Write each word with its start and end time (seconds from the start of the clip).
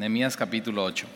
Nehemías 0.00 0.34
capítulo 0.34 0.82
8. 0.82 1.06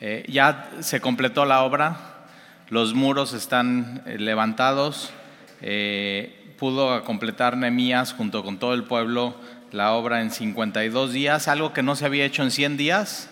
Eh, 0.00 0.24
ya 0.28 0.70
se 0.80 1.02
completó 1.02 1.44
la 1.44 1.62
obra, 1.62 2.24
los 2.70 2.94
muros 2.94 3.34
están 3.34 4.02
eh, 4.06 4.16
levantados, 4.18 5.12
eh, 5.60 6.54
pudo 6.58 7.04
completar 7.04 7.58
Nehemías 7.58 8.14
junto 8.14 8.42
con 8.42 8.56
todo 8.56 8.72
el 8.72 8.84
pueblo 8.84 9.36
la 9.72 9.92
obra 9.92 10.22
en 10.22 10.30
52 10.30 11.12
días, 11.12 11.48
algo 11.48 11.74
que 11.74 11.82
no 11.82 11.96
se 11.96 12.06
había 12.06 12.24
hecho 12.24 12.44
en 12.44 12.50
100 12.50 12.78
días, 12.78 13.28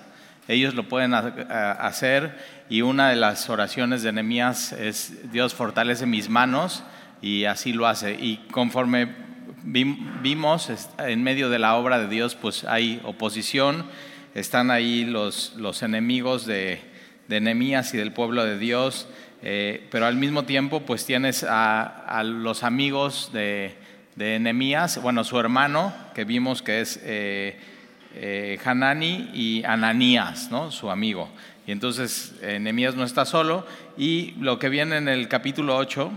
ellos 0.46 0.74
lo 0.74 0.86
pueden 0.86 1.14
hacer 1.14 2.38
y 2.68 2.82
una 2.82 3.08
de 3.08 3.16
las 3.16 3.48
oraciones 3.48 4.02
de 4.02 4.12
Nehemías 4.12 4.72
es 4.72 5.32
Dios 5.32 5.54
fortalece 5.54 6.04
mis 6.04 6.28
manos 6.28 6.82
y 7.22 7.46
así 7.46 7.72
lo 7.72 7.86
hace. 7.86 8.12
Y 8.12 8.46
conforme 8.50 9.29
vimos 9.62 10.70
en 10.98 11.22
medio 11.22 11.50
de 11.50 11.58
la 11.58 11.76
obra 11.76 11.98
de 11.98 12.08
Dios, 12.08 12.34
pues 12.34 12.64
hay 12.64 13.00
oposición, 13.04 13.84
están 14.34 14.70
ahí 14.70 15.04
los, 15.04 15.54
los 15.56 15.82
enemigos 15.82 16.46
de, 16.46 16.80
de 17.28 17.40
Nehemías 17.40 17.94
y 17.94 17.96
del 17.96 18.12
pueblo 18.12 18.44
de 18.44 18.58
Dios, 18.58 19.08
eh, 19.42 19.86
pero 19.90 20.06
al 20.06 20.16
mismo 20.16 20.44
tiempo 20.44 20.80
pues 20.80 21.06
tienes 21.06 21.46
a, 21.48 22.22
los 22.24 22.62
amigos 22.62 23.30
de, 23.32 23.74
de 24.16 24.38
Nehemías, 24.38 25.00
bueno, 25.00 25.24
su 25.24 25.38
hermano, 25.38 25.94
que 26.14 26.24
vimos 26.24 26.60
que 26.62 26.80
es 26.80 27.00
eh, 27.04 27.58
eh, 28.14 28.58
Hanani 28.64 29.30
y 29.32 29.62
Ananías, 29.64 30.50
¿no? 30.50 30.70
su 30.70 30.90
amigo. 30.90 31.28
Y 31.66 31.72
entonces 31.72 32.34
Nehemías 32.42 32.96
no 32.96 33.04
está 33.04 33.24
solo, 33.24 33.64
y 33.96 34.32
lo 34.40 34.58
que 34.58 34.68
viene 34.68 34.96
en 34.96 35.08
el 35.08 35.28
capítulo 35.28 35.76
8, 35.76 36.10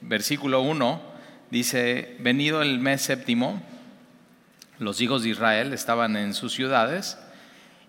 versículo 0.00 0.62
1, 0.62 1.11
Dice, 1.52 2.16
venido 2.20 2.62
el 2.62 2.78
mes 2.78 3.02
séptimo, 3.02 3.60
los 4.78 5.02
hijos 5.02 5.22
de 5.22 5.28
Israel 5.28 5.74
estaban 5.74 6.16
en 6.16 6.32
sus 6.32 6.54
ciudades 6.54 7.18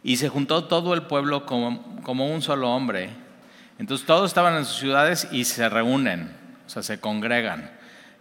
y 0.03 0.17
se 0.17 0.27
juntó 0.27 0.65
todo 0.65 0.93
el 0.93 1.03
pueblo 1.03 1.45
como, 1.45 2.27
un 2.27 2.41
solo 2.41 2.69
hombre. 2.69 3.11
Entonces 3.79 4.05
todos 4.05 4.29
estaban 4.29 4.57
en 4.57 4.65
sus 4.65 4.79
ciudades 4.79 5.29
y 5.31 5.45
se 5.45 5.69
reúnen, 5.69 6.35
o 6.67 6.69
sea, 6.69 6.83
se 6.83 6.99
congregan. 6.99 7.71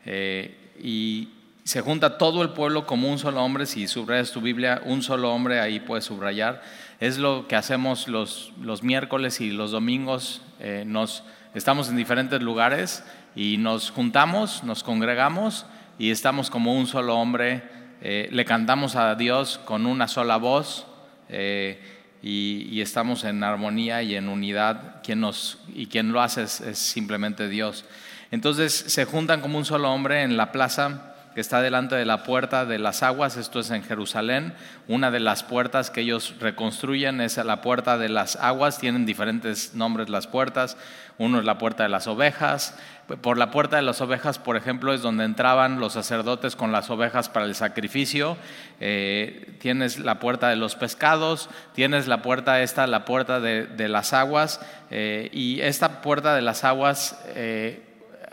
Eh, 0.07 0.75
y 0.81 1.31
se 1.65 1.81
junta 1.81 2.19
todo 2.19 2.43
el 2.43 2.51
pueblo 2.51 2.87
como 2.87 3.11
un 3.11 3.19
solo 3.19 3.43
hombre. 3.43 3.67
Si 3.67 3.89
subrayas 3.89 4.31
tu 4.31 4.43
Biblia, 4.43 4.81
un 4.84 5.03
solo 5.03 5.34
hombre, 5.34 5.59
ahí 5.59 5.81
puedes 5.81 6.05
subrayar. 6.05 6.62
Es 7.01 7.19
lo 7.19 7.49
que 7.49 7.56
hacemos 7.56 8.06
los, 8.06 8.53
los 8.61 8.84
miércoles 8.84 9.41
y 9.41 9.51
los 9.51 9.73
domingos. 9.73 10.41
Eh, 10.61 10.84
nos, 10.87 11.25
estamos 11.53 11.89
en 11.89 11.97
diferentes 11.97 12.41
lugares 12.41 13.03
y 13.34 13.56
nos 13.56 13.91
juntamos, 13.91 14.62
nos 14.64 14.83
congregamos 14.83 15.66
y 15.98 16.11
estamos 16.11 16.50
como 16.50 16.77
un 16.77 16.86
solo 16.86 17.16
hombre, 17.16 17.62
eh, 18.00 18.28
le 18.30 18.44
cantamos 18.44 18.97
a 18.97 19.14
Dios 19.14 19.61
con 19.64 19.86
una 19.86 20.08
sola 20.08 20.36
voz 20.36 20.86
eh, 21.28 21.80
y, 22.22 22.80
estamos 22.80 23.25
en 23.25 23.42
armonía 23.42 24.03
y 24.03 24.14
en 24.16 24.28
unidad, 24.28 25.03
quien 25.03 25.20
nos, 25.20 25.58
y 25.75 25.86
quien 25.86 26.12
lo 26.12 26.20
hace 26.20 26.42
es, 26.42 26.60
es 26.60 26.78
simplemente 26.78 27.48
Dios. 27.48 27.84
Entonces 28.30 28.72
se 28.72 29.05
juntan 29.05 29.41
como 29.41 29.58
un 29.58 29.64
solo 29.64 29.92
hombre 29.92 30.22
en 30.22 30.36
la 30.36 30.53
plaza 30.53 31.12
que 31.34 31.41
está 31.41 31.62
delante 31.62 31.94
de 31.94 32.05
la 32.05 32.25
puerta 32.25 32.66
de 32.66 32.78
las 32.78 33.03
aguas, 33.03 33.36
esto 33.36 33.60
es 33.60 33.70
en 33.70 33.83
Jerusalén. 33.83 34.55
Una 34.88 35.10
de 35.10 35.20
las 35.20 35.42
puertas 35.42 35.91
que 35.91 36.03
ellos 36.03 36.34
reconstruyen 36.41 37.20
es 37.20 37.36
la 37.38 37.62
puerta 37.62 37.98
de 37.98 38.08
las 38.08 38.36
aguas, 38.36 38.78
tienen 38.78 39.06
diferentes 39.06 39.75
nombres 39.75 40.08
las 40.08 40.27
puertas. 40.27 40.77
Uno 41.19 41.39
es 41.39 41.45
la 41.45 41.59
puerta 41.59 41.83
de 41.83 41.89
las 41.89 42.07
ovejas. 42.07 42.77
Por 43.21 43.37
la 43.37 43.51
puerta 43.51 43.77
de 43.77 43.83
las 43.83 44.01
ovejas, 44.01 44.39
por 44.39 44.57
ejemplo, 44.57 44.95
es 44.95 45.03
donde 45.03 45.25
entraban 45.25 45.81
los 45.81 45.93
sacerdotes 45.93 46.57
con 46.57 46.73
las 46.73 46.89
ovejas 46.91 47.29
para 47.29 47.47
el 47.47 47.55
sacrificio. 47.55 48.37
Eh, 48.81 49.57
tienes 49.61 49.99
la 49.99 50.19
puerta 50.19 50.49
de 50.49 50.57
los 50.57 50.77
pescados, 50.77 51.51
tienes 51.75 52.07
la 52.09 52.23
puerta 52.23 52.63
esta, 52.63 52.87
la 52.87 53.05
puerta 53.05 53.41
de, 53.41 53.89
las 53.89 54.13
aguas. 54.13 54.61
Eh, 54.91 55.29
y 55.33 55.61
esta 55.61 56.01
puerta 56.01 56.35
de 56.35 56.43
las 56.43 56.65
aguas 56.65 57.23
eh, 57.35 57.83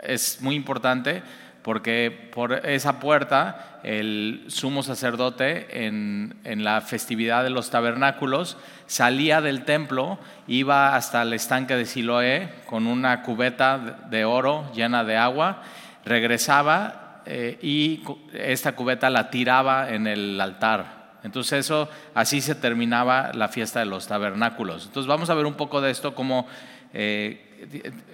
es 0.01 0.41
muy 0.41 0.55
importante 0.55 1.21
porque 1.63 2.29
por 2.33 2.65
esa 2.65 2.99
puerta 2.99 3.79
el 3.83 4.45
sumo 4.47 4.83
sacerdote 4.83 5.85
en, 5.85 6.35
la 6.43 6.81
festividad 6.81 7.43
de 7.43 7.49
los 7.49 7.69
tabernáculos 7.69 8.57
salía 8.87 9.41
del 9.41 9.65
templo, 9.65 10.19
iba 10.47 10.95
hasta 10.95 11.21
el 11.21 11.33
estanque 11.33 11.75
de 11.75 11.85
Siloé 11.85 12.49
con 12.65 12.87
una 12.87 13.23
cubeta 13.23 13.77
de 14.09 14.25
oro 14.25 14.71
llena 14.73 15.03
de 15.03 15.17
agua, 15.17 15.63
regresaba 16.05 17.21
eh, 17.25 17.59
y 17.61 18.03
esta 18.33 18.73
cubeta 18.73 19.09
la 19.09 19.29
tiraba 19.29 19.89
en 19.89 20.07
el 20.07 20.39
altar. 20.39 20.99
Entonces 21.23 21.65
eso, 21.65 21.89
así 22.15 22.39
se 22.39 22.55
terminaba 22.55 23.31
la 23.33 23.49
fiesta 23.49 23.79
de 23.79 23.85
los 23.85 24.07
tabernáculos. 24.07 24.85
Entonces 24.85 25.07
vamos 25.07 25.29
a 25.29 25.33
ver 25.33 25.45
un 25.45 25.55
poco 25.55 25.81
de 25.81 25.91
esto 25.91 26.15
como... 26.15 26.47
Eh, 26.93 27.45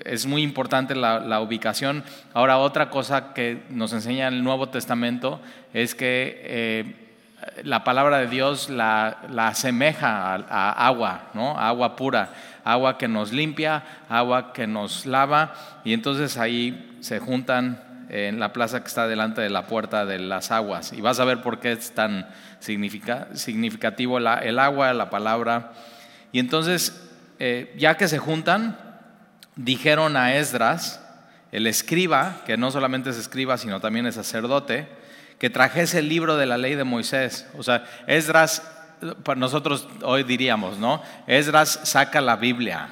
es 0.04 0.26
muy 0.26 0.44
importante 0.44 0.96
la, 0.96 1.40
ubicación. 1.42 2.04
Ahora, 2.34 2.58
otra 2.58 2.90
cosa 2.90 3.34
que 3.34 3.64
nos 3.70 3.94
enseña 3.94 4.28
el 4.28 4.44
Nuevo 4.44 4.70
Testamento 4.70 5.42
es 5.74 5.96
que 5.96 6.42
eh, 6.44 6.96
la 7.64 7.84
palabra 7.84 8.18
de 8.20 8.28
Dios 8.28 8.70
la, 8.70 9.18
asemeja 9.38 10.36
a, 10.36 10.88
agua, 10.88 11.30
¿no? 11.34 11.58
agua 11.60 11.96
pura, 11.96 12.30
agua 12.64 12.98
que 12.98 13.08
nos 13.08 13.32
limpia, 13.32 13.84
agua 14.10 14.54
que 14.54 14.68
nos 14.68 15.06
lava, 15.06 15.54
y 15.84 15.94
entonces 15.94 16.38
ahí 16.38 16.98
se 17.02 17.20
juntan 17.20 17.82
en 18.10 18.40
la 18.40 18.54
plaza 18.54 18.82
que 18.82 18.88
está 18.88 19.08
delante 19.08 19.42
de 19.42 19.50
la 19.50 19.68
puerta 19.68 20.06
de 20.06 20.20
las 20.20 20.52
aguas. 20.52 20.94
Y 20.94 21.02
vas 21.02 21.20
a 21.20 21.26
ver 21.26 21.42
por 21.42 21.60
qué 21.60 21.72
es 21.74 21.92
tan 21.94 22.28
significativo 22.60 24.18
el 24.18 24.60
agua, 24.60 24.94
la 24.94 25.10
palabra. 25.10 25.74
Y 26.32 26.40
entonces, 26.40 27.10
eh, 27.40 27.74
ya 27.78 27.96
que 27.98 28.08
se 28.08 28.18
juntan, 28.18 28.78
dijeron 29.56 30.18
a 30.18 30.36
Esdras, 30.36 31.02
el 31.52 31.68
escriba, 31.68 32.42
que 32.46 32.58
no 32.58 32.72
solamente 32.72 33.10
es 33.10 33.18
escriba, 33.18 33.58
sino 33.58 33.80
también 33.80 34.06
es 34.06 34.16
sacerdote, 34.16 34.88
que 35.40 35.50
trajese 35.50 36.00
el 36.00 36.10
libro 36.10 36.38
de 36.38 36.46
la 36.46 36.58
ley 36.58 36.76
de 36.76 36.84
Moisés. 36.84 37.48
O 37.58 37.64
sea, 37.64 37.86
Esdras, 38.08 38.64
nosotros 39.36 39.88
hoy 40.04 40.24
diríamos, 40.24 40.78
¿no? 40.78 41.02
Esdras 41.28 41.80
saca 41.84 42.22
la 42.22 42.36
Biblia. 42.36 42.90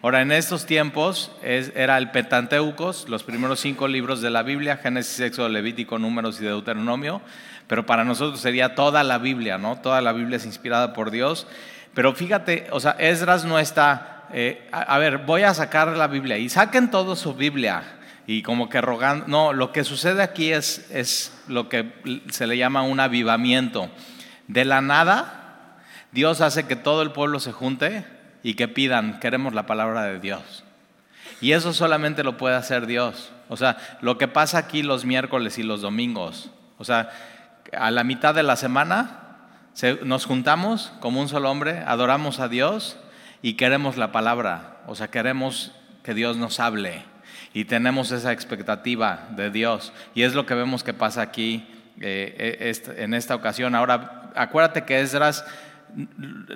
Ahora, 0.00 0.20
en 0.20 0.32
estos 0.32 0.66
tiempos 0.66 1.30
era 1.42 1.96
el 1.96 2.10
Pentateucos, 2.10 3.08
los 3.08 3.22
primeros 3.22 3.60
cinco 3.60 3.86
libros 3.86 4.20
de 4.20 4.30
la 4.30 4.42
Biblia, 4.42 4.78
Génesis, 4.78 5.20
Éxodo, 5.20 5.48
Levítico, 5.48 5.96
Números 5.98 6.40
y 6.40 6.44
Deuteronomio, 6.44 7.22
pero 7.68 7.86
para 7.86 8.04
nosotros 8.04 8.40
sería 8.40 8.74
toda 8.74 9.04
la 9.04 9.18
Biblia, 9.18 9.58
¿no? 9.58 9.76
Toda 9.76 10.00
la 10.00 10.12
Biblia 10.12 10.38
es 10.38 10.44
inspirada 10.44 10.92
por 10.92 11.12
Dios. 11.12 11.46
Pero 11.94 12.14
fíjate, 12.14 12.66
o 12.72 12.80
sea, 12.80 12.96
Esdras 12.98 13.44
no 13.44 13.60
está 13.60 14.11
eh, 14.32 14.68
a, 14.72 14.98
ver, 14.98 15.18
voy 15.18 15.42
a 15.42 15.54
sacar 15.54 15.88
la 15.88 16.06
Biblia 16.06 16.38
y 16.38 16.48
saquen 16.48 16.90
todo 16.90 17.16
su 17.16 17.34
Biblia 17.34 17.82
y 18.26 18.42
como 18.42 18.68
que 18.68 18.80
rogando, 18.80 19.26
no, 19.28 19.52
lo 19.52 19.72
que 19.72 19.84
sucede 19.84 20.22
aquí 20.22 20.52
es, 20.52 20.90
es 20.90 21.32
lo 21.48 21.68
que 21.68 21.92
se 22.30 22.46
le 22.46 22.56
llama 22.56 22.82
un 22.82 23.00
avivamiento. 23.00 23.90
De 24.48 24.64
la 24.64 24.80
nada, 24.80 25.78
Dios 26.12 26.40
hace 26.40 26.66
que 26.66 26.76
todo 26.76 27.02
el 27.02 27.12
pueblo 27.12 27.40
se 27.40 27.52
junte 27.52 28.04
y 28.42 28.54
que 28.54 28.68
pidan, 28.68 29.20
queremos 29.20 29.54
la 29.54 29.66
palabra 29.66 30.04
de 30.04 30.18
Dios. 30.18 30.64
Y 31.40 31.52
eso 31.52 31.72
solamente 31.72 32.22
lo 32.22 32.36
puede 32.36 32.56
hacer 32.56 32.86
Dios. 32.86 33.32
O 33.48 33.56
sea, 33.56 33.76
lo 34.00 34.16
que 34.16 34.28
pasa 34.28 34.58
aquí 34.58 34.82
los 34.82 35.04
miércoles 35.04 35.58
y 35.58 35.62
los 35.62 35.80
domingos. 35.80 36.50
O 36.78 36.84
sea, 36.84 37.10
a 37.76 37.90
la 37.90 38.04
mitad 38.04 38.34
de 38.34 38.42
la 38.42 38.56
semana 38.56 39.18
nos 40.04 40.24
juntamos 40.26 40.92
como 41.00 41.20
un 41.20 41.28
solo 41.28 41.50
hombre, 41.50 41.82
adoramos 41.86 42.40
a 42.40 42.48
Dios 42.48 42.96
y 43.42 43.54
queremos 43.54 43.96
la 43.96 44.12
palabra, 44.12 44.80
o 44.86 44.94
sea, 44.94 45.08
queremos 45.08 45.72
que 46.02 46.14
Dios 46.14 46.36
nos 46.36 46.60
hable 46.60 47.02
y 47.54 47.64
tenemos 47.64 48.10
esa 48.12 48.32
expectativa 48.32 49.28
de 49.36 49.50
Dios. 49.50 49.92
Y 50.14 50.22
es 50.22 50.34
lo 50.34 50.46
que 50.46 50.54
vemos 50.54 50.82
que 50.82 50.94
pasa 50.94 51.22
aquí 51.22 51.66
eh, 52.00 52.72
e, 52.72 53.02
en 53.02 53.14
esta 53.14 53.34
ocasión. 53.34 53.74
Ahora, 53.74 54.30
acuérdate 54.34 54.84
que 54.84 55.00
Esdras, 55.00 55.44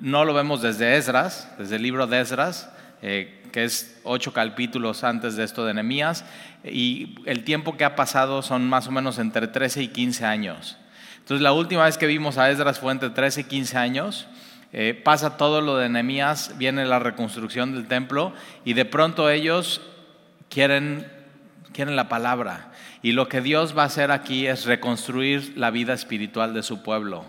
no 0.00 0.24
lo 0.24 0.32
vemos 0.32 0.62
desde 0.62 0.96
Esdras, 0.96 1.52
desde 1.58 1.76
el 1.76 1.82
libro 1.82 2.06
de 2.06 2.20
Esdras, 2.20 2.70
eh, 3.02 3.42
que 3.52 3.64
es 3.64 4.00
ocho 4.04 4.32
capítulos 4.32 5.04
antes 5.04 5.36
de 5.36 5.44
esto 5.44 5.66
de 5.66 5.74
Nehemías, 5.74 6.24
y 6.64 7.16
el 7.26 7.44
tiempo 7.44 7.76
que 7.76 7.84
ha 7.84 7.96
pasado 7.96 8.42
son 8.42 8.68
más 8.68 8.86
o 8.86 8.90
menos 8.90 9.18
entre 9.18 9.48
13 9.48 9.82
y 9.82 9.88
15 9.88 10.24
años. 10.24 10.78
Entonces, 11.18 11.42
la 11.42 11.52
última 11.52 11.84
vez 11.84 11.98
que 11.98 12.06
vimos 12.06 12.38
a 12.38 12.50
Esdras 12.50 12.78
fue 12.78 12.92
entre 12.92 13.10
13 13.10 13.42
y 13.42 13.44
15 13.44 13.76
años. 13.76 14.26
Eh, 14.72 15.00
pasa 15.02 15.36
todo 15.36 15.60
lo 15.60 15.76
de 15.76 15.88
Nehemías, 15.88 16.58
viene 16.58 16.84
la 16.84 16.98
reconstrucción 16.98 17.72
del 17.72 17.86
templo 17.86 18.32
y 18.64 18.74
de 18.74 18.84
pronto 18.84 19.30
ellos 19.30 19.80
quieren, 20.50 21.10
quieren 21.72 21.96
la 21.96 22.08
palabra. 22.08 22.72
Y 23.02 23.12
lo 23.12 23.28
que 23.28 23.40
Dios 23.40 23.76
va 23.76 23.84
a 23.84 23.86
hacer 23.86 24.10
aquí 24.10 24.46
es 24.46 24.64
reconstruir 24.64 25.56
la 25.56 25.70
vida 25.70 25.94
espiritual 25.94 26.54
de 26.54 26.62
su 26.62 26.82
pueblo, 26.82 27.24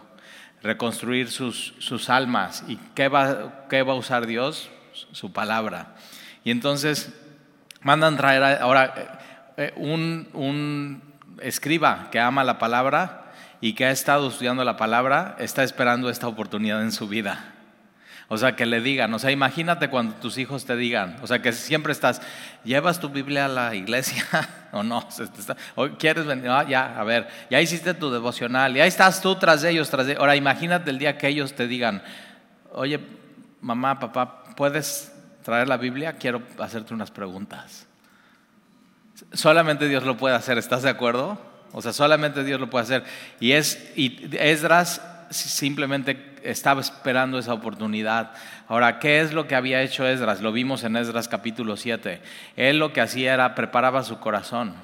reconstruir 0.64 1.30
sus, 1.30 1.76
sus 1.80 2.10
almas. 2.10 2.64
¿Y 2.68 2.78
qué 2.96 3.08
va, 3.08 3.68
qué 3.70 3.84
va 3.84 3.94
a 3.94 3.98
usar 3.98 4.26
Dios? 4.26 4.70
Su 5.12 5.32
palabra. 5.32 5.96
Y 6.44 6.52
entonces 6.52 7.14
mandan 7.82 8.18
traer 8.18 8.44
ahora 8.62 9.54
eh, 9.58 9.74
un, 9.76 10.28
un 10.34 11.02
escriba 11.42 12.10
que 12.12 12.20
ama 12.20 12.44
la 12.44 12.58
palabra 12.58 13.27
y 13.62 13.74
que 13.74 13.86
ha 13.86 13.92
estado 13.92 14.28
estudiando 14.28 14.64
la 14.64 14.78
palabra 14.78 15.36
está 15.40 15.64
esperando 15.64 16.10
esta 16.10 16.28
oportunidad 16.28 16.82
en 16.82 16.92
su 16.92 17.08
vida. 17.08 17.54
O 18.30 18.38
sea, 18.38 18.58
que 18.58 18.66
le 18.66 18.82
digan, 18.82 19.14
o 19.14 19.20
sea, 19.20 19.32
imagínate 19.32 19.90
cuando 19.90 20.16
tus 20.16 20.38
hijos 20.38 20.66
te 20.66 20.76
digan, 20.76 21.16
o 21.22 21.28
sea, 21.28 21.42
que 21.42 21.54
siempre 21.54 21.94
estás, 21.94 22.22
¿llevas 22.66 23.00
tu 23.00 23.08
Biblia 23.08 23.46
a 23.46 23.48
la 23.48 23.74
iglesia 23.74 24.26
o 24.74 24.84
no? 24.84 25.08
¿O 25.76 25.88
quieres 25.92 26.26
venir? 26.26 26.50
Ah, 26.50 26.66
ya, 26.68 27.00
a 27.00 27.06
ver, 27.06 27.30
ya 27.50 27.62
hiciste 27.62 27.94
tu 27.94 28.12
devocional, 28.12 28.74
ya 28.74 28.86
estás 28.86 29.22
tú 29.22 29.36
tras 29.36 29.62
de 29.62 29.70
ellos, 29.70 29.90
tras 29.90 30.08
de 30.08 30.18
Ahora, 30.18 30.36
imagínate 30.36 30.90
el 30.90 31.00
día 31.00 31.18
que 31.18 31.30
ellos 31.30 31.54
te 31.54 31.68
digan, 31.68 32.04
oye, 32.74 33.00
mamá, 33.62 33.98
papá, 33.98 34.44
¿puedes 34.58 35.14
traer 35.44 35.70
la 35.70 35.78
Biblia? 35.78 36.18
Quiero 36.18 36.42
hacerte 36.60 36.94
unas 36.94 37.12
preguntas. 37.12 37.88
Solamente 39.32 39.88
Dios 39.88 40.04
lo 40.04 40.18
puede 40.18 40.36
hacer, 40.36 40.58
¿estás 40.58 40.84
de 40.84 40.90
acuerdo? 40.90 41.40
O 41.74 41.82
sea, 41.82 41.94
solamente 41.94 42.44
Dios 42.44 42.60
lo 42.60 42.70
puede 42.70 42.84
hacer. 42.84 43.04
Y 43.40 43.52
es, 43.54 43.92
y 43.96 44.30
Esdras 44.38 45.02
simplemente 45.30 46.36
estaba 46.44 46.82
esperando 46.82 47.38
esa 47.38 47.54
oportunidad. 47.54 48.32
Ahora, 48.68 49.00
¿qué 49.00 49.22
es 49.22 49.34
lo 49.34 49.48
que 49.48 49.56
había 49.56 49.82
hecho 49.82 50.08
Esdras? 50.08 50.42
Lo 50.42 50.52
vimos 50.52 50.84
en 50.84 50.96
Esdras 50.96 51.28
capítulo 51.28 51.78
7. 51.78 52.22
Él 52.56 52.80
lo 52.80 52.94
que 52.94 53.02
hacía 53.02 53.34
era 53.34 53.56
preparaba 53.56 54.04
su 54.04 54.20
corazón. 54.20 54.76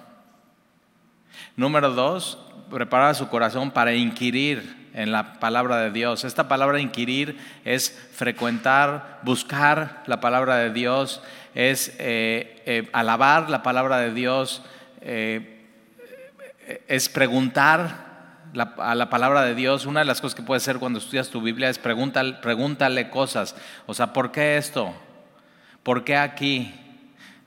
Número 1.56 1.92
dos, 1.92 2.40
preparaba 2.70 3.14
su 3.14 3.30
corazón 3.30 3.72
para 3.72 3.94
inquirir 3.94 4.90
en 4.94 5.12
la 5.12 5.34
palabra 5.40 5.78
de 5.78 5.92
Dios. 5.92 6.24
Esta 6.24 6.48
palabra 6.48 6.80
inquirir 6.80 7.38
es 7.66 7.92
frecuentar, 8.14 9.20
buscar 9.24 10.04
la 10.08 10.20
palabra 10.20 10.58
de 10.58 10.72
Dios, 10.72 11.22
es 11.56 11.96
eh, 12.00 12.62
eh, 12.66 12.90
alabar 12.94 13.50
la 13.50 13.64
palabra 13.64 13.98
de 13.98 14.14
Dios, 14.14 14.64
eh, 15.02 15.53
es 16.88 17.10
preguntar 17.10 18.14
a 18.78 18.96
la 18.96 19.10
palabra 19.10 19.44
de 19.44 19.56
Dios, 19.56 19.86
una 19.86 20.02
de 20.02 20.06
las 20.06 20.22
cosas 20.22 20.36
que 20.36 20.44
puede 20.44 20.60
ser 20.60 20.78
cuando 20.78 21.00
estudias 21.00 21.30
tu 21.30 21.42
Biblia 21.42 21.70
es 21.70 21.80
pregúntale, 21.80 22.34
pregúntale 22.34 23.10
cosas. 23.10 23.56
O 23.86 23.94
sea, 23.94 24.14
¿por 24.14 24.32
qué 24.32 24.58
esto? 24.58 24.94
¿Por 25.82 26.04
qué 26.04 26.18
aquí? 26.18 26.74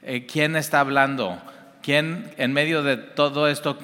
Eh, 0.02 0.26
¿Quién 0.26 0.56
está 0.56 0.80
hablando? 0.80 1.40
¿Quién 1.82 2.34
en 2.36 2.52
medio 2.52 2.82
de 2.82 2.96
todo 2.96 3.46
esto, 3.46 3.78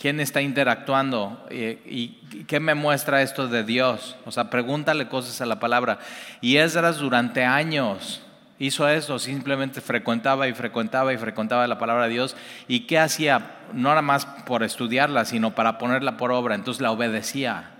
quién 0.00 0.18
está 0.18 0.42
interactuando? 0.42 1.46
Eh, 1.50 1.80
¿Y 1.86 2.44
qué 2.44 2.58
me 2.58 2.74
muestra 2.74 3.22
esto 3.22 3.46
de 3.46 3.62
Dios? 3.62 4.16
O 4.24 4.32
sea, 4.32 4.50
pregúntale 4.50 5.06
cosas 5.06 5.40
a 5.40 5.46
la 5.46 5.60
palabra. 5.60 6.00
Y 6.40 6.56
Esdras 6.56 6.98
durante 6.98 7.44
años 7.44 8.25
hizo 8.58 8.88
eso, 8.88 9.18
simplemente 9.18 9.80
frecuentaba 9.80 10.48
y 10.48 10.54
frecuentaba 10.54 11.12
y 11.12 11.18
frecuentaba 11.18 11.66
la 11.66 11.78
palabra 11.78 12.04
de 12.04 12.10
Dios. 12.10 12.36
¿Y 12.68 12.80
qué 12.80 12.98
hacía? 12.98 13.56
No 13.72 13.90
nada 13.90 14.02
más 14.02 14.26
por 14.26 14.62
estudiarla, 14.62 15.24
sino 15.24 15.54
para 15.54 15.78
ponerla 15.78 16.16
por 16.16 16.32
obra. 16.32 16.54
Entonces 16.54 16.80
la 16.80 16.90
obedecía. 16.90 17.72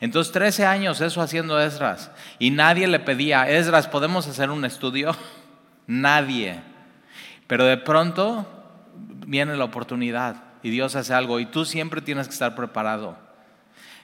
Entonces 0.00 0.32
13 0.32 0.66
años 0.66 1.00
eso 1.00 1.22
haciendo 1.22 1.60
Esdras. 1.60 2.10
Y 2.38 2.50
nadie 2.50 2.86
le 2.86 2.98
pedía, 2.98 3.48
Esdras, 3.48 3.88
¿podemos 3.88 4.26
hacer 4.26 4.50
un 4.50 4.64
estudio? 4.64 5.16
nadie. 5.86 6.60
Pero 7.46 7.64
de 7.64 7.76
pronto 7.76 8.46
viene 9.26 9.56
la 9.56 9.64
oportunidad 9.64 10.36
y 10.62 10.70
Dios 10.70 10.96
hace 10.96 11.14
algo 11.14 11.38
y 11.38 11.46
tú 11.46 11.64
siempre 11.64 12.00
tienes 12.00 12.26
que 12.26 12.32
estar 12.32 12.54
preparado. 12.54 13.16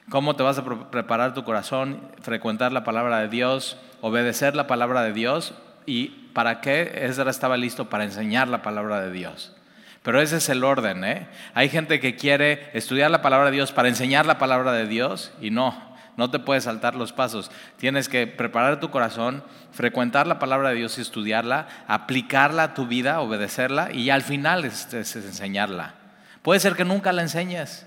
¿Cómo 0.09 0.37
te 0.37 0.43
vas 0.43 0.59
a 0.59 0.91
preparar 0.91 1.35
tu 1.35 1.45
corazón? 1.45 2.01
Frecuentar 2.21 2.73
la 2.73 2.85
palabra 2.85 3.19
de 3.19 3.29
Dios, 3.29 3.79
obedecer 4.01 4.57
la 4.57 4.67
palabra 4.67 5.03
de 5.03 5.13
Dios 5.13 5.55
y 5.87 6.09
para 6.33 6.61
qué 6.61 6.93
Ezra 7.05 7.31
estaba 7.31 7.57
listo 7.57 7.89
para 7.89 8.05
enseñar 8.05 8.49
la 8.49 8.63
palabra 8.63 9.01
de 9.01 9.13
Dios. 9.13 9.55
Pero 10.03 10.21
ese 10.21 10.39
es 10.39 10.49
el 10.49 10.65
orden. 10.65 11.05
¿eh? 11.05 11.29
Hay 11.55 11.69
gente 11.69 12.01
que 12.01 12.17
quiere 12.17 12.71
estudiar 12.73 13.11
la 13.11 13.23
palabra 13.23 13.47
de 13.47 13.57
Dios 13.57 13.73
para 13.73 13.89
enseñar 13.89 14.27
la 14.27 14.39
palabra 14.39 14.73
de 14.73 14.87
Dios 14.87 15.33
y 15.41 15.51
no, 15.51 15.75
no 16.17 16.31
te 16.31 16.39
puedes 16.39 16.65
saltar 16.65 16.97
los 16.97 17.13
pasos. 17.13 17.51
Tienes 17.77 18.09
que 18.09 18.27
preparar 18.27 18.81
tu 18.81 18.91
corazón, 18.91 19.45
frecuentar 19.71 20.27
la 20.27 20.39
palabra 20.39 20.71
de 20.71 20.77
Dios 20.77 20.99
y 20.99 21.03
estudiarla, 21.03 21.69
aplicarla 21.87 22.65
a 22.65 22.75
tu 22.75 22.87
vida, 22.87 23.21
obedecerla 23.21 23.93
y 23.93 24.11
al 24.11 24.23
final 24.23 24.65
es, 24.65 24.93
enseñarla. 24.93 25.95
Puede 26.43 26.59
ser 26.59 26.75
que 26.75 26.85
nunca 26.85 27.13
la 27.13 27.23
enseñes, 27.23 27.87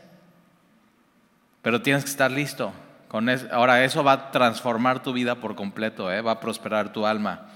pero 1.62 1.82
tienes 1.82 2.06
que 2.06 2.10
estar 2.10 2.32
listo. 2.32 2.74
Con 3.10 3.30
ahora 3.52 3.84
eso 3.84 4.04
va 4.04 4.14
a 4.14 4.32
transformar 4.32 5.04
tu 5.04 5.14
vida 5.14 5.36
por 5.36 5.56
completo, 5.56 6.12
¿eh? 6.12 6.22
va 6.22 6.32
a 6.32 6.40
prosperar 6.40 6.92
tu 6.92 7.06
alma. 7.06 7.48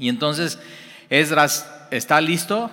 Y 0.00 0.08
entonces 0.08 0.58
Esdras 1.10 1.70
está 1.90 2.20
listo, 2.22 2.70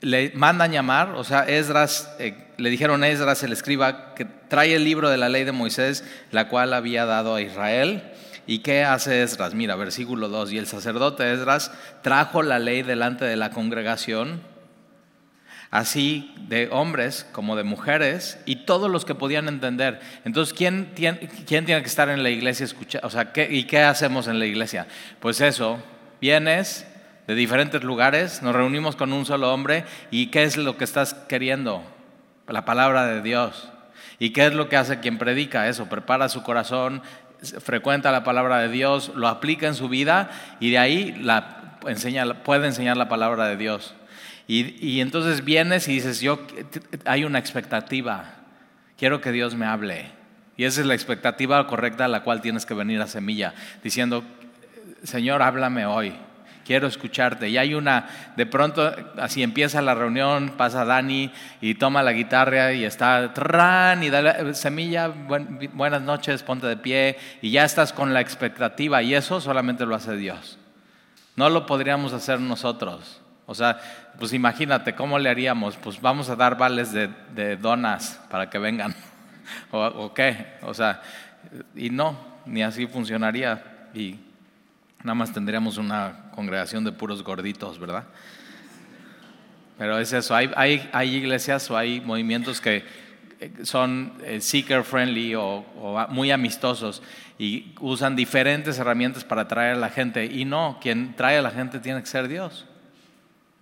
le 0.00 0.32
mandan 0.34 0.72
llamar, 0.72 1.10
o 1.10 1.22
sea, 1.22 1.44
Esdras, 1.44 2.12
eh, 2.18 2.48
le 2.56 2.70
dijeron 2.70 3.04
a 3.04 3.08
Esdras, 3.08 3.42
el 3.44 3.52
escriba, 3.52 4.14
que 4.14 4.24
trae 4.24 4.74
el 4.74 4.84
libro 4.84 5.10
de 5.10 5.16
la 5.16 5.28
ley 5.28 5.44
de 5.44 5.52
Moisés, 5.52 6.04
la 6.32 6.48
cual 6.48 6.74
había 6.74 7.06
dado 7.06 7.36
a 7.36 7.40
Israel. 7.40 8.02
¿Y 8.48 8.58
qué 8.60 8.82
hace 8.82 9.22
Esdras? 9.22 9.54
Mira, 9.54 9.76
versículo 9.76 10.28
2, 10.28 10.52
y 10.52 10.58
el 10.58 10.66
sacerdote 10.66 11.32
Esdras 11.32 11.70
trajo 12.02 12.42
la 12.42 12.58
ley 12.58 12.82
delante 12.82 13.24
de 13.24 13.36
la 13.36 13.50
congregación, 13.50 14.40
así 15.70 16.34
de 16.48 16.68
hombres 16.72 17.26
como 17.30 17.54
de 17.54 17.62
mujeres, 17.62 18.40
y 18.44 18.64
todos 18.64 18.90
los 18.90 19.04
que 19.04 19.14
podían 19.14 19.46
entender. 19.46 20.00
Entonces, 20.24 20.52
¿quién 20.52 20.94
tiene, 20.96 21.28
quién 21.46 21.64
tiene 21.64 21.80
que 21.82 21.88
estar 21.88 22.08
en 22.08 22.24
la 22.24 22.30
iglesia 22.30 22.64
escuchando? 22.64 23.06
O 23.06 23.10
sea, 23.10 23.32
¿qué, 23.32 23.46
¿y 23.48 23.64
qué 23.64 23.82
hacemos 23.82 24.26
en 24.26 24.40
la 24.40 24.46
iglesia? 24.46 24.88
Pues 25.20 25.40
eso, 25.40 25.78
vienes 26.20 26.86
de 27.26 27.34
diferentes 27.34 27.84
lugares, 27.84 28.42
nos 28.42 28.54
reunimos 28.54 28.96
con 28.96 29.12
un 29.12 29.26
solo 29.26 29.52
hombre 29.52 29.84
y 30.10 30.28
¿qué 30.28 30.44
es 30.44 30.56
lo 30.56 30.76
que 30.76 30.84
estás 30.84 31.14
queriendo? 31.14 31.84
La 32.46 32.64
palabra 32.64 33.06
de 33.06 33.20
Dios. 33.20 33.70
¿Y 34.18 34.30
qué 34.30 34.46
es 34.46 34.54
lo 34.54 34.68
que 34.68 34.76
hace 34.76 35.00
quien 35.00 35.18
predica 35.18 35.68
eso? 35.68 35.88
Prepara 35.88 36.28
su 36.28 36.42
corazón, 36.42 37.02
frecuenta 37.42 38.10
la 38.10 38.24
palabra 38.24 38.58
de 38.60 38.68
Dios, 38.68 39.12
lo 39.14 39.28
aplica 39.28 39.66
en 39.66 39.74
su 39.74 39.88
vida 39.88 40.30
y 40.58 40.70
de 40.70 40.78
ahí 40.78 41.12
la, 41.20 41.78
enseña, 41.86 42.42
puede 42.42 42.66
enseñar 42.66 42.96
la 42.96 43.08
palabra 43.08 43.46
de 43.46 43.56
Dios. 43.56 43.94
Y, 44.46 44.84
y 44.84 45.02
entonces 45.02 45.44
vienes 45.44 45.86
y 45.88 45.92
dices, 45.92 46.20
yo 46.20 46.40
hay 47.04 47.24
una 47.24 47.38
expectativa, 47.38 48.36
quiero 48.96 49.20
que 49.20 49.32
Dios 49.32 49.54
me 49.54 49.66
hable. 49.66 50.06
Y 50.56 50.64
esa 50.64 50.80
es 50.80 50.86
la 50.86 50.94
expectativa 50.94 51.64
correcta 51.66 52.06
a 52.06 52.08
la 52.08 52.24
cual 52.24 52.40
tienes 52.40 52.66
que 52.66 52.74
venir 52.74 53.00
a 53.00 53.06
Semilla, 53.06 53.54
diciendo, 53.84 54.24
Señor, 55.02 55.42
háblame 55.42 55.86
hoy, 55.86 56.14
quiero 56.68 56.86
escucharte. 56.86 57.48
Y 57.48 57.56
hay 57.56 57.74
una, 57.74 58.08
de 58.36 58.44
pronto, 58.44 58.94
así 59.16 59.42
empieza 59.42 59.80
la 59.80 59.94
reunión, 59.94 60.54
pasa 60.56 60.84
Dani 60.84 61.32
y 61.62 61.76
toma 61.76 62.02
la 62.02 62.12
guitarra 62.12 62.74
y 62.74 62.84
está, 62.84 63.32
tran, 63.32 64.02
y 64.02 64.10
da 64.10 64.52
semilla, 64.54 65.08
buenas 65.08 66.02
noches, 66.02 66.42
ponte 66.42 66.66
de 66.66 66.76
pie, 66.76 67.16
y 67.40 67.50
ya 67.50 67.64
estás 67.64 67.94
con 67.94 68.12
la 68.12 68.20
expectativa, 68.20 69.02
y 69.02 69.14
eso 69.14 69.40
solamente 69.40 69.86
lo 69.86 69.94
hace 69.94 70.14
Dios. 70.16 70.58
No 71.36 71.48
lo 71.48 71.64
podríamos 71.64 72.12
hacer 72.12 72.38
nosotros. 72.38 73.22
O 73.46 73.54
sea, 73.54 73.80
pues 74.18 74.34
imagínate, 74.34 74.94
¿cómo 74.94 75.18
le 75.18 75.30
haríamos? 75.30 75.76
Pues 75.76 76.02
vamos 76.02 76.28
a 76.28 76.36
dar 76.36 76.58
vales 76.58 76.92
de, 76.92 77.56
donas 77.56 78.20
para 78.30 78.50
que 78.50 78.58
vengan. 78.58 78.94
¿O, 79.70 79.78
¿O 79.78 80.12
qué? 80.12 80.58
O 80.60 80.74
sea, 80.74 81.00
y 81.74 81.88
no, 81.88 82.18
ni 82.44 82.62
así 82.62 82.86
funcionaría. 82.86 83.88
Y 83.94 84.16
Nada 85.04 85.14
más 85.14 85.32
tendríamos 85.32 85.78
una 85.78 86.30
congregación 86.34 86.82
de 86.84 86.92
puros 86.92 87.22
gorditos, 87.22 87.78
¿verdad? 87.78 88.04
Pero 89.78 89.96
es 89.98 90.12
eso, 90.12 90.34
hay, 90.34 90.50
hay, 90.56 91.14
iglesias 91.14 91.70
o 91.70 91.76
hay 91.76 92.00
movimientos 92.00 92.60
que 92.60 92.84
eh, 93.38 93.52
son 93.62 94.12
eh, 94.24 94.40
seeker 94.40 94.82
friendly 94.82 95.36
o, 95.36 95.64
muy 96.08 96.32
amistosos 96.32 97.00
y 97.38 97.72
usan 97.78 98.16
diferentes 98.16 98.76
herramientas 98.80 99.22
para 99.22 99.42
atraer 99.42 99.76
a 99.76 99.78
la 99.78 99.88
gente. 99.88 100.26
Y 100.26 100.44
no, 100.44 100.78
quien 100.80 101.14
trae 101.14 101.38
a 101.38 101.42
la 101.42 101.52
gente 101.52 101.78
tiene 101.78 102.00
que 102.00 102.08
ser 102.08 102.26
Dios. 102.26 102.66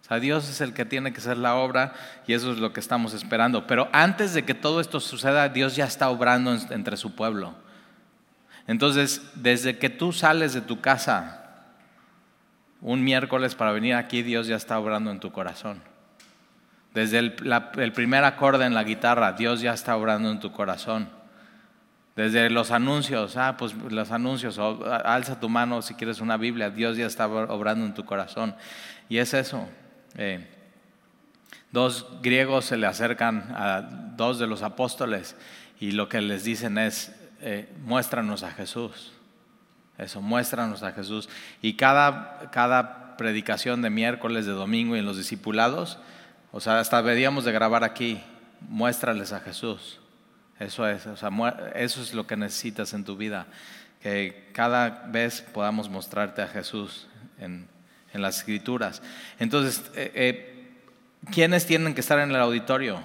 O 0.00 0.08
sea, 0.08 0.18
Dios 0.18 0.48
es 0.48 0.62
el 0.62 0.72
que 0.72 0.86
tiene 0.86 1.12
que 1.12 1.18
hacer 1.18 1.36
la 1.36 1.56
obra 1.56 1.92
y 2.26 2.32
eso 2.32 2.50
es 2.50 2.58
lo 2.58 2.72
que 2.72 2.80
estamos 2.80 3.12
esperando. 3.12 3.66
Pero 3.66 3.90
antes 3.92 4.32
de 4.32 4.44
que 4.46 4.54
todo 4.54 4.80
esto 4.80 5.00
suceda, 5.00 5.50
Dios 5.50 5.76
ya 5.76 5.84
está 5.84 6.08
obrando 6.08 6.56
entre 6.70 6.96
su 6.96 7.14
pueblo. 7.14 7.65
Entonces, 8.66 9.30
desde 9.34 9.78
que 9.78 9.90
tú 9.90 10.12
sales 10.12 10.52
de 10.52 10.60
tu 10.60 10.80
casa 10.80 11.42
un 12.80 13.02
miércoles 13.02 13.54
para 13.54 13.72
venir 13.72 13.94
aquí, 13.94 14.22
Dios 14.22 14.46
ya 14.46 14.56
está 14.56 14.78
obrando 14.78 15.10
en 15.10 15.20
tu 15.20 15.32
corazón. 15.32 15.80
Desde 16.94 17.18
el, 17.18 17.92
primer 17.92 18.24
acorde 18.24 18.64
en 18.64 18.74
la 18.74 18.82
guitarra, 18.82 19.32
Dios 19.32 19.60
ya 19.60 19.74
está 19.74 19.96
obrando 19.96 20.30
en 20.30 20.40
tu 20.40 20.52
corazón. 20.52 21.08
Desde 22.14 22.48
los 22.48 22.70
anuncios, 22.70 23.36
ah, 23.36 23.56
pues 23.58 23.74
los 23.74 24.10
anuncios, 24.10 24.58
alza 24.58 25.38
tu 25.38 25.50
mano 25.50 25.82
si 25.82 25.94
quieres 25.94 26.22
una 26.22 26.38
Biblia, 26.38 26.70
Dios 26.70 26.96
ya 26.96 27.04
está 27.04 27.26
obrando 27.26 27.84
en 27.84 27.92
tu 27.92 28.06
corazón. 28.06 28.56
Y 29.10 29.18
es 29.18 29.34
eso. 29.34 29.68
Eh, 30.16 30.48
dos 31.70 32.06
griegos 32.22 32.64
se 32.64 32.78
le 32.78 32.86
acercan 32.86 33.52
a 33.54 33.82
dos 34.16 34.38
de 34.38 34.46
los 34.46 34.62
apóstoles 34.62 35.36
y 35.78 35.90
lo 35.90 36.08
que 36.08 36.22
les 36.22 36.44
dicen 36.44 36.78
es, 36.78 37.14
eh, 37.40 37.68
muéstranos 37.84 38.42
a 38.42 38.50
Jesús. 38.50 39.12
Eso, 39.98 40.20
muéstranos 40.20 40.82
a 40.82 40.92
Jesús. 40.92 41.28
Y 41.62 41.74
cada, 41.74 42.50
cada 42.50 43.16
predicación 43.16 43.82
de 43.82 43.90
miércoles, 43.90 44.46
de 44.46 44.52
domingo 44.52 44.96
y 44.96 44.98
en 44.98 45.06
los 45.06 45.16
discipulados, 45.16 45.98
o 46.52 46.60
sea, 46.60 46.78
hasta 46.78 46.98
deberíamos 47.02 47.44
de 47.44 47.52
grabar 47.52 47.84
aquí, 47.84 48.22
muéstrales 48.60 49.32
a 49.32 49.40
Jesús. 49.40 50.00
Eso 50.58 50.88
es, 50.88 51.06
o 51.06 51.16
sea, 51.16 51.30
eso 51.74 52.02
es 52.02 52.14
lo 52.14 52.26
que 52.26 52.36
necesitas 52.36 52.94
en 52.94 53.04
tu 53.04 53.16
vida, 53.16 53.46
que 54.02 54.50
cada 54.52 55.06
vez 55.08 55.42
podamos 55.42 55.88
mostrarte 55.90 56.42
a 56.42 56.48
Jesús 56.48 57.08
en, 57.38 57.68
en 58.12 58.22
las 58.22 58.38
escrituras. 58.38 59.02
Entonces, 59.38 59.82
eh, 59.94 60.12
eh, 60.14 60.68
¿quiénes 61.30 61.66
tienen 61.66 61.94
que 61.94 62.00
estar 62.00 62.18
en 62.18 62.30
el 62.30 62.36
auditorio? 62.36 63.00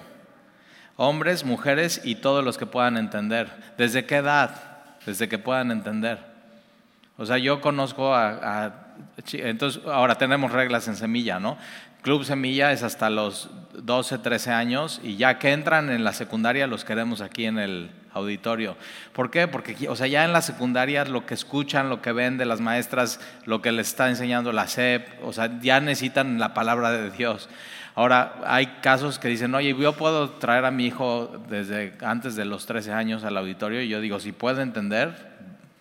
Hombres, 0.96 1.44
mujeres 1.44 2.00
y 2.04 2.16
todos 2.16 2.44
los 2.44 2.58
que 2.58 2.66
puedan 2.66 2.96
entender. 2.96 3.50
¿Desde 3.78 4.04
qué 4.04 4.16
edad? 4.16 4.54
Desde 5.06 5.28
que 5.28 5.38
puedan 5.38 5.70
entender. 5.70 6.18
O 7.16 7.26
sea, 7.26 7.38
yo 7.38 7.60
conozco 7.60 8.14
a, 8.14 8.66
a 8.66 8.72
entonces 9.32 9.82
ahora 9.86 10.16
tenemos 10.16 10.52
reglas 10.52 10.88
en 10.88 10.96
semilla, 10.96 11.40
¿no? 11.40 11.56
Club 12.02 12.24
Semilla 12.24 12.72
es 12.72 12.82
hasta 12.82 13.10
los 13.10 13.48
12, 13.74 14.18
13 14.18 14.50
años 14.50 15.00
y 15.04 15.16
ya 15.16 15.38
que 15.38 15.52
entran 15.52 15.88
en 15.88 16.02
la 16.02 16.12
secundaria 16.12 16.66
los 16.66 16.84
queremos 16.84 17.20
aquí 17.20 17.44
en 17.44 17.58
el 17.58 17.92
auditorio. 18.12 18.76
¿Por 19.12 19.30
qué? 19.30 19.46
Porque 19.46 19.88
o 19.88 19.94
sea, 19.94 20.08
ya 20.08 20.24
en 20.24 20.32
la 20.32 20.42
secundaria 20.42 21.04
lo 21.04 21.26
que 21.26 21.34
escuchan, 21.34 21.88
lo 21.88 22.02
que 22.02 22.10
ven 22.10 22.38
de 22.38 22.44
las 22.44 22.60
maestras, 22.60 23.20
lo 23.46 23.62
que 23.62 23.70
les 23.70 23.88
está 23.88 24.08
enseñando 24.08 24.52
la 24.52 24.66
SEP, 24.66 25.06
o 25.24 25.32
sea, 25.32 25.60
ya 25.60 25.80
necesitan 25.80 26.40
la 26.40 26.54
palabra 26.54 26.90
de 26.90 27.10
Dios. 27.10 27.48
Ahora, 27.94 28.40
hay 28.46 28.66
casos 28.80 29.18
que 29.18 29.28
dicen, 29.28 29.54
oye, 29.54 29.76
yo 29.78 29.92
puedo 29.94 30.30
traer 30.30 30.64
a 30.64 30.70
mi 30.70 30.86
hijo 30.86 31.44
desde 31.50 31.92
antes 32.00 32.36
de 32.36 32.46
los 32.46 32.64
13 32.64 32.92
años 32.92 33.24
al 33.24 33.36
auditorio 33.36 33.82
y 33.82 33.88
yo 33.88 34.00
digo, 34.00 34.18
si 34.18 34.32
puede 34.32 34.62
entender, 34.62 35.14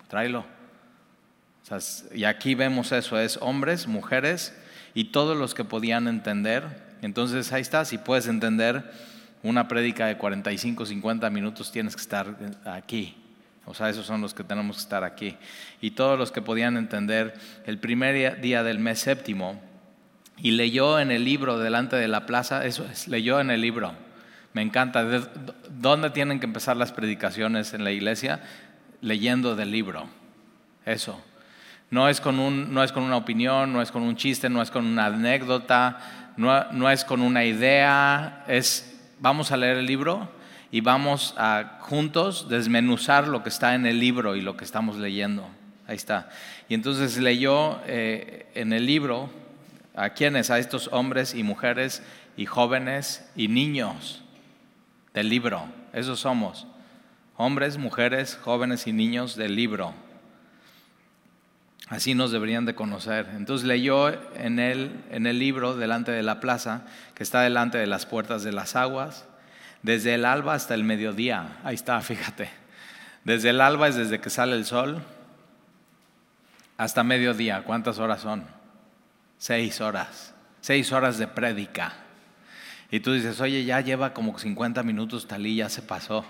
tráelo. 0.10 0.40
O 0.42 1.80
sea, 1.80 1.80
y 2.14 2.26
aquí 2.26 2.54
vemos 2.54 2.92
eso, 2.92 3.18
es 3.18 3.38
hombres, 3.42 3.88
mujeres, 3.88 4.54
y 4.94 5.06
todos 5.06 5.38
los 5.38 5.54
que 5.54 5.64
podían 5.64 6.08
entender. 6.10 6.64
Entonces 7.02 7.54
ahí 7.54 7.62
está, 7.62 7.86
si 7.86 7.98
puedes 7.98 8.28
entender 8.28 8.92
una 9.42 9.70
prédica 9.70 10.08
de 10.08 10.18
45, 10.18 10.86
50 10.86 11.30
minutos, 11.30 11.72
tienes 11.72 11.96
que 11.96 12.02
estar 12.02 12.36
aquí. 12.66 13.18
O 13.66 13.74
sea, 13.74 13.90
esos 13.90 14.06
son 14.06 14.20
los 14.22 14.34
que 14.34 14.44
tenemos 14.44 14.78
que 14.78 14.82
estar 14.82 15.04
aquí. 15.04 15.38
Y 15.80 15.92
todos 15.92 16.20
los 16.20 16.32
que 16.32 16.42
podían 16.42 16.76
entender 16.76 17.34
el 17.66 17.78
primer 17.78 18.42
día 18.42 18.64
del 18.64 18.80
mes 18.80 19.00
séptimo, 19.00 19.62
y 20.42 20.52
leyó 20.52 21.00
en 21.00 21.12
el 21.12 21.24
libro 21.24 21.60
delante 21.60 21.96
de 21.96 22.08
la 22.08 22.26
plaza, 22.26 22.66
eso 22.66 22.86
es, 22.92 23.08
leyó 23.08 23.40
en 23.40 23.52
el 23.52 23.62
libro. 23.62 23.94
Me 24.54 24.62
encanta. 24.62 25.06
¿Dónde 25.70 26.10
tienen 26.10 26.40
que 26.40 26.46
empezar 26.46 26.76
las 26.76 26.92
predicaciones 26.92 27.74
en 27.74 27.84
la 27.84 27.92
iglesia? 27.92 28.42
Leyendo 29.02 29.56
del 29.56 29.72
libro. 29.72 30.08
Eso. 30.86 31.22
No 31.90 32.10
es, 32.10 32.22
con 32.22 32.40
un, 32.40 32.74
no 32.74 32.84
es 32.84 32.92
con 32.92 33.04
una 33.04 33.18
opinión, 33.18 33.72
no 33.72 33.82
es 33.82 33.92
con 33.92 34.02
un 34.02 34.16
chiste, 34.16 34.50
no 34.50 34.62
es 34.62 34.72
con 34.72 34.86
una 34.86 35.08
anécdota, 35.08 36.34
no, 36.38 36.72
no 36.72 36.90
es 36.90 37.04
con 37.06 37.22
una 37.22 37.44
idea, 37.44 38.46
es 38.48 38.88
vamos 39.20 39.52
a 39.52 39.58
leer 39.58 39.78
el 39.78 39.86
libro 39.86 40.30
y 40.72 40.82
vamos 40.82 41.36
a 41.38 41.80
juntos 41.82 42.48
desmenuzar 42.50 43.28
lo 43.28 43.44
que 43.44 43.50
está 43.50 43.76
en 43.76 43.86
el 43.86 44.00
libro 44.00 44.36
y 44.36 44.42
lo 44.42 44.56
que 44.58 44.64
estamos 44.64 44.98
leyendo. 44.98 45.48
Ahí 45.86 45.98
está. 45.98 46.30
Y 46.70 46.74
entonces 46.74 47.18
leyó 47.18 47.80
eh, 47.86 48.50
en 48.56 48.72
el 48.72 48.86
libro 48.86 49.30
a 49.96 50.12
quienes, 50.12 50.50
a 50.50 50.60
estos 50.60 50.90
hombres 50.92 51.34
y 51.36 51.44
mujeres 51.44 52.02
y 52.38 52.46
jóvenes 52.46 53.30
y 53.36 53.48
niños 53.48 54.24
del 55.14 55.30
libro. 55.30 55.66
Esos 55.94 56.20
somos. 56.20 56.68
Hombres, 57.38 57.78
mujeres, 57.78 58.38
jóvenes 58.42 58.88
y 58.88 58.94
niños 58.94 59.36
del 59.36 59.56
libro. 59.56 59.94
Así 61.88 62.16
nos 62.16 62.32
deberían 62.32 62.66
de 62.66 62.76
conocer. 62.76 63.28
Entonces 63.36 63.68
leyó 63.68 64.10
en 64.36 64.60
el, 64.60 65.04
en 65.12 65.28
el 65.28 65.40
libro 65.40 65.76
delante 65.76 66.12
de 66.12 66.24
la 66.24 66.40
plaza, 66.40 66.84
que 67.16 67.24
está 67.24 67.42
delante 67.42 67.78
de 67.78 67.88
las 67.88 68.06
puertas 68.06 68.44
de 68.44 68.54
las 68.54 68.78
aguas, 68.78 69.26
desde 69.82 70.14
el 70.14 70.24
alba 70.24 70.54
hasta 70.54 70.74
el 70.74 70.86
mediodía. 70.86 71.58
Ahí 71.64 71.76
está, 71.76 72.00
fíjate. 72.02 72.50
Desde 73.26 73.50
el 73.50 73.60
alba 73.60 73.88
es 73.88 73.96
desde 73.96 74.22
que 74.22 74.30
sale 74.30 74.56
el 74.56 74.66
sol 74.66 75.02
hasta 76.78 77.04
mediodía. 77.04 77.64
¿Cuántas 77.64 78.00
horas 78.00 78.22
son? 78.22 78.61
Seis 79.42 79.82
horas. 79.82 80.36
Seis 80.62 80.92
horas 80.92 81.18
de 81.18 81.26
prédica. 81.26 81.94
Y 82.92 83.00
tú 83.00 83.12
dices, 83.14 83.42
oye, 83.42 83.66
ya 83.66 83.82
lleva 83.82 84.14
como 84.14 84.38
50 84.38 84.84
minutos 84.84 85.28
tal 85.28 85.48
y 85.48 85.56
ya 85.56 85.68
se 85.68 85.82
pasó. 85.82 86.24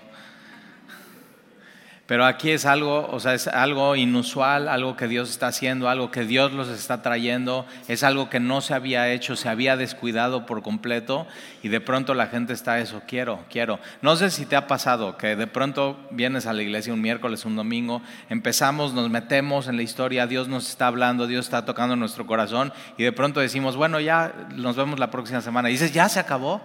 Pero 2.06 2.24
aquí 2.26 2.50
es 2.50 2.66
algo, 2.66 3.08
o 3.10 3.20
sea, 3.20 3.32
es 3.32 3.46
algo 3.46 3.94
inusual, 3.94 4.68
algo 4.68 4.96
que 4.96 5.06
Dios 5.06 5.30
está 5.30 5.46
haciendo, 5.46 5.88
algo 5.88 6.10
que 6.10 6.24
Dios 6.24 6.52
los 6.52 6.68
está 6.68 7.00
trayendo, 7.00 7.64
es 7.86 8.02
algo 8.02 8.28
que 8.28 8.40
no 8.40 8.60
se 8.60 8.74
había 8.74 9.08
hecho, 9.12 9.36
se 9.36 9.48
había 9.48 9.76
descuidado 9.76 10.44
por 10.44 10.62
completo 10.62 11.28
y 11.62 11.68
de 11.68 11.80
pronto 11.80 12.14
la 12.14 12.26
gente 12.26 12.54
está 12.54 12.80
eso, 12.80 13.02
quiero, 13.06 13.44
quiero. 13.48 13.78
No 14.02 14.16
sé 14.16 14.30
si 14.30 14.46
te 14.46 14.56
ha 14.56 14.66
pasado 14.66 15.16
que 15.16 15.36
de 15.36 15.46
pronto 15.46 15.96
vienes 16.10 16.46
a 16.46 16.52
la 16.52 16.62
iglesia 16.62 16.92
un 16.92 17.00
miércoles, 17.00 17.44
un 17.44 17.54
domingo, 17.54 18.02
empezamos, 18.28 18.94
nos 18.94 19.08
metemos 19.08 19.68
en 19.68 19.76
la 19.76 19.82
historia, 19.82 20.26
Dios 20.26 20.48
nos 20.48 20.68
está 20.68 20.88
hablando, 20.88 21.28
Dios 21.28 21.46
está 21.46 21.64
tocando 21.64 21.94
nuestro 21.94 22.26
corazón 22.26 22.72
y 22.98 23.04
de 23.04 23.12
pronto 23.12 23.38
decimos, 23.38 23.76
bueno, 23.76 24.00
ya 24.00 24.34
nos 24.56 24.74
vemos 24.74 24.98
la 24.98 25.10
próxima 25.12 25.40
semana. 25.40 25.70
Y 25.70 25.74
dices, 25.74 25.92
ya 25.92 26.08
se 26.08 26.18
acabó. 26.18 26.60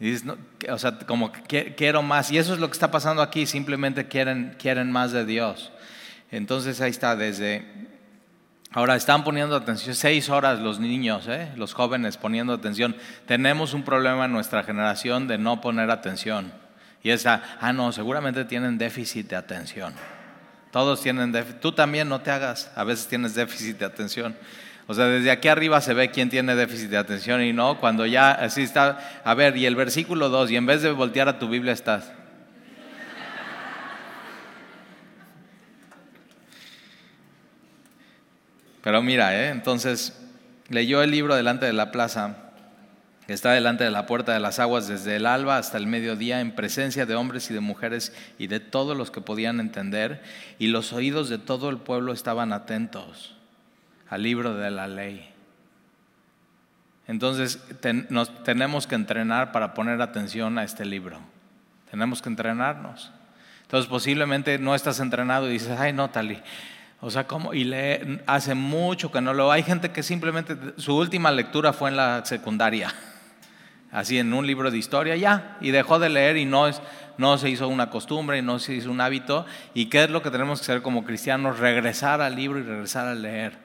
Y 0.00 0.10
dices, 0.10 0.24
o 0.68 0.78
sea, 0.78 0.98
como 0.98 1.30
que 1.30 1.74
quiero 1.74 2.02
más. 2.02 2.30
Y 2.30 2.38
eso 2.38 2.54
es 2.54 2.60
lo 2.60 2.68
que 2.68 2.72
está 2.72 2.90
pasando 2.90 3.22
aquí, 3.22 3.46
simplemente 3.46 4.08
quieren, 4.08 4.56
quieren 4.58 4.90
más 4.90 5.12
de 5.12 5.24
Dios. 5.24 5.72
Entonces 6.30 6.80
ahí 6.80 6.90
está, 6.90 7.16
desde... 7.16 7.64
Ahora 8.72 8.96
están 8.96 9.22
poniendo 9.22 9.54
atención, 9.54 9.94
seis 9.94 10.28
horas 10.28 10.58
los 10.58 10.80
niños, 10.80 11.28
¿eh? 11.28 11.52
los 11.54 11.74
jóvenes 11.74 12.16
poniendo 12.16 12.52
atención. 12.52 12.96
Tenemos 13.24 13.72
un 13.72 13.84
problema 13.84 14.24
en 14.24 14.32
nuestra 14.32 14.64
generación 14.64 15.28
de 15.28 15.38
no 15.38 15.60
poner 15.60 15.92
atención. 15.92 16.52
Y 17.00 17.10
esa, 17.10 17.40
ah, 17.60 17.72
no, 17.72 17.92
seguramente 17.92 18.44
tienen 18.44 18.76
déficit 18.76 19.28
de 19.28 19.36
atención. 19.36 19.94
Todos 20.72 21.02
tienen 21.02 21.30
déficit. 21.30 21.60
Tú 21.60 21.70
también 21.70 22.08
no 22.08 22.22
te 22.22 22.32
hagas, 22.32 22.72
a 22.74 22.82
veces 22.82 23.06
tienes 23.06 23.36
déficit 23.36 23.78
de 23.78 23.84
atención. 23.84 24.34
O 24.86 24.92
sea, 24.92 25.06
desde 25.06 25.30
aquí 25.30 25.48
arriba 25.48 25.80
se 25.80 25.94
ve 25.94 26.10
quién 26.10 26.28
tiene 26.28 26.54
déficit 26.54 26.90
de 26.90 26.98
atención 26.98 27.42
y 27.42 27.54
no, 27.54 27.80
cuando 27.80 28.04
ya 28.04 28.32
así 28.32 28.62
está, 28.62 29.22
a 29.24 29.34
ver, 29.34 29.56
y 29.56 29.64
el 29.64 29.76
versículo 29.76 30.28
2, 30.28 30.50
y 30.50 30.56
en 30.56 30.66
vez 30.66 30.82
de 30.82 30.90
voltear 30.90 31.28
a 31.28 31.38
tu 31.38 31.48
Biblia 31.48 31.72
estás. 31.72 32.12
Pero 38.82 39.00
mira, 39.00 39.34
¿eh? 39.34 39.48
entonces 39.48 40.20
leyó 40.68 41.02
el 41.02 41.10
libro 41.10 41.34
delante 41.34 41.64
de 41.64 41.72
la 41.72 41.90
plaza, 41.90 42.36
que 43.26 43.32
está 43.32 43.52
delante 43.52 43.84
de 43.84 43.90
la 43.90 44.04
puerta 44.04 44.34
de 44.34 44.40
las 44.40 44.58
aguas 44.58 44.86
desde 44.86 45.16
el 45.16 45.24
alba 45.24 45.56
hasta 45.56 45.78
el 45.78 45.86
mediodía, 45.86 46.42
en 46.42 46.54
presencia 46.54 47.06
de 47.06 47.14
hombres 47.14 47.50
y 47.50 47.54
de 47.54 47.60
mujeres 47.60 48.12
y 48.38 48.48
de 48.48 48.60
todos 48.60 48.94
los 48.94 49.10
que 49.10 49.22
podían 49.22 49.60
entender, 49.60 50.22
y 50.58 50.66
los 50.66 50.92
oídos 50.92 51.30
de 51.30 51.38
todo 51.38 51.70
el 51.70 51.78
pueblo 51.78 52.12
estaban 52.12 52.52
atentos 52.52 53.34
al 54.08 54.22
libro 54.22 54.54
de 54.54 54.70
la 54.70 54.86
ley. 54.88 55.30
Entonces 57.06 57.62
nos 58.08 58.44
tenemos 58.44 58.86
que 58.86 58.94
entrenar 58.94 59.52
para 59.52 59.74
poner 59.74 60.00
atención 60.00 60.58
a 60.58 60.64
este 60.64 60.84
libro. 60.84 61.18
Tenemos 61.90 62.22
que 62.22 62.28
entrenarnos. 62.28 63.12
Entonces 63.62 63.88
posiblemente 63.88 64.58
no 64.58 64.74
estás 64.74 65.00
entrenado 65.00 65.48
y 65.48 65.52
dices, 65.52 65.78
ay 65.78 65.92
no, 65.92 66.10
Tali. 66.10 66.42
O 67.00 67.10
sea, 67.10 67.26
como, 67.26 67.52
y 67.52 67.64
lee, 67.64 68.20
hace 68.26 68.54
mucho 68.54 69.12
que 69.12 69.20
no 69.20 69.34
lo. 69.34 69.52
Hay 69.52 69.62
gente 69.62 69.90
que 69.90 70.02
simplemente 70.02 70.56
su 70.78 70.96
última 70.96 71.30
lectura 71.30 71.74
fue 71.74 71.90
en 71.90 71.96
la 71.96 72.24
secundaria, 72.24 72.94
así 73.92 74.18
en 74.18 74.32
un 74.32 74.46
libro 74.46 74.70
de 74.70 74.78
historia, 74.78 75.14
ya, 75.14 75.58
y 75.60 75.70
dejó 75.70 75.98
de 75.98 76.08
leer 76.08 76.38
y 76.38 76.46
no, 76.46 76.66
es, 76.66 76.80
no 77.18 77.36
se 77.36 77.50
hizo 77.50 77.68
una 77.68 77.90
costumbre 77.90 78.38
y 78.38 78.42
no 78.42 78.58
se 78.58 78.72
hizo 78.72 78.90
un 78.90 79.02
hábito. 79.02 79.44
¿Y 79.74 79.86
qué 79.86 80.04
es 80.04 80.10
lo 80.10 80.22
que 80.22 80.30
tenemos 80.30 80.60
que 80.60 80.64
hacer 80.64 80.82
como 80.82 81.04
cristianos? 81.04 81.58
Regresar 81.58 82.22
al 82.22 82.36
libro 82.36 82.58
y 82.58 82.62
regresar 82.62 83.06
a 83.06 83.14
leer. 83.14 83.63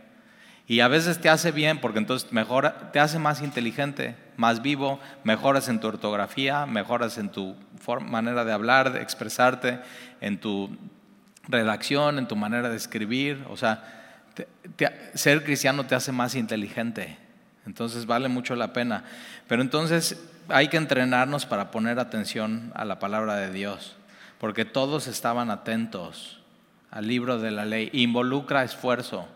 Y 0.69 0.81
a 0.81 0.87
veces 0.87 1.19
te 1.19 1.29
hace 1.29 1.51
bien 1.51 1.79
porque 1.79 1.97
entonces 1.97 2.31
mejora, 2.31 2.91
te 2.91 2.99
hace 2.99 3.17
más 3.17 3.41
inteligente, 3.41 4.15
más 4.37 4.61
vivo, 4.61 4.99
mejoras 5.23 5.67
en 5.67 5.79
tu 5.79 5.87
ortografía, 5.87 6.67
mejoras 6.67 7.17
en 7.17 7.29
tu 7.29 7.55
manera 8.01 8.45
de 8.45 8.53
hablar, 8.53 8.93
de 8.93 9.01
expresarte, 9.01 9.79
en 10.21 10.39
tu 10.39 10.69
redacción, 11.47 12.19
en 12.19 12.27
tu 12.27 12.35
manera 12.35 12.69
de 12.69 12.77
escribir. 12.77 13.43
O 13.49 13.57
sea, 13.57 14.21
ser 15.15 15.43
cristiano 15.43 15.87
te 15.87 15.95
hace 15.95 16.11
más 16.11 16.35
inteligente. 16.35 17.17
Entonces 17.65 18.05
vale 18.05 18.27
mucho 18.27 18.55
la 18.55 18.71
pena. 18.71 19.05
Pero 19.47 19.63
entonces 19.63 20.23
hay 20.49 20.67
que 20.67 20.77
entrenarnos 20.77 21.47
para 21.47 21.71
poner 21.71 21.99
atención 21.99 22.71
a 22.75 22.85
la 22.85 22.99
palabra 22.99 23.37
de 23.37 23.51
Dios, 23.51 23.95
porque 24.37 24.65
todos 24.65 25.07
estaban 25.07 25.49
atentos 25.49 26.41
al 26.91 27.07
libro 27.07 27.39
de 27.39 27.49
la 27.49 27.65
ley. 27.65 27.89
Involucra 27.91 28.63
esfuerzo 28.63 29.27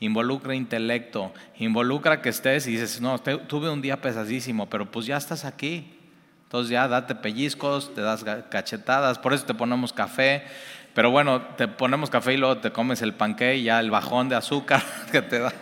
involucra 0.00 0.54
intelecto, 0.54 1.32
involucra 1.58 2.22
que 2.22 2.30
estés 2.30 2.66
y 2.66 2.72
dices, 2.72 3.00
no, 3.00 3.18
tuve 3.18 3.70
un 3.70 3.82
día 3.82 4.00
pesadísimo, 4.00 4.68
pero 4.68 4.90
pues 4.90 5.06
ya 5.06 5.16
estás 5.16 5.44
aquí. 5.44 5.96
Entonces 6.44 6.70
ya 6.70 6.88
date 6.88 7.14
pellizcos, 7.14 7.94
te 7.94 8.00
das 8.00 8.24
cachetadas, 8.50 9.18
por 9.18 9.32
eso 9.32 9.44
te 9.44 9.54
ponemos 9.54 9.92
café. 9.92 10.42
Pero 10.94 11.12
bueno, 11.12 11.42
te 11.56 11.68
ponemos 11.68 12.10
café 12.10 12.34
y 12.34 12.36
luego 12.36 12.58
te 12.58 12.72
comes 12.72 13.02
el 13.02 13.14
panque 13.14 13.56
y 13.56 13.64
ya 13.64 13.78
el 13.78 13.90
bajón 13.90 14.28
de 14.28 14.34
azúcar 14.34 14.82
que 15.12 15.22
te 15.22 15.38
da. 15.38 15.52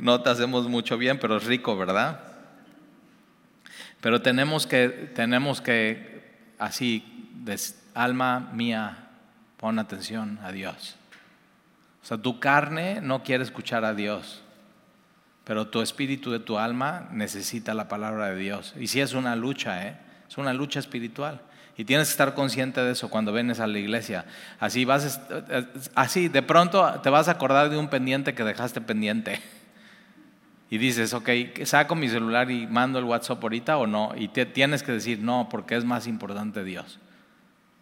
No 0.00 0.20
te 0.20 0.30
hacemos 0.30 0.68
mucho 0.68 0.98
bien, 0.98 1.18
pero 1.18 1.36
es 1.36 1.44
rico, 1.44 1.76
¿verdad? 1.76 2.20
Pero 4.00 4.20
tenemos 4.20 4.66
que, 4.66 4.88
tenemos 5.14 5.60
que 5.60 6.54
así 6.58 7.04
alma 7.94 8.50
mía, 8.52 9.08
pon 9.56 9.78
atención 9.78 10.38
a 10.42 10.52
Dios. 10.52 10.95
O 12.06 12.08
sea, 12.08 12.18
tu 12.18 12.38
carne 12.38 13.00
no 13.02 13.24
quiere 13.24 13.42
escuchar 13.42 13.84
a 13.84 13.92
Dios, 13.92 14.40
pero 15.42 15.66
tu 15.66 15.82
espíritu 15.82 16.30
de 16.30 16.38
tu 16.38 16.56
alma 16.56 17.08
necesita 17.10 17.74
la 17.74 17.88
palabra 17.88 18.26
de 18.26 18.36
Dios. 18.36 18.74
Y 18.78 18.86
si 18.86 19.00
es 19.00 19.12
una 19.12 19.34
lucha, 19.34 19.88
¿eh? 19.88 19.96
es 20.28 20.38
una 20.38 20.52
lucha 20.52 20.78
espiritual. 20.78 21.40
Y 21.76 21.84
tienes 21.84 22.06
que 22.06 22.12
estar 22.12 22.34
consciente 22.34 22.80
de 22.80 22.92
eso 22.92 23.10
cuando 23.10 23.32
vienes 23.32 23.58
a 23.58 23.66
la 23.66 23.80
iglesia. 23.80 24.24
Así 24.60 24.84
vas, 24.84 25.20
así 25.96 26.28
de 26.28 26.42
pronto 26.42 27.00
te 27.02 27.10
vas 27.10 27.26
a 27.26 27.32
acordar 27.32 27.70
de 27.70 27.76
un 27.76 27.88
pendiente 27.88 28.34
que 28.34 28.44
dejaste 28.44 28.80
pendiente. 28.80 29.40
Y 30.70 30.78
dices, 30.78 31.12
ok, 31.12 31.28
saco 31.64 31.94
mi 31.96 32.08
celular 32.08 32.50
y 32.52 32.68
mando 32.68 33.00
el 33.00 33.04
WhatsApp 33.04 33.40
ahorita 33.40 33.78
o 33.78 33.86
no. 33.88 34.12
Y 34.16 34.28
tienes 34.28 34.84
que 34.84 34.92
decir, 34.92 35.20
no, 35.20 35.48
porque 35.48 35.76
es 35.76 35.84
más 35.84 36.08
importante 36.08 36.62
Dios. 36.62 37.00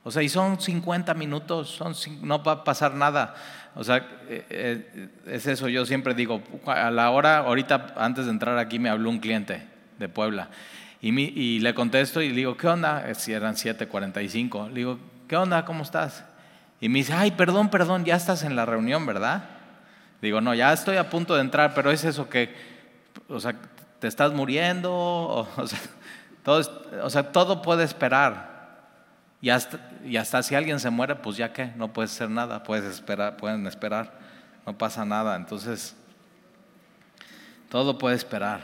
O 0.04 0.10
sea, 0.10 0.22
y 0.22 0.28
son 0.28 0.60
50 0.60 1.14
minutos, 1.14 1.70
son, 1.70 1.94
no 2.22 2.42
va 2.42 2.52
a 2.52 2.64
pasar 2.64 2.94
nada. 2.94 3.34
O 3.74 3.82
sea, 3.82 3.96
eh, 4.28 4.46
eh, 4.50 5.08
es 5.26 5.46
eso, 5.46 5.68
yo 5.68 5.84
siempre 5.84 6.14
digo, 6.14 6.42
a 6.66 6.90
la 6.90 7.10
hora, 7.10 7.38
ahorita 7.38 7.94
antes 7.96 8.26
de 8.26 8.30
entrar 8.30 8.56
aquí 8.58 8.78
me 8.78 8.90
habló 8.90 9.10
un 9.10 9.18
cliente 9.18 9.66
de 9.98 10.08
Puebla 10.08 10.48
y, 11.00 11.20
y 11.20 11.58
le 11.60 11.74
contesto 11.74 12.22
y 12.22 12.28
le 12.28 12.36
digo, 12.36 12.56
¿qué 12.56 12.68
onda? 12.68 13.12
Si 13.14 13.32
eran 13.32 13.56
7:45, 13.56 14.68
le 14.68 14.74
digo, 14.74 14.98
¿qué 15.26 15.36
onda? 15.36 15.64
¿Cómo 15.64 15.82
estás? 15.82 16.24
Y 16.80 16.88
me 16.88 17.00
dice, 17.00 17.12
ay, 17.12 17.30
perdón, 17.32 17.68
perdón, 17.68 18.04
ya 18.04 18.16
estás 18.16 18.42
en 18.42 18.56
la 18.56 18.64
reunión, 18.64 19.04
¿verdad? 19.06 19.44
Digo, 20.22 20.40
no, 20.40 20.54
ya 20.54 20.72
estoy 20.72 20.96
a 20.96 21.10
punto 21.10 21.34
de 21.34 21.40
entrar, 21.42 21.74
pero 21.74 21.90
es 21.90 22.04
eso 22.04 22.28
que, 22.28 22.54
o 23.28 23.40
sea, 23.40 23.54
te 23.98 24.06
estás 24.06 24.32
muriendo, 24.32 24.92
o, 24.94 25.46
sea, 25.66 25.78
todo, 26.42 26.62
o 27.02 27.10
sea, 27.10 27.32
todo 27.32 27.60
puede 27.60 27.84
esperar. 27.84 28.54
Y 29.42 29.50
hasta, 29.50 29.78
y 30.04 30.16
hasta 30.16 30.42
si 30.42 30.54
alguien 30.54 30.80
se 30.80 30.90
muere, 30.90 31.16
pues 31.16 31.36
ya 31.36 31.52
qué, 31.52 31.72
no 31.76 31.92
puedes 31.92 32.12
hacer 32.12 32.30
nada, 32.30 32.62
puedes 32.62 32.84
esperar, 32.84 33.36
pueden 33.36 33.66
esperar, 33.66 34.12
no 34.66 34.76
pasa 34.76 35.04
nada. 35.04 35.36
Entonces, 35.36 35.96
todo 37.68 37.98
puede 37.98 38.16
esperar. 38.16 38.60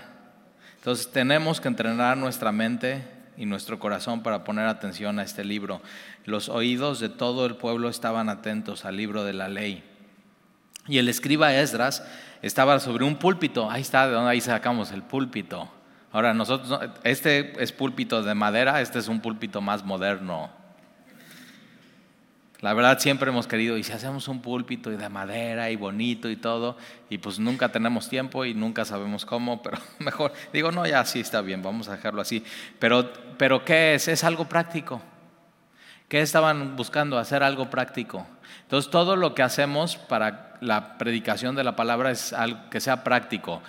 Entonces 0.76 1.10
tenemos 1.10 1.60
que 1.60 1.68
entrenar 1.68 2.16
nuestra 2.16 2.52
mente 2.52 3.02
y 3.36 3.46
nuestro 3.46 3.78
corazón 3.78 4.22
para 4.22 4.44
poner 4.44 4.66
atención 4.66 5.18
a 5.18 5.22
este 5.22 5.44
libro. 5.44 5.80
Los 6.24 6.48
oídos 6.48 7.00
de 7.00 7.08
todo 7.08 7.46
el 7.46 7.56
pueblo 7.56 7.88
estaban 7.88 8.28
atentos 8.28 8.84
al 8.84 8.96
libro 8.96 9.24
de 9.24 9.32
la 9.32 9.48
ley. 9.48 9.84
Y 10.86 10.98
el 10.98 11.08
escriba 11.08 11.54
Esdras 11.54 12.06
estaba 12.42 12.78
sobre 12.80 13.04
un 13.04 13.16
púlpito. 13.16 13.70
Ahí 13.70 13.82
está, 13.82 14.06
de 14.06 14.12
donde 14.12 14.30
ahí 14.30 14.40
sacamos 14.40 14.92
el 14.92 15.02
púlpito. 15.02 15.70
Ahora 16.12 16.34
nosotros, 16.34 16.80
este 17.04 17.62
es 17.62 17.72
púlpito 17.72 18.22
de 18.22 18.34
madera, 18.34 18.80
este 18.80 18.98
es 18.98 19.08
un 19.08 19.20
púlpito 19.20 19.60
más 19.60 19.84
moderno. 19.84 20.59
La 22.60 22.74
verdad 22.74 22.98
siempre 22.98 23.30
hemos 23.30 23.46
querido, 23.46 23.78
y 23.78 23.84
si 23.84 23.92
hacemos 23.92 24.28
un 24.28 24.42
púlpito 24.42 24.92
y 24.92 24.96
de 24.96 25.08
madera 25.08 25.70
y 25.70 25.76
bonito 25.76 26.28
y 26.28 26.36
todo, 26.36 26.76
y 27.08 27.16
pues 27.16 27.38
nunca 27.38 27.70
tenemos 27.70 28.08
tiempo 28.08 28.44
y 28.44 28.52
nunca 28.52 28.84
sabemos 28.84 29.24
cómo, 29.24 29.62
pero 29.62 29.78
mejor, 29.98 30.32
digo, 30.52 30.70
no, 30.70 30.86
ya 30.86 31.04
sí 31.06 31.20
está 31.20 31.40
bien, 31.40 31.62
vamos 31.62 31.88
a 31.88 31.96
dejarlo 31.96 32.20
así. 32.20 32.44
Pero, 32.78 33.10
pero 33.38 33.64
¿qué 33.64 33.94
es? 33.94 34.08
Es 34.08 34.24
algo 34.24 34.46
práctico. 34.46 35.00
¿Qué 36.08 36.20
estaban 36.20 36.76
buscando? 36.76 37.18
Hacer 37.18 37.42
algo 37.42 37.70
práctico. 37.70 38.26
Entonces 38.62 38.90
todo 38.90 39.16
lo 39.16 39.34
que 39.34 39.42
hacemos 39.42 39.96
para 39.96 40.50
la 40.60 40.98
predicación 40.98 41.56
de 41.56 41.64
la 41.64 41.76
palabra 41.76 42.10
es 42.10 42.32
algo 42.32 42.58
que 42.70 42.80
sea 42.80 43.02
práctico. 43.02 43.62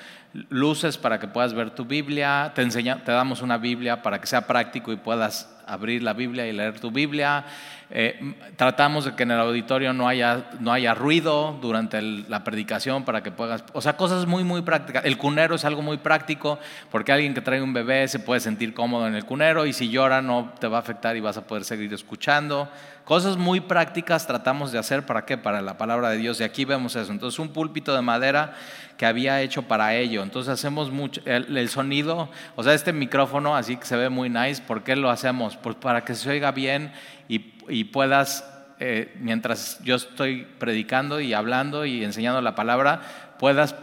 Luces 0.50 0.98
para 0.98 1.20
que 1.20 1.28
puedas 1.28 1.54
ver 1.54 1.72
tu 1.72 1.84
Biblia, 1.84 2.54
te, 2.56 2.62
enseña, 2.62 3.04
te 3.04 3.12
damos 3.12 3.42
una 3.42 3.58
Biblia 3.58 4.02
para 4.02 4.22
que 4.22 4.28
sea 4.28 4.48
práctico 4.48 4.94
y 4.94 4.96
puedas 4.96 5.50
abrir 5.68 6.04
la 6.04 6.14
Biblia 6.14 6.48
y 6.48 6.54
leer 6.54 6.80
tu 6.80 6.90
Biblia. 6.90 7.46
Eh, 7.90 8.36
tratamos 8.56 9.04
de 9.04 9.16
que 9.16 9.24
en 9.24 9.32
el 9.32 9.40
auditorio 9.40 9.92
no 9.92 10.08
haya, 10.08 10.46
no 10.62 10.72
haya 10.72 10.94
ruido 10.94 11.58
durante 11.62 12.02
la 12.02 12.46
predicación 12.46 13.04
para 13.04 13.22
que 13.22 13.32
puedas, 13.32 13.66
o 13.74 13.82
sea, 13.82 13.98
cosas 13.98 14.26
muy, 14.26 14.46
muy 14.46 14.62
prácticas. 14.62 15.04
El 15.04 15.18
cunero 15.18 15.56
es 15.56 15.66
algo 15.66 15.82
muy 15.82 15.98
práctico 15.98 16.60
porque 16.90 17.12
alguien 17.12 17.34
que 17.34 17.42
trae 17.42 17.62
un 17.62 17.74
bebé 17.74 18.08
se 18.08 18.20
puede 18.20 18.40
sentir 18.40 18.74
cómodo 18.74 19.08
en 19.08 19.16
el 19.16 19.26
cunero 19.26 19.66
y 19.66 19.74
si 19.74 19.90
llora 19.90 20.22
no 20.22 20.54
te 20.60 20.68
va 20.68 20.78
a 20.78 20.80
afectar 20.80 21.18
y 21.18 21.20
vas 21.20 21.36
a 21.36 21.46
poder 21.46 21.66
seguir 21.66 21.94
escuchando. 21.94 22.70
Cosas 23.06 23.36
muy 23.38 23.60
prácticas 23.60 24.28
tratamos 24.28 24.72
de 24.72 24.78
hacer 24.78 25.06
para 25.06 25.26
qué? 25.26 25.38
Para 25.38 25.62
la 25.62 25.78
palabra 25.78 26.10
de 26.10 26.18
Dios. 26.18 26.40
Y 26.40 26.44
aquí 26.44 26.66
vemos 26.66 26.96
eso. 26.96 27.12
Entonces 27.12 27.40
un 27.40 27.50
púlpito 27.50 27.96
de 27.96 28.02
madera 28.02 28.54
que 28.98 29.06
había 29.06 29.42
hecho 29.42 29.64
para 29.64 29.96
ello. 29.96 30.24
Entonces 30.24 30.54
hacemos 30.54 30.92
mucho, 30.92 31.22
el, 31.26 31.70
sonido, 31.70 32.30
o 32.56 32.64
sea, 32.64 32.74
este 32.74 32.94
micrófono 32.94 33.56
así 33.56 33.78
que 33.78 33.86
se 33.86 33.96
ve 33.98 34.10
muy 34.10 34.30
nice. 34.30 34.62
¿Por 34.62 34.84
qué 34.84 34.96
lo 34.96 35.10
hacemos? 35.10 35.58
Pues 35.58 35.76
para 35.76 36.06
que 36.06 36.16
se 36.16 36.30
oiga 36.30 36.52
bien 36.52 36.94
y, 37.28 37.40
puedas, 37.86 38.48
eh, 38.80 39.16
mientras 39.20 39.80
yo 39.84 39.96
estoy 39.96 40.48
predicando 40.60 41.20
y 41.20 41.34
hablando 41.34 41.86
y 41.86 42.04
enseñando 42.04 42.42
la 42.42 42.56
palabra, 42.56 43.02
puedas 43.40 43.76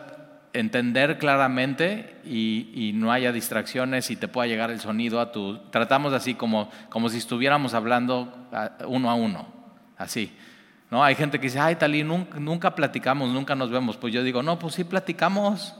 entender 0.60 1.18
claramente 1.18 2.16
y, 2.24 2.92
no 2.94 3.12
haya 3.12 3.32
distracciones 3.32 4.10
y 4.10 4.16
te 4.16 4.28
pueda 4.28 4.48
llegar 4.48 4.70
el 4.70 4.80
sonido 4.80 5.20
a 5.20 5.30
tu... 5.30 5.58
Tratamos 5.70 6.12
así 6.12 6.34
como, 6.34 6.70
como 6.88 7.08
si 7.08 7.18
estuviéramos 7.18 7.74
hablando 7.74 8.48
uno 8.86 9.10
a 9.10 9.14
uno, 9.14 9.46
así. 9.96 10.32
¿no? 10.90 11.04
Hay 11.04 11.14
gente 11.14 11.38
que 11.38 11.46
dice, 11.46 11.60
ay, 11.60 11.76
Talí, 11.76 12.02
nunca, 12.02 12.38
nunca 12.38 12.74
platicamos, 12.74 13.30
nunca 13.30 13.54
nos 13.54 13.70
vemos. 13.70 13.96
Pues 13.96 14.12
yo 14.12 14.22
digo, 14.22 14.42
no, 14.42 14.58
pues 14.58 14.74
sí 14.74 14.84
platicamos. 14.84 15.74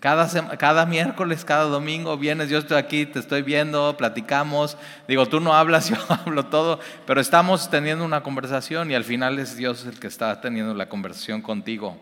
Cada, 0.00 0.56
cada 0.58 0.86
miércoles, 0.86 1.44
cada 1.44 1.64
domingo 1.64 2.16
vienes, 2.16 2.50
yo 2.50 2.58
estoy 2.58 2.78
aquí, 2.78 3.04
te 3.04 3.18
estoy 3.18 3.42
viendo, 3.42 3.96
platicamos. 3.96 4.76
Digo, 5.08 5.26
tú 5.26 5.40
no 5.40 5.54
hablas, 5.54 5.88
yo 5.90 5.96
hablo 6.08 6.46
todo, 6.46 6.78
pero 7.06 7.20
estamos 7.20 7.68
teniendo 7.68 8.04
una 8.04 8.22
conversación 8.22 8.90
y 8.90 8.94
al 8.94 9.04
final 9.04 9.38
es 9.38 9.56
Dios 9.56 9.86
el 9.86 9.98
que 9.98 10.06
está 10.06 10.40
teniendo 10.40 10.74
la 10.74 10.88
conversación 10.88 11.42
contigo. 11.42 12.00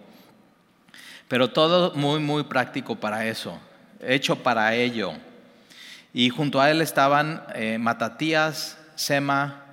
Pero 1.28 1.50
todo 1.50 1.92
muy, 1.94 2.20
muy 2.20 2.44
práctico 2.44 2.96
para 2.96 3.26
eso, 3.26 3.58
hecho 4.00 4.42
para 4.42 4.74
ello. 4.74 5.12
Y 6.12 6.30
junto 6.30 6.60
a 6.60 6.70
él 6.70 6.80
estaban 6.80 7.42
eh, 7.54 7.78
Matatías, 7.78 8.78
Sema, 8.94 9.64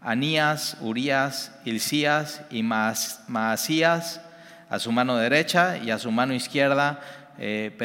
Anías, 0.00 0.76
Urías, 0.80 1.52
Hilcías 1.64 2.42
y 2.50 2.62
Maasías 2.62 4.20
a 4.68 4.78
su 4.78 4.90
mano 4.90 5.16
derecha 5.16 5.78
y 5.78 5.90
a 5.90 5.98
su 5.98 6.10
mano 6.10 6.32
izquierda 6.32 7.00
eh, 7.38 7.76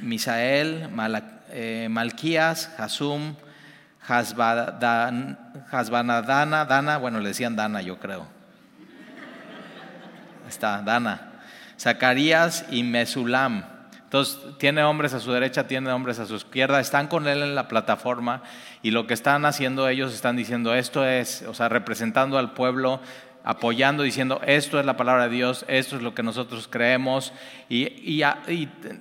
Misael, 0.00 0.88
eh, 1.50 1.88
Malquías, 1.90 2.70
Hasum, 2.78 3.34
Hasbanadana, 5.70 6.64
Dana, 6.64 6.98
bueno, 6.98 7.20
le 7.20 7.28
decían 7.28 7.56
Dana, 7.56 7.82
yo 7.82 7.98
creo. 7.98 8.26
Está, 10.48 10.80
Dana. 10.82 11.27
Zacarías 11.78 12.64
y 12.70 12.82
Mesulam. 12.82 13.64
Entonces, 14.04 14.38
tiene 14.56 14.82
hombres 14.84 15.12
a 15.12 15.20
su 15.20 15.32
derecha, 15.32 15.66
tiene 15.66 15.92
hombres 15.92 16.18
a 16.18 16.24
su 16.24 16.36
izquierda, 16.36 16.80
están 16.80 17.08
con 17.08 17.28
él 17.28 17.42
en 17.42 17.54
la 17.54 17.68
plataforma 17.68 18.42
y 18.82 18.90
lo 18.90 19.06
que 19.06 19.12
están 19.12 19.44
haciendo 19.44 19.86
ellos 19.86 20.14
están 20.14 20.34
diciendo 20.34 20.74
esto 20.74 21.04
es, 21.06 21.42
o 21.42 21.52
sea, 21.52 21.68
representando 21.68 22.38
al 22.38 22.52
pueblo, 22.52 23.00
apoyando, 23.44 24.02
diciendo, 24.02 24.40
esto 24.46 24.78
es 24.78 24.84
la 24.84 24.96
palabra 24.96 25.28
de 25.28 25.34
Dios, 25.34 25.64
esto 25.68 25.96
es 25.96 26.02
lo 26.02 26.14
que 26.14 26.22
nosotros 26.22 26.68
creemos. 26.68 27.32
Y, 27.68 27.86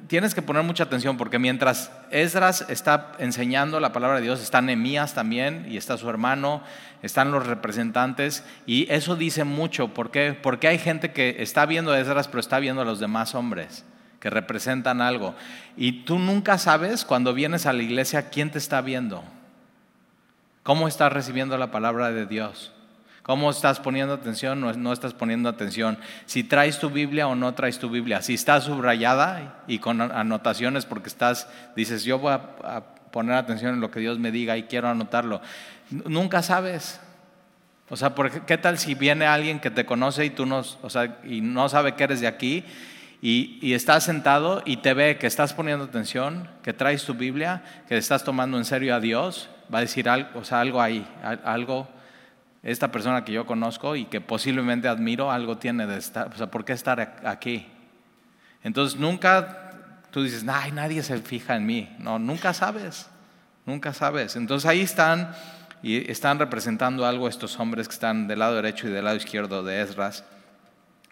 tienes 0.08 0.34
que 0.34 0.42
poner 0.42 0.64
mucha 0.64 0.84
atención 0.84 1.18
porque 1.18 1.40
mientras 1.40 1.92
Esdras 2.12 2.66
está 2.70 3.14
enseñando 3.20 3.80
la 3.80 3.92
palabra 3.92 4.18
de 4.18 4.24
Dios, 4.24 4.42
está 4.42 4.62
Nehemías 4.62 5.14
también 5.14 5.66
y 5.70 5.78
está 5.78 5.98
su 5.98 6.10
hermano, 6.10 6.62
están 7.02 7.32
los 7.32 7.46
representantes. 7.46 8.46
Y 8.66 8.92
eso 8.92 9.16
dice 9.16 9.44
mucho. 9.44 9.90
Porque 9.90 10.38
hay 10.68 10.80
gente 10.80 11.12
que 11.12 11.38
está 11.40 11.66
viendo 11.66 11.92
a 11.92 12.00
Esdras, 12.00 12.28
pero 12.28 12.40
está 12.40 12.60
viendo 12.60 12.82
a 12.82 12.86
los 12.86 13.00
demás 13.00 13.36
hombres 13.36 13.84
que 14.20 14.30
representan 14.30 15.02
algo. 15.02 15.36
Y 15.76 16.04
tú 16.04 16.20
nunca 16.20 16.58
sabes 16.58 17.06
cuando 17.06 17.34
vienes 17.34 17.66
a 17.66 17.74
la 17.74 17.84
iglesia 17.84 18.30
quién 18.30 18.52
te 18.52 18.58
está 18.58 18.82
viendo. 18.82 19.24
¿Cómo 20.64 20.88
estás 20.88 21.14
recibiendo 21.14 21.58
la 21.58 21.72
palabra 21.72 22.12
de 22.12 22.26
Dios? 22.26 22.74
¿Cómo 23.28 23.52
estás 23.52 23.82
poniendo 23.82 24.14
atención 24.14 24.64
o 24.64 24.72
no 24.72 24.94
estás 24.94 25.14
poniendo 25.14 25.50
atención? 25.50 25.98
Si 26.26 26.46
traes 26.46 26.80
tu 26.80 26.90
Biblia 26.90 27.28
o 27.28 27.36
no 27.36 27.54
traes 27.56 27.78
tu 27.78 27.90
Biblia. 27.90 28.22
Si 28.22 28.36
está 28.36 28.62
subrayada 28.62 29.66
y 29.68 29.80
con 29.80 30.00
anotaciones 30.00 30.86
porque 30.86 31.10
estás, 31.10 31.50
dices, 31.76 32.06
yo 32.06 32.20
voy 32.20 32.32
a, 32.32 32.84
poner 33.12 33.36
atención 33.36 33.74
en 33.74 33.82
lo 33.82 33.92
que 33.92 34.00
Dios 34.00 34.18
me 34.18 34.32
diga 34.32 34.56
y 34.56 34.64
quiero 34.64 34.88
anotarlo. 34.88 35.42
Nunca 35.90 36.42
sabes. 36.42 37.02
O 37.90 37.98
sea, 37.98 38.16
¿qué 38.46 38.58
tal 38.58 38.78
si 38.78 38.96
viene 38.96 39.26
alguien 39.26 39.60
que 39.60 39.72
te 39.72 39.86
conoce 39.86 40.24
y 40.24 40.30
tú 40.30 40.46
no, 40.46 40.60
o 40.82 40.90
sea, 40.90 41.18
y 41.26 41.42
no 41.42 41.68
sabe 41.68 41.96
que 41.96 42.06
eres 42.06 42.22
de 42.22 42.28
aquí 42.28 42.64
y, 43.22 43.60
y, 43.62 43.74
estás 43.74 44.06
sentado 44.06 44.62
y 44.66 44.78
te 44.78 44.94
ve 44.94 45.18
que 45.18 45.28
estás 45.28 45.54
poniendo 45.54 45.84
atención, 45.84 46.50
que 46.64 46.72
traes 46.72 47.04
tu 47.04 47.14
Biblia, 47.14 47.62
que 47.90 47.98
estás 47.98 48.24
tomando 48.24 48.58
en 48.58 48.64
serio 48.64 48.96
a 48.96 49.02
Dios? 49.02 49.50
Va 49.74 49.80
a 49.80 49.82
decir 49.82 50.08
algo, 50.08 50.30
o 50.40 50.46
sea, 50.46 50.62
algo 50.62 50.82
ahí, 50.82 51.06
algo 51.44 51.90
esta 52.68 52.92
persona 52.92 53.24
que 53.24 53.32
yo 53.32 53.46
conozco 53.46 53.96
y 53.96 54.06
que 54.06 54.20
posiblemente 54.20 54.90
admiro, 54.90 55.32
algo 55.32 55.58
tiene 55.58 55.88
de 55.88 55.98
estar, 55.98 56.28
o 56.34 56.38
sea, 56.38 56.52
¿por 56.52 56.66
qué 56.66 56.74
estar 56.74 57.22
aquí? 57.24 57.66
Entonces 58.62 59.00
nunca 59.00 59.72
tú 60.12 60.22
dices, 60.22 60.44
Ay, 60.50 60.74
nadie 60.74 61.02
se 61.02 61.18
fija 61.20 61.56
en 61.56 61.66
mí. 61.66 61.96
No, 61.98 62.20
nunca 62.20 62.54
sabes, 62.54 63.10
nunca 63.66 63.94
sabes. 63.94 64.36
Entonces 64.36 64.70
ahí 64.70 64.82
están 64.82 65.34
y 65.82 66.12
están 66.12 66.40
representando 66.40 67.06
algo 67.06 67.30
estos 67.30 67.58
hombres 67.58 67.88
que 67.88 67.94
están 67.94 68.28
del 68.28 68.40
lado 68.40 68.56
derecho 68.56 68.90
y 68.90 68.92
del 68.92 69.06
lado 69.06 69.16
izquierdo 69.16 69.64
de 69.64 69.80
Esdras. 69.80 70.26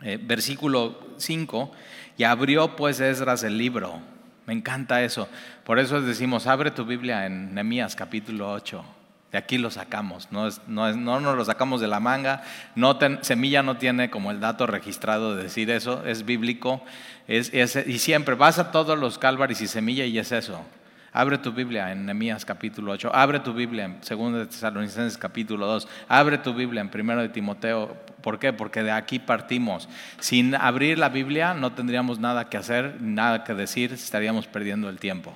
Eh, 0.02 0.20
versículo 0.22 1.00
5, 1.16 1.72
y 2.18 2.26
abrió 2.26 2.76
pues 2.76 3.00
Esdras 3.00 3.44
el 3.44 3.58
libro. 3.58 4.02
Me 4.46 4.52
encanta 4.52 5.02
eso. 5.04 5.30
Por 5.64 5.80
eso 5.80 6.02
decimos, 6.02 6.48
abre 6.48 6.72
tu 6.72 6.84
Biblia 6.84 7.26
en 7.26 7.54
Nehemías 7.54 7.96
capítulo 7.96 8.52
8. 8.52 8.95
De 9.36 9.40
aquí 9.40 9.58
lo 9.58 9.70
sacamos, 9.70 10.32
no, 10.32 10.48
no, 10.66 10.94
no 10.94 11.20
nos 11.20 11.36
lo 11.36 11.44
sacamos 11.44 11.82
de 11.82 11.88
la 11.88 12.00
manga. 12.00 12.42
No 12.74 12.98
semilla 13.20 13.64
no 13.64 13.76
tiene 13.76 14.10
como 14.10 14.32
el 14.32 14.40
dato 14.40 14.66
registrado 14.66 15.36
de 15.36 15.44
decir 15.44 15.70
eso, 15.72 16.06
es 16.06 16.24
bíblico. 16.24 16.82
Es, 17.28 17.52
y 17.54 18.00
siempre 18.00 18.36
vas 18.36 18.60
a 18.60 18.72
todos 18.72 18.98
los 18.98 19.18
Calvaris 19.18 19.60
y 19.60 19.68
semilla 19.68 20.06
y 20.06 20.18
es 20.20 20.32
eso. 20.32 20.64
Abre 21.12 21.38
tu 21.38 21.52
Biblia 21.52 21.92
en 21.92 22.06
Nehemías 22.06 22.46
capítulo 22.46 22.94
8, 22.94 23.12
abre 23.14 23.42
tu 23.42 23.52
Biblia 23.54 23.84
en 23.84 24.00
2 24.00 24.34
de 24.36 24.46
Tesalonicenses 24.46 25.18
capítulo 25.18 25.68
2, 25.68 25.86
abre 26.08 26.38
tu 26.38 26.54
Biblia 26.54 26.80
en 26.80 26.90
1 26.98 27.22
de 27.22 27.28
Timoteo. 27.28 27.94
¿Por 28.22 28.40
qué? 28.40 28.54
Porque 28.54 28.84
de 28.84 28.92
aquí 28.92 29.20
partimos. 29.20 29.90
Sin 30.22 30.56
abrir 30.56 30.98
la 30.98 31.10
Biblia 31.10 31.54
no 31.54 31.74
tendríamos 31.74 32.20
nada 32.20 32.48
que 32.48 32.56
hacer, 32.56 33.02
nada 33.02 33.44
que 33.44 33.54
decir, 33.54 33.92
estaríamos 33.92 34.48
perdiendo 34.48 34.88
el 34.88 34.98
tiempo. 34.98 35.36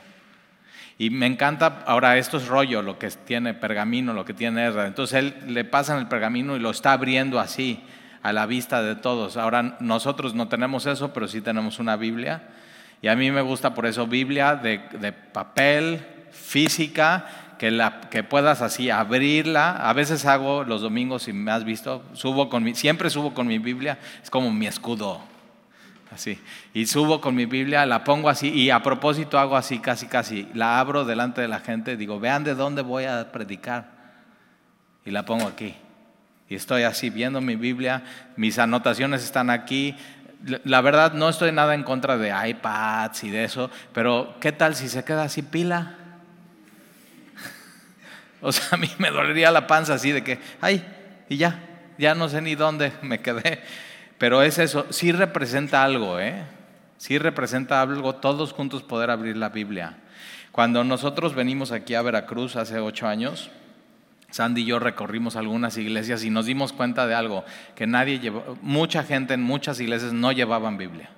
Y 0.99 1.09
me 1.09 1.25
encanta, 1.27 1.81
ahora 1.87 2.17
esto 2.17 2.37
es 2.37 2.47
rollo, 2.47 2.81
lo 2.81 2.99
que 2.99 3.09
tiene 3.09 3.53
pergamino, 3.53 4.13
lo 4.13 4.25
que 4.25 4.33
tiene 4.33 4.67
Ezra. 4.67 4.85
Entonces 4.85 5.17
él 5.17 5.33
le 5.47 5.63
pasan 5.63 5.97
el 5.97 6.07
pergamino 6.07 6.57
y 6.57 6.59
lo 6.59 6.69
está 6.69 6.91
abriendo 6.91 7.39
así, 7.39 7.81
a 8.21 8.33
la 8.33 8.45
vista 8.45 8.83
de 8.83 8.95
todos. 8.95 9.37
Ahora 9.37 9.77
nosotros 9.79 10.35
no 10.35 10.49
tenemos 10.49 10.85
eso, 10.85 11.13
pero 11.13 11.29
sí 11.29 11.39
tenemos 11.39 11.79
una 11.79 11.95
Biblia 11.95 12.43
y 13.01 13.07
a 13.07 13.15
mí 13.15 13.31
me 13.31 13.41
gusta 13.41 13.73
por 13.73 13.85
eso 13.85 14.07
Biblia 14.07 14.55
de, 14.55 15.13
papel, 15.31 16.01
física, 16.31 17.55
que, 17.57 17.71
la, 17.71 18.01
que 18.09 18.23
puedas 18.23 18.61
así 18.61 18.89
abrirla. 18.89 19.77
A 19.77 19.93
veces 19.93 20.25
hago 20.25 20.65
los 20.65 20.81
domingos, 20.81 21.23
si 21.23 21.31
me 21.33 21.51
has 21.51 21.63
visto, 21.63 22.03
subo 22.11 22.49
con 22.49 22.63
mi, 22.63 22.75
siempre 22.75 23.09
subo 23.09 23.33
con 23.33 23.47
mi 23.47 23.57
Biblia, 23.57 23.99
es 24.21 24.29
como 24.29 24.51
mi 24.51 24.67
escudo. 24.67 25.21
Así. 26.19 26.37
Y 26.73 26.85
subo 26.85 27.21
con 27.21 27.33
mi 27.33 27.45
Biblia, 27.45 27.85
la 27.85 28.03
pongo 28.03 28.27
así 28.27 28.49
y 28.49 28.71
a 28.71 28.83
propósito 28.83 29.39
hago 29.39 29.55
así, 29.55 29.79
casi, 29.79 30.07
casi. 30.07 30.49
La 30.53 30.77
abro 30.77 31.05
delante 31.05 31.39
de 31.39 31.47
la 31.47 31.61
gente, 31.61 31.95
digo, 31.95 32.19
vean 32.19 32.43
de 32.43 32.55
dónde 32.55 32.81
voy 32.81 33.05
a 33.05 33.31
predicar. 33.31 33.89
Y 35.05 35.11
la 35.11 35.23
pongo 35.23 35.47
aquí. 35.47 35.73
Y 36.49 36.55
estoy 36.55 36.83
así 36.83 37.09
viendo 37.09 37.39
mi 37.39 37.55
Biblia, 37.55 38.03
mis 38.35 38.59
anotaciones 38.59 39.23
están 39.23 39.49
aquí, 39.49 39.95
la 40.65 40.81
verdad 40.81 41.13
no 41.13 41.29
estoy 41.29 41.53
nada 41.53 41.73
en 41.73 41.83
contra 41.83 42.17
de 42.17 42.33
iPads 42.49 43.23
y 43.23 43.29
de 43.29 43.45
eso, 43.45 43.71
pero 43.93 44.35
¿qué 44.41 44.51
tal 44.51 44.75
si 44.75 44.89
se 44.89 45.05
queda 45.05 45.23
así 45.23 45.41
pila? 45.41 45.95
o 48.41 48.51
sea, 48.51 48.65
a 48.71 48.77
mí 48.77 48.91
me 48.97 49.09
dolería 49.09 49.51
la 49.51 49.67
panza 49.67 49.93
así 49.93 50.11
de 50.11 50.21
que, 50.21 50.37
ay, 50.59 50.85
y 51.29 51.37
ya, 51.37 51.61
ya 51.97 52.13
no 52.13 52.27
sé 52.27 52.41
ni 52.41 52.55
dónde 52.55 52.91
me 53.03 53.21
quedé. 53.21 53.63
Pero 54.19 54.43
es 54.43 54.59
eso, 54.59 54.85
sí 54.91 55.11
representa 55.11 55.83
algo, 55.83 56.19
¿eh? 56.19 56.43
Sí 56.97 57.17
representa 57.17 57.81
algo, 57.81 58.15
todos 58.15 58.53
juntos 58.53 58.83
poder 58.83 59.09
abrir 59.09 59.37
la 59.37 59.49
Biblia. 59.49 59.97
Cuando 60.51 60.83
nosotros 60.83 61.33
venimos 61.33 61.71
aquí 61.71 61.95
a 61.95 62.01
Veracruz 62.01 62.55
hace 62.55 62.79
ocho 62.79 63.07
años, 63.07 63.49
Sandy 64.31 64.61
y 64.61 64.65
yo 64.65 64.79
recorrimos 64.79 65.35
algunas 65.35 65.77
iglesias 65.77 66.23
y 66.23 66.29
nos 66.29 66.45
dimos 66.45 66.73
cuenta 66.73 67.07
de 67.07 67.15
algo, 67.15 67.45
que 67.75 67.87
nadie 67.87 68.19
llevaba, 68.19 68.55
mucha 68.61 69.03
gente 69.03 69.33
en 69.33 69.41
muchas 69.41 69.79
iglesias 69.79 70.13
no 70.13 70.31
llevaban 70.31 70.77
Biblia. 70.77 71.09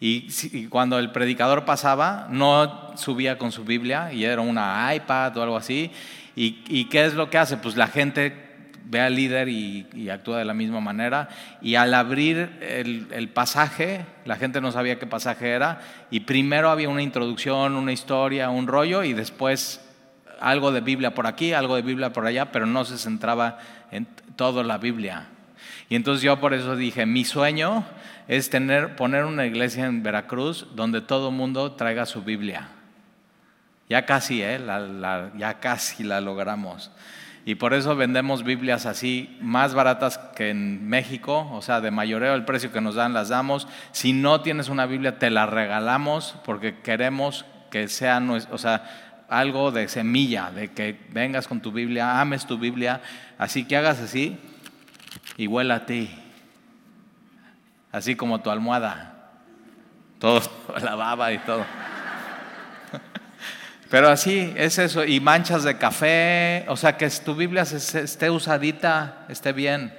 Y, 0.00 0.66
cuando 0.66 0.98
el 0.98 1.12
predicador 1.12 1.64
pasaba, 1.64 2.26
no 2.28 2.96
subía 2.96 3.38
con 3.38 3.52
su 3.52 3.64
Biblia 3.64 4.12
y 4.12 4.24
era 4.24 4.40
una 4.40 4.92
iPad 4.94 5.36
o 5.36 5.42
algo 5.42 5.56
así. 5.56 5.92
¿Y, 6.34 6.84
qué 6.86 7.04
es 7.04 7.14
lo 7.14 7.30
que 7.30 7.38
hace? 7.38 7.56
Pues 7.56 7.76
la 7.76 7.86
gente 7.86 8.51
ve 8.84 9.00
al 9.00 9.14
líder 9.14 9.48
y, 9.48 10.08
actúa 10.10 10.38
de 10.38 10.44
la 10.44 10.54
misma 10.54 10.80
manera. 10.80 11.28
Y 11.60 11.74
al 11.74 11.94
abrir 11.94 12.58
el, 12.60 13.08
el, 13.10 13.28
pasaje, 13.28 14.04
la 14.24 14.36
gente 14.36 14.60
no 14.60 14.72
sabía 14.72 14.98
qué 14.98 15.06
pasaje 15.06 15.50
era. 15.50 15.80
Y 16.10 16.20
primero 16.20 16.70
había 16.70 16.88
una 16.88 17.02
introducción, 17.02 17.74
una 17.74 17.92
historia, 17.92 18.50
un 18.50 18.66
rollo, 18.66 19.04
y 19.04 19.12
después 19.12 19.80
algo 20.42 20.72
de 20.72 20.80
Biblia 20.80 21.14
por 21.14 21.26
aquí, 21.26 21.52
algo 21.52 21.76
de 21.76 21.82
Biblia 21.82 22.12
por 22.12 22.26
allá, 22.26 22.50
pero 22.50 22.66
no 22.66 22.84
se 22.84 22.98
centraba 22.98 23.58
en 23.90 24.06
toda 24.36 24.62
la 24.64 24.78
Biblia. 24.78 25.28
Y 25.88 25.94
entonces 25.94 26.22
yo 26.22 26.40
por 26.40 26.52
eso 26.52 26.74
dije, 26.74 27.06
mi 27.06 27.24
sueño 27.24 27.84
es 28.26 28.50
tener, 28.50 28.96
poner 28.96 29.24
una 29.24 29.46
iglesia 29.46 29.86
en 29.86 30.02
Veracruz 30.02 30.66
donde 30.74 31.00
todo 31.00 31.30
mundo 31.30 31.72
traiga 31.72 32.06
su 32.06 32.22
Biblia. 32.22 32.68
Ya 33.88 34.06
casi, 34.06 34.42
¿eh? 34.42 34.60
ya 35.36 35.60
casi 35.60 36.02
la 36.02 36.20
logramos. 36.20 36.90
Y 37.44 37.56
por 37.56 37.74
eso 37.74 37.96
vendemos 37.96 38.44
Biblias 38.44 38.86
así, 38.86 39.36
más 39.40 39.74
baratas 39.74 40.18
que 40.36 40.50
en 40.50 40.88
México, 40.88 41.48
o 41.52 41.60
sea, 41.60 41.80
de 41.80 41.90
mayoreo 41.90 42.34
el 42.34 42.44
precio 42.44 42.70
que 42.70 42.80
nos 42.80 42.94
dan 42.94 43.12
las 43.12 43.30
damos. 43.30 43.66
Si 43.90 44.12
no 44.12 44.42
tienes 44.42 44.68
una 44.68 44.86
Biblia, 44.86 45.18
te 45.18 45.28
la 45.28 45.46
regalamos 45.46 46.36
porque 46.44 46.78
queremos 46.80 47.44
que 47.70 47.88
sea, 47.88 48.22
o 48.50 48.58
sea, 48.58 49.24
algo 49.28 49.72
de 49.72 49.88
semilla, 49.88 50.52
de 50.52 50.72
que 50.72 51.00
vengas 51.10 51.48
con 51.48 51.60
tu 51.60 51.72
Biblia, 51.72 52.20
ames 52.20 52.46
tu 52.46 52.58
Biblia, 52.58 53.00
así 53.38 53.64
que 53.64 53.76
hagas 53.76 53.98
así 53.98 54.38
y 55.36 55.46
huela 55.46 55.76
a 55.76 55.86
ti, 55.86 56.10
así 57.90 58.14
como 58.14 58.40
tu 58.40 58.50
almohada, 58.50 59.32
todo, 60.18 60.42
la 60.82 60.94
baba 60.94 61.32
y 61.32 61.38
todo. 61.38 61.64
Pero 63.92 64.08
así 64.08 64.54
es 64.56 64.78
eso, 64.78 65.04
y 65.04 65.20
manchas 65.20 65.64
de 65.64 65.76
café, 65.76 66.64
o 66.68 66.78
sea, 66.78 66.96
que 66.96 67.10
tu 67.10 67.34
Biblia 67.34 67.60
esté 67.60 68.30
usadita, 68.30 69.26
esté 69.28 69.52
bien. 69.52 69.92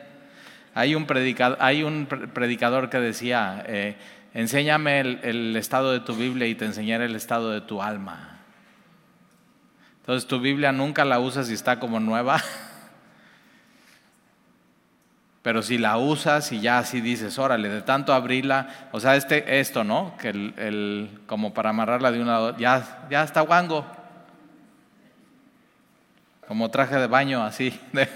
Hay 0.73 0.95
un 0.95 1.05
predicador, 1.05 1.59
hay 1.61 1.83
un 1.83 2.07
predicador 2.07 2.89
que 2.89 2.97
decía, 2.97 3.63
eh, 3.67 3.95
enséñame 4.33 4.99
el 4.99 5.55
estado 5.55 5.91
de 5.91 5.99
tu 5.99 6.15
Biblia 6.15 6.47
y 6.47 6.55
te 6.55 6.65
enseñaré 6.65 7.05
el 7.05 7.15
estado 7.15 7.51
de 7.51 7.61
tu 7.61 7.83
alma. 7.83 8.39
Entonces 9.99 10.27
tu 10.27 10.39
Biblia 10.39 10.71
nunca 10.71 11.05
la 11.05 11.19
usas 11.19 11.51
y 11.51 11.53
está 11.53 11.79
como 11.79 11.99
nueva. 11.99 12.41
Pero 15.43 15.61
si 15.61 15.77
la 15.77 15.97
usas 15.97 16.51
y 16.53 16.61
ya 16.61 16.79
así 16.79 17.01
dices, 17.01 17.37
órale, 17.37 17.67
de 17.67 17.81
tanto 17.81 18.13
abrirla, 18.13 18.87
o 18.93 19.01
sea, 19.01 19.17
este, 19.17 19.59
esto, 19.59 19.83
¿no? 19.83 20.15
Que 20.17 20.29
el, 20.29 21.19
como 21.27 21.53
para 21.53 21.71
amarrarla 21.71 22.13
de 22.13 22.21
una 22.21 22.57
ya, 22.57 23.05
ya 23.09 23.23
está 23.23 23.41
guango. 23.41 23.85
Como 26.47 26.71
traje 26.71 26.95
de 26.95 27.07
baño, 27.07 27.43
así. 27.43 27.77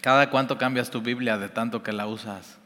Cada 0.00 0.30
cuánto 0.30 0.56
cambias 0.58 0.90
tu 0.90 1.00
Biblia 1.00 1.38
de 1.38 1.48
tanto 1.48 1.82
que 1.82 1.90
la 1.92 2.06
usas. 2.06 2.56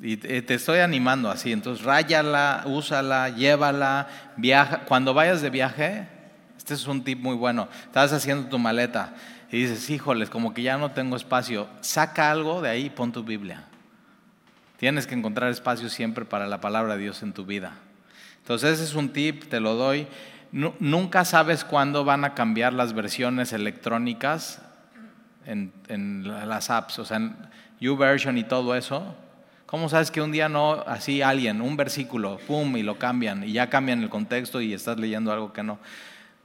Y 0.00 0.18
te 0.18 0.52
estoy 0.52 0.80
animando 0.80 1.30
así, 1.30 1.50
entonces 1.50 1.82
ráyala, 1.82 2.64
úsala, 2.66 3.30
llévala, 3.30 4.08
viaja. 4.36 4.80
Cuando 4.80 5.14
vayas 5.14 5.40
de 5.40 5.48
viaje, 5.48 6.13
este 6.56 6.74
es 6.74 6.86
un 6.86 7.04
tip 7.04 7.20
muy 7.20 7.34
bueno. 7.34 7.68
Estás 7.84 8.12
haciendo 8.12 8.48
tu 8.48 8.58
maleta 8.58 9.14
y 9.50 9.62
dices, 9.62 9.88
híjoles, 9.90 10.30
como 10.30 10.54
que 10.54 10.62
ya 10.62 10.78
no 10.78 10.92
tengo 10.92 11.16
espacio. 11.16 11.68
Saca 11.80 12.30
algo 12.30 12.62
de 12.62 12.70
ahí 12.70 12.86
y 12.86 12.90
pon 12.90 13.12
tu 13.12 13.22
Biblia. 13.22 13.64
Tienes 14.78 15.06
que 15.06 15.14
encontrar 15.14 15.50
espacio 15.50 15.88
siempre 15.88 16.24
para 16.24 16.46
la 16.46 16.60
palabra 16.60 16.96
de 16.96 17.02
Dios 17.02 17.22
en 17.22 17.32
tu 17.32 17.44
vida. 17.44 17.72
Entonces 18.38 18.74
ese 18.74 18.84
es 18.84 18.94
un 18.94 19.10
tip, 19.10 19.44
te 19.48 19.60
lo 19.60 19.74
doy. 19.74 20.06
nunca 20.52 21.24
sabes 21.24 21.64
cuándo 21.64 22.04
van 22.04 22.24
a 22.24 22.34
cambiar 22.34 22.72
las 22.72 22.92
versiones 22.92 23.52
electrónicas 23.52 24.60
en, 25.46 25.72
las 26.24 26.70
apps, 26.70 26.98
o 26.98 27.04
sea, 27.04 27.18
en 27.18 27.36
YouVersion 27.80 28.38
y 28.38 28.44
todo 28.44 28.74
eso 28.74 29.14
¿Cómo 29.74 29.88
sabes 29.88 30.12
que 30.12 30.22
un 30.22 30.30
día 30.30 30.48
no, 30.48 30.84
así 30.86 31.20
alguien, 31.20 31.60
un 31.60 31.76
versículo, 31.76 32.38
pum, 32.46 32.76
y 32.76 32.84
lo 32.84 32.96
cambian, 32.96 33.42
y 33.42 33.50
ya 33.50 33.68
cambian 33.70 34.04
el 34.04 34.08
contexto 34.08 34.60
y 34.60 34.72
estás 34.72 35.00
leyendo 35.00 35.32
algo 35.32 35.52
que 35.52 35.64
no? 35.64 35.80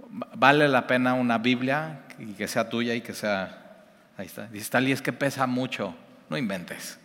Vale 0.09 0.67
la 0.67 0.87
pena 0.87 1.13
una 1.13 1.37
Biblia 1.37 2.01
y 2.17 2.33
que 2.33 2.47
sea 2.47 2.69
tuya 2.69 2.95
y 2.95 3.01
que 3.01 3.13
sea. 3.13 3.83
Ahí 4.17 4.25
está. 4.25 4.47
Dice 4.47 4.69
tal 4.69 4.87
y 4.87 4.91
es 4.91 5.01
que 5.01 5.13
pesa 5.13 5.47
mucho. 5.47 5.95
No 6.29 6.37
inventes. 6.37 6.99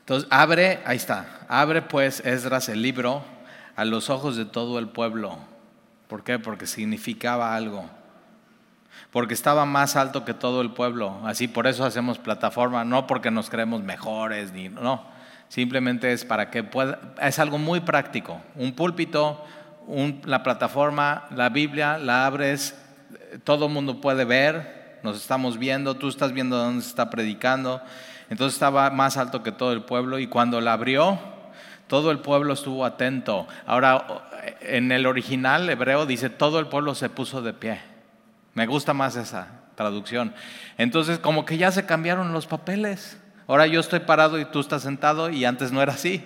Entonces, 0.00 0.28
abre, 0.30 0.80
ahí 0.84 0.96
está. 0.96 1.46
Abre 1.48 1.82
pues 1.82 2.20
Esdras 2.20 2.68
el 2.68 2.82
libro 2.82 3.24
a 3.76 3.84
los 3.84 4.10
ojos 4.10 4.36
de 4.36 4.44
todo 4.44 4.78
el 4.78 4.88
pueblo. 4.88 5.38
¿Por 6.08 6.24
qué? 6.24 6.38
Porque 6.38 6.66
significaba 6.66 7.54
algo 7.54 7.88
porque 9.10 9.34
estaba 9.34 9.64
más 9.66 9.96
alto 9.96 10.24
que 10.24 10.34
todo 10.34 10.60
el 10.60 10.70
pueblo. 10.70 11.20
Así 11.24 11.48
por 11.48 11.66
eso 11.66 11.84
hacemos 11.84 12.18
plataforma, 12.18 12.84
no 12.84 13.06
porque 13.06 13.30
nos 13.30 13.50
creemos 13.50 13.82
mejores, 13.82 14.52
ni 14.52 14.68
no. 14.68 15.04
Simplemente 15.48 16.12
es 16.12 16.24
para 16.24 16.50
que 16.50 16.62
pueda, 16.62 17.00
es 17.20 17.38
algo 17.38 17.58
muy 17.58 17.80
práctico. 17.80 18.40
Un 18.54 18.72
púlpito, 18.72 19.44
la 20.24 20.42
plataforma, 20.42 21.24
la 21.34 21.48
Biblia, 21.48 21.98
la 21.98 22.26
abres, 22.26 22.76
todo 23.44 23.66
el 23.66 23.72
mundo 23.72 24.00
puede 24.00 24.24
ver, 24.24 25.00
nos 25.02 25.16
estamos 25.16 25.58
viendo, 25.58 25.96
tú 25.96 26.08
estás 26.08 26.32
viendo 26.32 26.56
dónde 26.56 26.82
se 26.82 26.88
está 26.88 27.10
predicando. 27.10 27.80
Entonces 28.28 28.54
estaba 28.54 28.90
más 28.90 29.16
alto 29.16 29.42
que 29.42 29.52
todo 29.52 29.72
el 29.72 29.82
pueblo 29.82 30.18
y 30.18 30.26
cuando 30.26 30.60
la 30.60 30.74
abrió, 30.74 31.18
Todo 31.88 32.12
el 32.12 32.20
pueblo 32.20 32.52
estuvo 32.52 32.84
atento. 32.84 33.48
Ahora, 33.66 34.06
en 34.60 34.92
el 34.92 35.06
original 35.06 35.68
hebreo 35.68 36.06
dice, 36.06 36.30
todo 36.30 36.60
el 36.60 36.68
pueblo 36.68 36.94
se 36.94 37.10
puso 37.10 37.42
de 37.42 37.52
pie. 37.52 37.80
Me 38.54 38.68
gusta 38.68 38.94
más 38.94 39.16
esa 39.16 39.48
traducción. 39.74 40.32
Entonces, 40.78 41.18
como 41.18 41.44
que 41.44 41.58
ya 41.58 41.72
se 41.72 41.86
cambiaron 41.86 42.32
los 42.32 42.46
papeles. 42.46 43.20
Ahora 43.48 43.66
yo 43.66 43.80
estoy 43.80 43.98
parado 43.98 44.38
y 44.38 44.44
tú 44.44 44.60
estás 44.60 44.82
sentado 44.82 45.30
y 45.30 45.44
antes 45.44 45.72
no 45.72 45.82
era 45.82 45.94
así. 45.94 46.22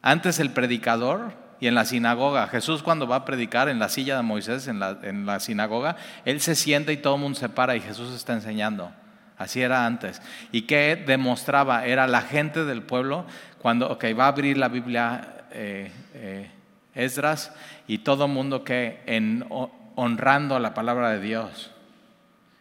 Antes 0.00 0.38
el 0.38 0.52
predicador 0.52 1.32
y 1.60 1.66
en 1.66 1.74
la 1.74 1.84
sinagoga, 1.84 2.46
Jesús 2.48 2.82
cuando 2.82 3.06
va 3.06 3.16
a 3.16 3.24
predicar 3.24 3.68
en 3.68 3.78
la 3.78 3.88
silla 3.88 4.16
de 4.16 4.22
Moisés, 4.22 4.68
en 4.68 4.78
la, 4.78 4.98
en 5.02 5.26
la 5.26 5.40
sinagoga, 5.40 5.96
él 6.24 6.40
se 6.40 6.54
sienta 6.54 6.92
y 6.92 6.98
todo 6.98 7.16
el 7.16 7.20
mundo 7.20 7.38
se 7.38 7.48
para 7.48 7.74
y 7.74 7.80
Jesús 7.80 8.14
está 8.14 8.32
enseñando. 8.32 8.92
Así 9.36 9.62
era 9.62 9.86
antes. 9.86 10.20
¿Y 10.50 10.62
qué 10.62 11.02
demostraba? 11.06 11.86
Era 11.86 12.06
la 12.06 12.22
gente 12.22 12.64
del 12.64 12.82
pueblo 12.82 13.24
cuando, 13.60 13.88
ok, 13.88 14.04
va 14.18 14.24
a 14.24 14.28
abrir 14.28 14.58
la 14.58 14.68
Biblia 14.68 15.46
eh, 15.52 15.92
eh, 16.14 16.50
Esdras 16.94 17.52
y 17.86 17.98
todo 17.98 18.26
el 18.26 18.32
mundo 18.32 18.64
que 18.64 19.00
en, 19.06 19.46
honrando 19.94 20.56
a 20.56 20.60
la 20.60 20.74
palabra 20.74 21.10
de 21.10 21.20
Dios. 21.20 21.70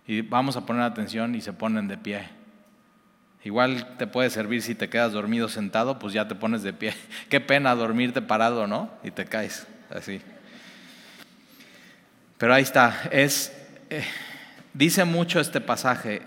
Y 0.05 0.21
vamos 0.21 0.55
a 0.55 0.65
poner 0.65 0.83
atención 0.83 1.35
y 1.35 1.41
se 1.41 1.53
ponen 1.53 1.87
de 1.87 1.97
pie. 1.97 2.36
Igual 3.43 3.97
te 3.97 4.07
puede 4.07 4.29
servir 4.29 4.61
si 4.61 4.75
te 4.75 4.89
quedas 4.89 5.13
dormido 5.13 5.47
sentado, 5.47 5.99
pues 5.99 6.13
ya 6.13 6.27
te 6.27 6.35
pones 6.35 6.63
de 6.63 6.73
pie. 6.73 6.93
Qué 7.29 7.39
pena 7.39 7.75
dormirte 7.75 8.21
parado, 8.21 8.67
¿no? 8.67 8.89
Y 9.03 9.11
te 9.11 9.25
caes 9.25 9.67
así. 9.89 10.21
Pero 12.37 12.53
ahí 12.53 12.63
está. 12.63 13.03
Es, 13.11 13.55
eh, 13.89 14.03
dice 14.73 15.05
mucho 15.05 15.39
este 15.39 15.61
pasaje 15.61 16.21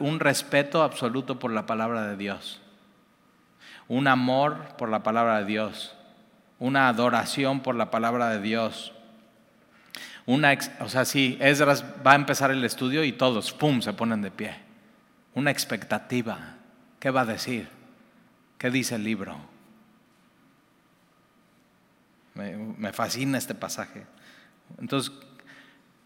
un 0.00 0.20
respeto 0.20 0.82
absoluto 0.82 1.38
por 1.38 1.52
la 1.52 1.66
palabra 1.66 2.08
de 2.08 2.16
Dios, 2.16 2.60
un 3.88 4.08
amor 4.08 4.76
por 4.76 4.88
la 4.88 5.02
palabra 5.02 5.38
de 5.38 5.44
Dios, 5.44 5.94
una 6.58 6.88
adoración 6.88 7.60
por 7.60 7.74
la 7.74 7.90
palabra 7.90 8.30
de 8.30 8.40
Dios. 8.40 8.92
Una, 10.26 10.56
o 10.80 10.88
sea, 10.88 11.04
sí, 11.04 11.36
Esdras 11.40 11.84
va 12.06 12.12
a 12.12 12.16
empezar 12.16 12.50
el 12.50 12.64
estudio 12.64 13.02
y 13.04 13.12
todos, 13.12 13.52
¡pum!, 13.52 13.80
se 13.80 13.92
ponen 13.92 14.22
de 14.22 14.30
pie. 14.30 14.69
Una 15.34 15.50
expectativa. 15.50 16.56
¿Qué 16.98 17.10
va 17.10 17.22
a 17.22 17.26
decir? 17.26 17.68
¿Qué 18.58 18.70
dice 18.70 18.96
el 18.96 19.04
libro? 19.04 19.38
Me, 22.34 22.92
fascina 22.92 23.38
este 23.38 23.54
pasaje. 23.54 24.06
Entonces, 24.78 25.12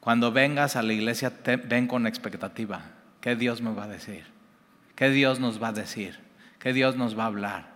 cuando 0.01 0.33
vengas 0.33 0.77
a 0.77 0.83
la 0.83 0.93
iglesia, 0.93 1.33
ven 1.67 1.87
con 1.87 2.07
expectativa. 2.07 2.83
¿Qué 3.21 3.37
Dios 3.37 3.61
me 3.61 3.73
va 3.73 3.85
a 3.85 3.89
decir? 3.89 4.25
¿Qué 4.95 5.11
Dios 5.11 5.41
nos 5.41 5.63
va 5.63 5.69
a 5.69 5.73
decir? 5.73 6.19
¿Qué 6.59 6.73
Dios 6.73 6.97
nos 6.97 7.19
va 7.19 7.25
a 7.25 7.27
hablar? 7.27 7.75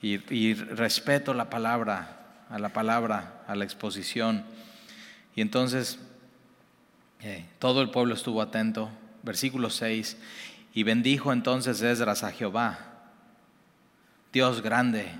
Y, 0.00 0.54
respeto 0.54 1.32
la 1.32 1.48
palabra, 1.48 2.44
a 2.50 2.58
la 2.58 2.70
palabra, 2.70 3.44
a 3.46 3.54
la 3.54 3.64
exposición. 3.64 4.44
Y 5.36 5.42
entonces 5.42 6.00
eh, 7.20 7.46
todo 7.60 7.82
el 7.82 7.90
pueblo 7.90 8.14
estuvo 8.14 8.42
atento. 8.42 8.90
Versículo 9.22 9.70
6. 9.70 10.16
Y 10.74 10.82
bendijo 10.84 11.32
entonces 11.32 11.82
Esdras 11.82 12.24
a 12.24 12.32
Jehová, 12.32 12.78
Dios 14.32 14.62
grande. 14.62 15.12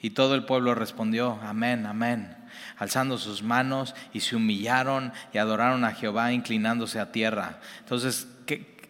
Y 0.00 0.10
todo 0.10 0.34
el 0.34 0.44
pueblo 0.44 0.74
respondió, 0.74 1.40
amén, 1.42 1.84
amén 1.86 2.38
alzando 2.78 3.18
sus 3.18 3.42
manos 3.42 3.94
y 4.12 4.20
se 4.20 4.36
humillaron 4.36 5.12
y 5.32 5.38
adoraron 5.38 5.84
a 5.84 5.92
Jehová 5.92 6.32
inclinándose 6.32 7.00
a 7.00 7.12
tierra. 7.12 7.58
Entonces, 7.80 8.28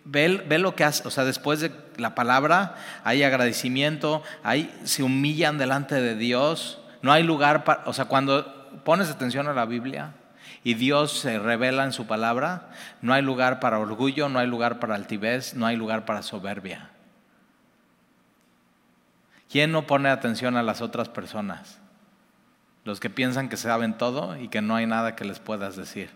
ve, 0.05 0.45
ve, 0.47 0.59
lo 0.59 0.75
que 0.75 0.85
hace, 0.85 1.07
o 1.07 1.11
sea, 1.11 1.25
después 1.25 1.61
de 1.61 1.73
la 1.97 2.15
palabra 2.15 2.77
hay 3.05 3.23
agradecimiento, 3.23 4.23
hay, 4.43 4.75
se 4.85 5.03
humillan 5.03 5.59
delante 5.59 5.97
de 5.97 6.17
Dios, 6.17 6.81
no 7.03 7.13
hay 7.13 7.23
lugar 7.23 7.65
para, 7.65 7.83
o 7.87 7.93
sea, 7.93 8.07
cuando 8.07 8.81
pones 8.85 9.11
atención 9.11 9.49
a 9.49 9.53
la 9.53 9.65
Biblia, 9.65 10.15
y 10.65 10.75
Dios 10.75 11.13
se 11.13 11.39
revela 11.39 11.85
en 11.85 11.93
su 11.93 12.07
palabra, 12.07 12.71
no 13.03 13.13
hay 13.13 13.23
lugar 13.23 13.61
para 13.61 13.79
orgullo, 13.79 14.29
no 14.29 14.39
hay 14.39 14.47
lugar 14.47 14.81
para 14.81 14.95
altivez, 14.95 15.55
no 15.55 15.67
hay 15.67 15.77
lugar 15.77 16.05
para 16.05 16.23
soberbia. 16.23 16.91
¿Quién 19.51 19.73
no 19.73 19.87
pone 19.87 20.09
atención 20.09 20.57
a 20.57 20.63
las 20.63 20.83
otras 20.83 21.09
personas? 21.09 21.79
los 22.89 23.01
que 23.01 23.11
piensan 23.11 23.51
que 23.51 23.59
saben 23.59 23.99
todo 23.99 24.41
y 24.41 24.49
que 24.49 24.63
no 24.63 24.75
hay 24.75 24.87
nada 24.87 25.15
que 25.15 25.27
les 25.27 25.41
puedas 25.41 25.77
decir. 25.77 26.09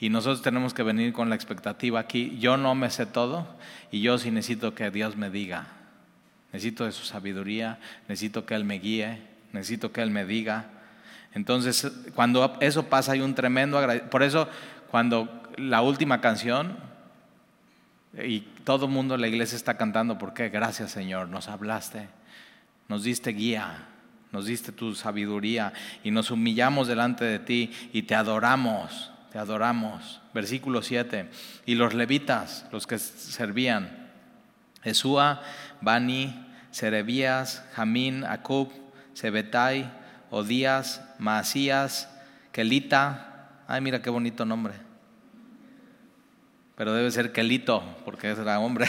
Y 0.00 0.08
nosotros 0.08 0.40
tenemos 0.40 0.72
que 0.72 0.82
venir 0.82 1.12
con 1.12 1.28
la 1.28 1.34
expectativa 1.34 2.00
aquí, 2.00 2.38
yo 2.38 2.56
no 2.56 2.74
me 2.74 2.88
sé 2.88 3.04
todo 3.04 3.46
y 3.92 4.00
yo 4.00 4.16
sí 4.16 4.30
necesito 4.30 4.74
que 4.74 4.90
Dios 4.90 5.16
me 5.16 5.28
diga. 5.28 5.66
Necesito 6.50 6.86
de 6.86 6.92
su 6.92 7.04
sabiduría, 7.04 7.78
necesito 8.08 8.46
que 8.46 8.54
Él 8.54 8.64
me 8.64 8.78
guíe, 8.78 9.20
necesito 9.52 9.92
que 9.92 10.00
Él 10.00 10.10
me 10.10 10.24
diga. 10.24 10.70
Entonces, 11.34 11.90
cuando 12.14 12.56
eso 12.60 12.84
pasa 12.84 13.12
hay 13.12 13.20
un 13.20 13.34
tremendo 13.34 13.80
Por 14.10 14.22
eso, 14.22 14.48
cuando 14.90 15.42
la 15.56 15.82
última 15.82 16.20
canción, 16.20 16.76
y 18.24 18.40
todo 18.64 18.86
el 18.86 18.92
mundo 18.92 19.14
en 19.14 19.20
la 19.20 19.28
iglesia 19.28 19.56
está 19.56 19.76
cantando, 19.76 20.16
porque 20.18 20.48
gracias 20.48 20.90
Señor, 20.90 21.28
nos 21.28 21.48
hablaste, 21.48 22.08
nos 22.88 23.02
diste 23.02 23.32
guía, 23.32 23.86
nos 24.32 24.46
diste 24.46 24.72
tu 24.72 24.94
sabiduría 24.94 25.72
y 26.02 26.10
nos 26.10 26.30
humillamos 26.30 26.88
delante 26.88 27.24
de 27.24 27.38
ti 27.38 27.70
y 27.92 28.02
te 28.02 28.14
adoramos, 28.14 29.10
te 29.32 29.38
adoramos. 29.38 30.20
Versículo 30.32 30.82
7. 30.82 31.30
Y 31.66 31.74
los 31.74 31.94
levitas, 31.94 32.66
los 32.72 32.86
que 32.86 32.98
servían, 32.98 34.10
Esúa, 34.82 35.42
Bani, 35.80 36.46
Serebías, 36.70 37.64
Jamín, 37.74 38.24
Acub, 38.24 38.70
Sebetai, 39.14 39.90
Odías, 40.30 41.02
Maasías, 41.18 42.08
Kelita, 42.52 43.48
ay 43.68 43.80
mira 43.80 44.02
qué 44.02 44.10
bonito 44.10 44.44
nombre, 44.44 44.74
pero 46.76 46.92
debe 46.92 47.10
ser 47.10 47.32
Kelito, 47.32 47.82
porque 48.04 48.28
era 48.28 48.60
hombre, 48.60 48.86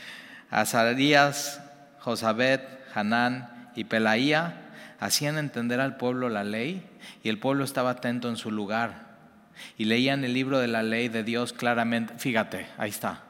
Azarías, 0.50 1.60
Josabet, 2.00 2.62
Hanán 2.94 3.70
y 3.74 3.84
Pelaía, 3.84 4.62
hacían 5.00 5.38
entender 5.38 5.80
al 5.80 5.96
pueblo 5.96 6.28
la 6.28 6.44
ley 6.44 6.82
y 7.22 7.28
el 7.28 7.38
pueblo 7.38 7.64
estaba 7.64 7.90
atento 7.90 8.28
en 8.28 8.36
su 8.36 8.50
lugar. 8.50 9.06
Y 9.78 9.86
leían 9.86 10.24
el 10.24 10.34
libro 10.34 10.58
de 10.58 10.68
la 10.68 10.82
ley 10.82 11.08
de 11.08 11.24
Dios 11.24 11.52
claramente. 11.52 12.14
Fíjate, 12.18 12.66
ahí 12.76 12.90
está. 12.90 13.22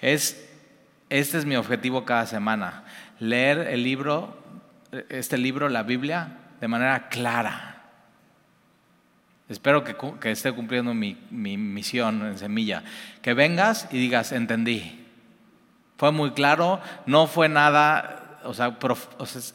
Es, 0.00 0.48
este 1.10 1.38
es 1.38 1.44
mi 1.44 1.56
objetivo 1.56 2.04
cada 2.04 2.26
semana, 2.26 2.84
leer 3.18 3.58
el 3.58 3.82
libro, 3.82 4.36
este 5.08 5.38
libro, 5.38 5.68
la 5.68 5.82
Biblia, 5.82 6.38
de 6.62 6.68
manera 6.68 7.08
clara. 7.08 7.82
Espero 9.48 9.82
que, 9.82 10.30
esté 10.30 10.52
cumpliendo 10.52 10.94
mi, 10.94 11.18
mi 11.28 11.56
misión 11.56 12.24
en 12.24 12.38
semilla. 12.38 12.84
Que 13.20 13.34
vengas 13.34 13.88
y 13.90 13.98
digas, 13.98 14.30
entendí. 14.30 15.04
Fue 15.96 16.12
muy 16.12 16.30
claro, 16.30 16.80
no 17.04 17.26
fue 17.26 17.48
nada 17.48 18.38
o 18.44 18.54
sea, 18.54 18.76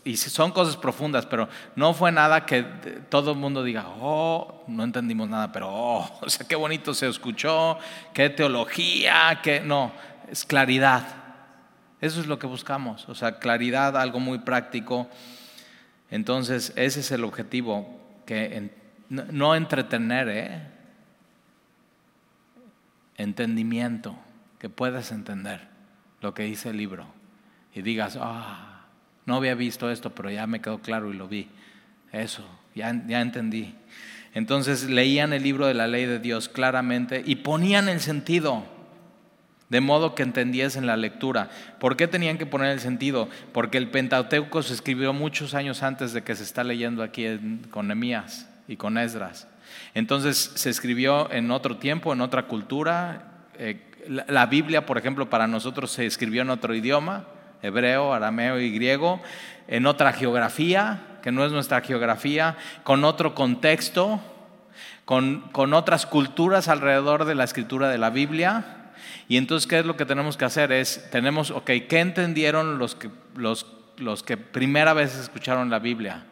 y 0.04 0.18
son 0.18 0.52
cosas 0.52 0.76
profundas, 0.76 1.26
pero 1.26 1.48
no 1.78 1.94
fue 1.94 2.12
nada 2.12 2.46
que 2.46 2.64
todo 3.10 3.32
el 3.32 3.38
mundo 3.38 3.64
diga, 3.64 3.86
oh, 4.00 4.66
no 4.68 4.84
entendimos 4.84 5.30
nada, 5.30 5.52
pero 5.54 5.70
oh, 5.70 6.10
o 6.22 6.30
sea, 6.30 6.46
qué 6.46 6.58
bonito 6.58 6.94
se 6.94 7.08
escuchó, 7.08 7.78
qué 8.14 8.30
teología, 8.30 9.40
qué, 9.42 9.62
no, 9.62 9.94
es 10.30 10.44
claridad. 10.44 11.08
Eso 12.02 12.20
es 12.20 12.28
lo 12.28 12.38
que 12.38 12.48
buscamos, 12.48 13.08
o 13.08 13.16
sea, 13.16 13.40
claridad, 13.40 13.96
algo 13.96 14.20
muy 14.20 14.40
práctico. 14.40 15.08
Entonces, 16.10 16.74
ese 16.76 17.02
es 17.02 17.12
el 17.12 17.24
objetivo, 17.24 18.00
que 18.26 18.72
no 19.10 19.56
entretener, 19.56 20.30
¿eh? 20.30 20.62
entendimiento, 23.18 24.18
que 24.60 24.70
puedas 24.70 25.12
entender 25.12 25.68
lo 26.22 26.34
que 26.34 26.44
dice 26.44 26.70
el 26.70 26.78
libro 26.78 27.08
y 27.74 27.82
digas, 27.82 28.18
ah, 28.20 28.86
no 29.26 29.36
había 29.36 29.56
visto 29.56 29.92
esto, 29.92 30.16
pero 30.16 30.32
ya 30.32 30.48
me 30.48 30.62
quedó 30.62 30.80
claro 30.80 31.12
y 31.12 31.18
lo 31.18 31.28
vi. 31.28 31.50
Eso, 32.12 32.48
ya, 32.74 33.04
ya 33.08 33.22
entendí. 33.22 33.76
Entonces 34.34 34.90
leían 34.90 35.34
el 35.34 35.44
libro 35.44 35.68
de 35.68 35.74
la 35.74 35.88
ley 35.88 36.06
de 36.06 36.20
Dios 36.20 36.48
claramente 36.48 37.22
y 37.26 37.38
ponían 37.38 37.90
el 37.90 38.00
sentido, 38.00 38.66
de 39.70 39.82
modo 39.82 40.16
que 40.16 40.24
entendiesen 40.24 40.86
la 40.86 40.98
lectura. 40.98 41.50
¿Por 41.80 41.98
qué 41.98 42.08
tenían 42.08 42.38
que 42.38 42.46
poner 42.46 42.72
el 42.72 42.80
sentido? 42.80 43.30
Porque 43.52 43.78
el 43.78 43.90
Pentateuco 43.90 44.64
se 44.64 44.74
escribió 44.74 45.14
muchos 45.14 45.54
años 45.54 45.84
antes 45.84 46.14
de 46.14 46.24
que 46.24 46.36
se 46.36 46.44
está 46.44 46.64
leyendo 46.64 47.04
aquí 47.04 47.26
con 47.70 47.88
Nemías 47.88 48.50
y 48.68 48.78
con 48.78 48.98
Esdras. 48.98 49.48
Entonces 49.94 50.52
se 50.56 50.70
escribió 50.70 51.32
en 51.32 51.52
otro 51.52 51.78
tiempo, 51.78 52.14
en 52.14 52.22
otra 52.22 52.44
cultura. 52.44 53.24
Eh, 53.58 53.82
la 54.08 54.46
Biblia, 54.46 54.86
por 54.86 54.98
ejemplo, 54.98 55.30
para 55.30 55.48
nosotros 55.48 55.92
se 55.92 56.06
escribió 56.06 56.44
en 56.44 56.50
otro 56.50 56.74
idioma 56.74 57.26
hebreo, 57.62 58.14
arameo 58.14 58.60
y 58.60 58.72
griego, 58.72 59.22
en 59.68 59.86
otra 59.86 60.14
geografía, 60.14 61.02
que 61.22 61.32
no 61.32 61.46
es 61.46 61.52
nuestra 61.52 61.82
geografía, 61.82 62.56
con 62.84 63.04
otro 63.04 63.36
contexto, 63.36 64.20
con, 65.06 65.42
con 65.52 65.74
otras 65.74 66.06
culturas 66.06 66.68
alrededor 66.68 67.26
de 67.26 67.36
la 67.36 67.44
escritura 67.44 67.90
de 67.90 67.98
la 67.98 68.10
Biblia. 68.10 68.87
Y 69.28 69.38
entonces, 69.38 69.68
¿qué 69.68 69.80
es 69.80 69.86
lo 69.86 69.98
que 69.98 70.06
tenemos 70.06 70.38
que 70.38 70.46
hacer? 70.46 70.72
Es, 70.72 71.10
tenemos, 71.12 71.52
ok, 71.52 71.72
¿qué 71.88 72.00
entendieron 72.00 72.78
los 72.78 72.96
que, 72.96 73.10
los, 73.36 73.66
los 73.98 74.24
que 74.24 74.38
primera 74.38 74.94
vez 74.94 75.16
escucharon 75.18 75.70
la 75.70 75.80
Biblia? 75.80 76.26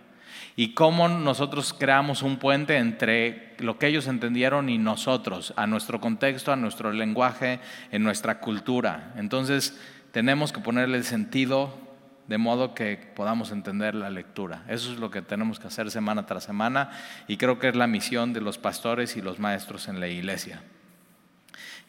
Y 0.55 0.73
cómo 0.73 1.09
nosotros 1.09 1.73
creamos 1.73 2.21
un 2.21 2.37
puente 2.37 2.77
entre 2.77 3.55
lo 3.59 3.77
que 3.77 3.87
ellos 3.87 4.07
entendieron 4.07 4.69
y 4.69 4.77
nosotros, 4.77 5.53
a 5.57 5.67
nuestro 5.67 5.99
contexto, 5.99 6.53
a 6.53 6.55
nuestro 6.55 6.93
lenguaje, 6.93 7.59
en 7.91 8.03
nuestra 8.03 8.39
cultura. 8.39 9.13
Entonces, 9.17 9.77
tenemos 10.11 10.53
que 10.53 10.61
ponerle 10.61 11.03
sentido 11.03 11.85
de 12.27 12.37
modo 12.37 12.73
que 12.73 12.97
podamos 13.15 13.51
entender 13.51 13.95
la 13.95 14.09
lectura. 14.09 14.63
Eso 14.67 14.91
es 14.91 14.97
lo 14.97 15.11
que 15.11 15.21
tenemos 15.21 15.59
que 15.59 15.67
hacer 15.67 15.91
semana 15.91 16.25
tras 16.25 16.43
semana 16.43 16.89
y 17.27 17.37
creo 17.37 17.59
que 17.59 17.67
es 17.67 17.75
la 17.75 17.87
misión 17.87 18.33
de 18.33 18.41
los 18.41 18.57
pastores 18.57 19.15
y 19.15 19.21
los 19.21 19.39
maestros 19.39 19.87
en 19.87 19.99
la 19.99 20.07
iglesia. 20.07 20.61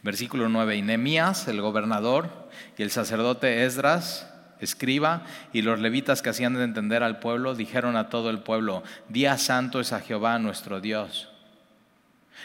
Versículo 0.07 0.49
9, 0.49 0.77
y 0.77 0.83
Nehemías, 0.83 1.49
el 1.49 1.61
gobernador, 1.61 2.49
y 2.79 2.85
el 2.85 2.93
sacerdote 2.93 3.65
Esdras, 3.65 4.33
escriba, 4.61 5.25
y 5.53 5.63
los 5.63 5.81
levitas 5.81 6.23
que 6.23 6.31
hacían 6.31 6.55
de 6.55 6.63
entender 6.63 7.03
al 7.03 7.19
pueblo, 7.19 7.57
dijeron 7.57 7.97
a 7.97 8.09
todo 8.09 8.31
el 8.31 8.39
pueblo, 8.39 8.85
día 9.09 9.37
santo 9.37 9.81
es 9.81 9.93
a 9.93 9.99
Jehová 9.99 10.39
nuestro 10.39 10.81
Dios. 10.81 11.29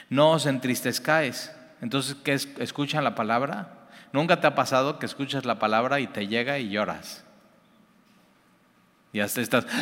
No 0.10 0.32
os 0.32 0.48
entristezcáis. 0.48 1.52
Entonces, 1.82 2.16
¿qué 2.24 2.34
escuchan 2.34 3.04
la 3.04 3.14
palabra? 3.14 3.90
¿Nunca 4.12 4.42
te 4.42 4.48
ha 4.48 4.56
pasado 4.56 4.98
que 4.98 5.06
escuchas 5.06 5.46
la 5.46 5.60
palabra 5.60 6.00
y 6.00 6.08
te 6.08 6.26
llega 6.28 6.58
y 6.58 6.72
lloras? 6.72 7.24
Y 9.14 9.20
hasta 9.20 9.40
estás... 9.40 9.68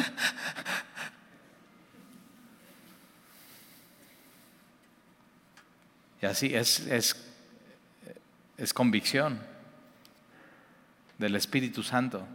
Y 6.21 6.25
así 6.25 6.53
es, 6.53 6.81
es, 6.81 7.28
es 8.59 8.73
convicción 8.73 9.39
del 11.17 11.35
Espíritu 11.35 11.81
Santo. 11.83 12.27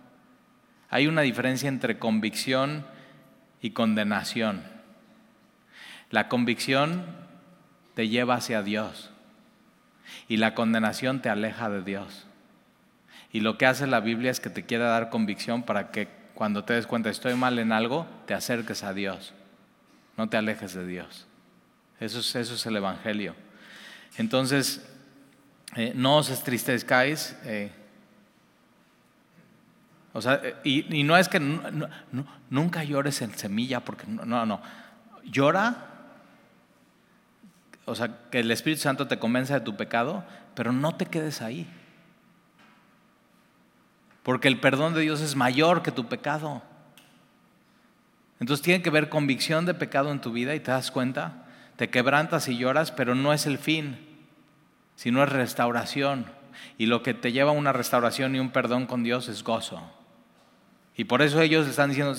Hay 0.91 1.07
una 1.07 1.23
diferencia 1.23 1.69
entre 1.69 1.99
convicción 1.99 2.87
y 3.61 3.71
condenación. 3.71 4.63
La 6.11 6.29
convicción 6.29 7.05
te 7.95 8.09
lleva 8.09 8.37
hacia 8.37 8.63
Dios 8.63 9.11
y 10.29 10.37
la 10.39 10.55
condenación 10.55 11.21
te 11.21 11.29
aleja 11.29 11.69
de 11.69 11.83
Dios. 11.83 12.27
Y 13.33 13.41
lo 13.41 13.59
que 13.59 13.67
hace 13.67 13.87
la 13.87 14.01
Biblia 14.01 14.31
es 14.31 14.41
que 14.41 14.51
te 14.51 14.65
quiere 14.65 14.85
dar 14.85 15.11
convicción 15.11 15.63
para 15.63 15.91
que 15.91 16.09
cuando 16.35 16.65
te 16.65 16.75
des 16.75 16.87
cuenta 16.87 17.11
estoy 17.11 17.35
mal 17.35 17.59
en 17.59 17.73
algo, 17.73 18.07
te 18.27 18.35
acerques 18.35 18.83
a 18.83 18.95
Dios. 18.95 19.35
No 20.17 20.29
te 20.29 20.37
alejes 20.37 20.75
de 20.75 20.87
Dios. 20.87 21.27
Eso 22.01 22.21
es, 22.21 22.35
eso 22.35 22.55
es 22.55 22.67
el 22.67 22.77
Evangelio. 22.77 23.35
Entonces, 24.17 24.94
eh, 25.77 25.93
no 25.95 26.19
os 26.19 26.31
entristezcáis. 26.31 27.37
Eh, 27.45 27.71
o 30.13 30.23
sea, 30.23 30.41
eh, 30.43 30.57
y, 30.65 31.03
no 31.03 31.17
es 31.17 31.29
que 31.29 31.41
nunca 32.51 32.85
llores 32.85 33.21
en 33.23 33.37
semilla, 33.37 33.81
porque 33.81 34.07
no, 34.07 34.25
no, 34.25 34.47
no. 34.47 34.61
Llora, 35.25 35.89
o 37.85 37.95
sea, 37.95 38.29
que 38.31 38.41
el 38.41 38.51
Espíritu 38.51 38.83
Santo 38.83 39.09
te 39.09 39.19
convenza 39.19 39.55
de 39.55 39.61
tu 39.61 39.77
pecado, 39.77 40.25
pero 40.55 40.73
no 40.73 40.95
te 40.95 41.07
quedes 41.07 41.43
ahí. 41.43 41.67
Porque 44.23 44.49
el 44.49 44.61
perdón 44.61 44.95
de 44.95 45.01
Dios 45.01 45.21
es 45.21 45.37
mayor 45.37 45.83
que 45.83 45.93
tu 45.93 46.07
pecado. 46.07 46.63
Entonces 48.41 48.63
tiene 48.63 48.83
que 48.83 48.91
ver 48.91 49.09
convicción 49.09 49.67
de 49.67 49.75
pecado 49.75 50.11
en 50.13 50.21
tu 50.21 50.33
vida 50.33 50.55
y 50.55 50.61
te 50.61 50.71
das 50.71 50.91
cuenta, 50.91 51.45
te 51.77 51.91
quebrantas 51.91 52.49
y 52.49 52.57
lloras, 52.57 52.91
pero 52.93 53.15
no 53.15 53.33
es 53.33 53.47
el 53.47 53.59
fin, 53.59 53.99
sino 54.97 55.23
es 55.23 55.29
restauración. 55.29 56.27
Y 56.79 56.87
lo 56.87 57.03
que 57.03 57.15
te 57.15 57.33
lleva 57.33 57.51
a 57.51 57.55
una 57.55 57.73
restauración 57.73 58.35
y 58.35 58.39
un 58.39 58.51
perdón 58.51 58.87
con 58.87 59.03
Dios 59.03 59.29
es 59.29 59.43
gozo. 59.43 59.83
Y 60.97 61.05
por 61.05 61.23
eso 61.23 61.41
ellos 61.41 61.67
están 61.67 61.91
diciendo, 61.91 62.15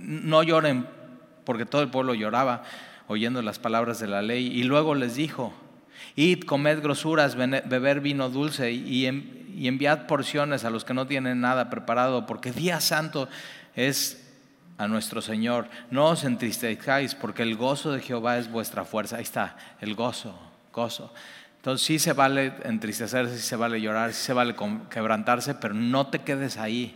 no 0.00 0.42
lloren, 0.42 0.86
porque 1.44 1.66
todo 1.66 1.82
el 1.82 1.88
pueblo 1.88 2.14
lloraba 2.14 2.64
oyendo 3.06 3.42
las 3.42 3.58
palabras 3.58 3.98
de 3.98 4.06
la 4.06 4.22
ley. 4.22 4.46
Y 4.46 4.64
luego 4.64 4.94
les 4.94 5.14
dijo, 5.14 5.54
id, 6.16 6.44
comed 6.44 6.82
grosuras, 6.82 7.36
beber 7.36 8.00
vino 8.00 8.28
dulce 8.28 8.72
y, 8.72 9.06
enviad 9.06 10.06
porciones 10.06 10.64
a 10.64 10.70
los 10.70 10.84
que 10.84 10.94
no 10.94 11.06
tienen 11.06 11.40
nada 11.40 11.70
preparado, 11.70 12.26
porque 12.26 12.52
día 12.52 12.80
santo 12.80 13.28
es 13.74 14.20
a 14.76 14.88
nuestro 14.88 15.22
Señor. 15.22 15.68
No 15.90 16.06
os 16.06 16.24
entristezcáis, 16.24 17.14
porque 17.14 17.42
el 17.42 17.56
gozo 17.56 17.92
de 17.92 18.00
Jehová 18.00 18.38
es 18.38 18.50
vuestra 18.50 18.84
fuerza. 18.84 19.16
Ahí 19.16 19.22
está, 19.22 19.56
el 19.80 19.94
gozo, 19.94 20.38
gozo. 20.72 21.12
Entonces 21.64 21.86
sí 21.86 21.98
se 21.98 22.12
vale 22.12 22.52
entristecerse, 22.64 23.38
sí 23.38 23.42
se 23.42 23.56
vale 23.56 23.80
llorar, 23.80 24.12
sí 24.12 24.22
se 24.22 24.34
vale 24.34 24.54
quebrantarse, 24.90 25.54
pero 25.54 25.72
no 25.72 26.08
te 26.08 26.18
quedes 26.18 26.58
ahí. 26.58 26.94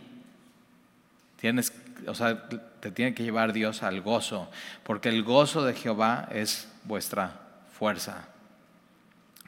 Tienes, 1.37 1.73
o 2.05 2.13
sea, 2.13 2.47
te 2.79 2.91
tiene 2.91 3.15
que 3.15 3.23
llevar 3.23 3.51
Dios 3.51 3.81
al 3.81 4.01
gozo, 4.01 4.47
porque 4.83 5.09
el 5.09 5.23
gozo 5.23 5.65
de 5.65 5.73
Jehová 5.73 6.29
es 6.31 6.71
vuestra 6.83 7.39
fuerza. 7.79 8.27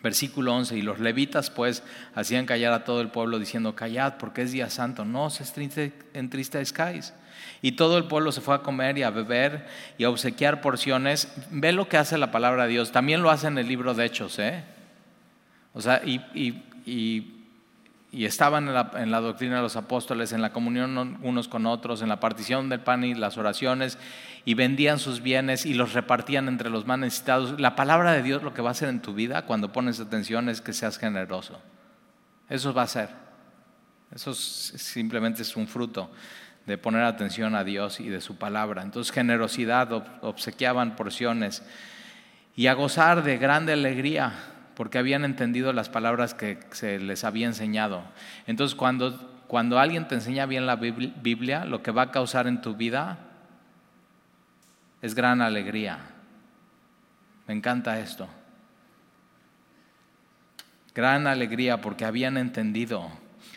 Versículo 0.02 0.56
11, 0.56 0.78
y 0.78 0.82
los 0.82 1.00
levitas 1.00 1.52
pues 1.52 1.84
hacían 2.16 2.48
callar 2.48 2.74
a 2.74 2.84
todo 2.84 3.00
el 3.00 3.10
pueblo 3.10 3.38
diciendo, 3.38 3.76
callad 3.76 4.16
porque 4.18 4.42
es 4.42 4.52
día 4.52 4.72
santo, 4.72 5.06
no 5.06 5.30
se 5.30 5.44
entristezcáis. 6.16 7.14
Y 7.62 7.74
todo 7.74 8.00
el 8.00 8.06
pueblo 8.06 8.32
se 8.32 8.42
fue 8.42 8.56
a 8.56 8.64
comer 8.64 8.98
y 8.98 9.04
a 9.04 9.12
beber 9.12 9.68
y 10.00 10.04
a 10.04 10.10
obsequiar 10.10 10.62
porciones. 10.62 11.32
Ve 11.52 11.74
lo 11.74 11.88
que 11.88 11.98
hace 11.98 12.18
la 12.18 12.32
palabra 12.32 12.64
de 12.64 12.70
Dios, 12.70 12.92
también 12.92 13.22
lo 13.22 13.30
hace 13.30 13.46
en 13.46 13.60
el 13.60 13.68
libro 13.68 13.94
de 13.94 14.06
Hechos, 14.06 14.40
¿eh? 14.40 14.64
O 15.74 15.82
sea, 15.82 16.02
y, 16.06 16.22
y, 16.34 17.44
y, 18.12 18.26
estaban 18.26 18.68
en 18.68 19.12
la, 19.12 19.22
doctrina 19.22 19.58
de 19.58 19.62
los 19.62 19.78
apóstoles, 19.78 20.34
en 20.34 20.42
la 20.42 20.52
comunión 20.52 21.18
unos 21.22 21.48
con 21.48 21.66
otros, 21.66 22.02
en 22.02 22.10
la 22.10 22.20
partición 22.20 22.68
del 22.68 22.82
pan 22.82 23.04
y 23.04 23.14
las 23.14 23.38
oraciones, 23.38 23.98
y 24.44 24.54
vendían 24.54 25.00
sus 25.00 25.22
bienes 25.22 25.66
y 25.66 25.74
los 25.74 25.94
repartían 25.94 26.48
entre 26.48 26.70
los 26.70 26.86
más 26.86 27.00
necesitados. 27.00 27.60
La 27.60 27.76
palabra 27.76 28.12
de 28.12 28.24
Dios 28.24 28.44
lo 28.44 28.54
que 28.54 28.62
va 28.62 28.70
a 28.70 28.72
hacer 28.72 28.90
en 28.90 29.02
tu 29.02 29.14
vida 29.14 29.46
cuando 29.46 29.72
pones 29.72 30.00
atención 30.00 30.50
es 30.50 30.60
que 30.62 30.74
seas 30.74 30.98
generoso. 30.98 31.62
Eso 32.50 32.74
va 32.74 32.82
a 32.82 32.88
ser. 32.88 33.10
Eso 34.14 34.34
simplemente 34.34 35.44
es 35.44 35.56
un 35.56 35.68
fruto 35.68 36.12
de 36.66 36.78
poner 36.78 37.04
atención 37.04 37.56
a 37.56 37.64
Dios 37.64 38.00
y 38.00 38.10
de 38.10 38.20
su 38.20 38.38
palabra. 38.38 38.82
Entonces 38.82 39.14
generosidad, 39.14 39.92
obsequiaban 40.22 40.96
porciones 40.96 41.64
y 42.56 42.68
a 42.68 42.74
gozar 42.74 43.24
de 43.24 43.38
grande 43.38 43.74
alegría 43.74 44.34
porque 44.82 44.98
habían 44.98 45.26
entendido 45.26 45.74
las 45.74 45.90
palabras 45.90 46.34
que 46.34 46.58
se 46.72 46.98
les 46.98 47.24
había 47.24 47.46
enseñado. 47.46 48.02
Entonces 48.48 48.74
cuando, 48.74 49.44
cuando 49.46 49.78
alguien 49.78 50.08
te 50.08 50.16
enseña 50.16 50.48
bien 50.48 50.66
la 50.66 50.76
Biblia, 50.76 51.66
lo 51.66 51.84
que 51.84 51.92
va 51.92 52.02
a 52.02 52.12
causar 52.12 52.48
en 52.48 52.62
tu 52.62 52.74
vida 52.74 53.20
es 55.04 55.14
gran 55.14 55.40
alegría. 55.40 56.00
Me 57.48 57.54
encanta 57.54 58.00
esto. 58.00 58.28
Gran 60.96 61.28
alegría 61.28 61.80
porque 61.80 62.04
habían 62.04 62.36
entendido. 62.38 63.08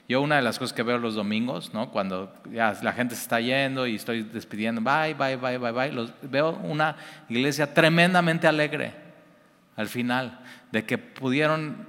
Yo 0.07 0.21
una 0.21 0.37
de 0.37 0.43
las 0.43 0.59
cosas 0.59 0.75
que 0.75 0.83
veo 0.83 0.99
los 0.99 1.15
domingos, 1.15 1.73
¿no? 1.73 1.91
cuando 1.91 2.35
ya 2.53 2.79
la 2.83 2.93
gente 2.93 3.15
se 3.15 3.23
está 3.23 3.41
yendo 3.41 3.87
y 3.87 3.95
estoy 3.95 4.25
despidiendo, 4.25 4.83
bye, 4.83 5.15
bye, 5.15 5.37
bye, 5.37 5.57
bye, 5.57 5.73
bye, 5.73 6.13
veo 6.21 6.51
una 6.51 6.97
iglesia 7.31 7.73
tremendamente 7.73 8.47
alegre 8.47 9.04
al 9.77 9.89
final, 9.89 10.41
de 10.73 10.85
que 10.85 10.99
pudieron 10.99 11.87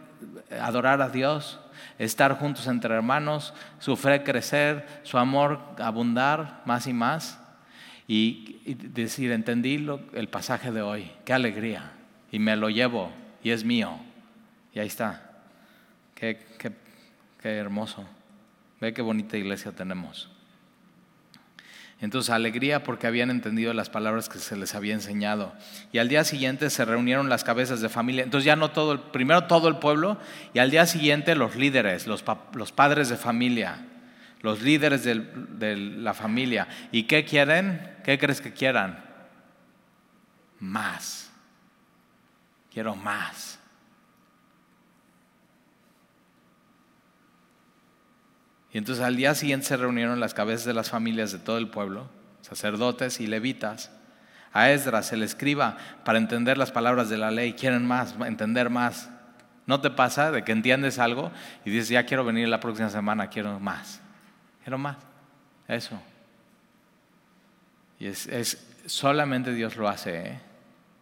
adorar 0.60 1.02
a 1.02 1.10
Dios, 1.10 1.60
estar 2.00 2.38
juntos 2.38 2.68
entre 2.68 2.94
hermanos, 2.94 3.54
su 3.80 3.96
fe 3.96 4.24
crecer, 4.24 4.86
su 5.04 5.18
amor 5.18 5.60
abundar 5.78 6.62
más 6.66 6.88
y 6.88 6.94
más 6.94 7.40
y, 8.08 8.60
decir, 8.66 9.32
entendí 9.32 9.88
el 10.14 10.30
pasaje 10.30 10.72
de 10.72 10.82
hoy, 10.82 11.12
qué 11.26 11.34
alegría, 11.34 11.92
y 12.32 12.40
me 12.40 12.56
lo 12.56 12.70
llevo, 12.70 13.12
y 13.44 13.52
es 13.52 13.64
mío, 13.64 13.98
y 14.74 14.80
ahí 14.80 14.88
está. 14.88 15.22
Qué, 16.14 16.46
qué, 16.58 16.72
qué 17.42 17.58
hermoso. 17.58 18.06
Ve 18.80 18.94
qué 18.94 19.02
bonita 19.02 19.38
iglesia 19.38 19.72
tenemos. 19.72 20.30
Entonces, 22.02 22.30
alegría 22.30 22.84
porque 22.84 23.08
habían 23.08 23.30
entendido 23.30 23.74
las 23.74 23.90
palabras 23.90 24.30
que 24.30 24.40
se 24.40 24.58
les 24.58 24.76
había 24.76 24.94
enseñado. 24.94 25.54
Y 25.92 26.00
al 26.00 26.10
día 26.10 26.24
siguiente 26.24 26.70
se 26.70 26.86
reunieron 26.86 27.30
las 27.30 27.44
cabezas 27.44 27.82
de 27.82 27.90
familia. 27.90 28.24
Entonces, 28.24 28.46
ya 28.46 28.56
no 28.56 28.72
todo, 28.72 29.12
primero 29.12 29.46
todo 29.46 29.68
el 29.70 29.78
pueblo, 29.78 30.18
y 30.54 30.60
al 30.60 30.72
día 30.72 30.86
siguiente 30.86 31.36
los 31.36 31.56
líderes, 31.56 32.06
los, 32.06 32.24
los 32.54 32.72
padres 32.72 33.10
de 33.10 33.18
familia 33.18 33.86
los 34.46 34.62
líderes 34.62 35.04
de 35.04 35.76
la 35.76 36.14
familia. 36.14 36.68
¿Y 36.92 37.04
qué 37.04 37.26
quieren? 37.26 37.98
¿Qué 38.04 38.20
crees 38.20 38.42
que 38.42 38.54
quieran? 38.54 39.04
Más. 40.60 41.32
Quiero 42.72 42.96
más. 42.96 43.60
Y 48.76 48.78
entonces 48.78 49.06
al 49.06 49.16
día 49.16 49.34
siguiente 49.36 49.68
se 49.68 49.78
reunieron 49.78 50.20
las 50.20 50.34
cabezas 50.34 50.66
de 50.66 50.74
las 50.74 50.90
familias 50.90 51.32
de 51.32 51.40
todo 51.40 51.58
el 51.58 51.70
pueblo, 51.70 52.10
sacerdotes 52.42 53.22
y 53.22 53.26
levitas, 53.26 53.90
a 54.52 54.70
Esdras, 54.70 55.14
el 55.14 55.24
escriba, 55.24 55.78
para 56.04 56.18
entender 56.18 56.58
las 56.58 56.74
palabras 56.74 57.08
de 57.08 57.18
la 57.18 57.32
ley. 57.32 57.54
Quieren 57.54 57.86
más, 57.88 58.16
entender 58.26 58.70
más. 58.70 59.10
¿No 59.66 59.80
te 59.80 59.92
pasa 59.92 60.30
de 60.30 60.44
que 60.44 60.52
entiendes 60.52 61.00
algo 61.00 61.32
y 61.64 61.70
dices, 61.70 61.88
ya 61.88 62.06
quiero 62.06 62.26
venir 62.26 62.50
la 62.50 62.60
próxima 62.60 62.90
semana, 62.90 63.30
quiero 63.30 63.62
más? 63.62 64.02
Quiero 64.64 64.78
más. 64.78 64.98
Eso. 65.70 65.98
Y 67.98 68.08
es, 68.08 68.68
solamente 68.88 69.54
Dios 69.54 69.78
lo 69.78 69.88
hace. 69.88 70.18
¿eh? 70.18 70.40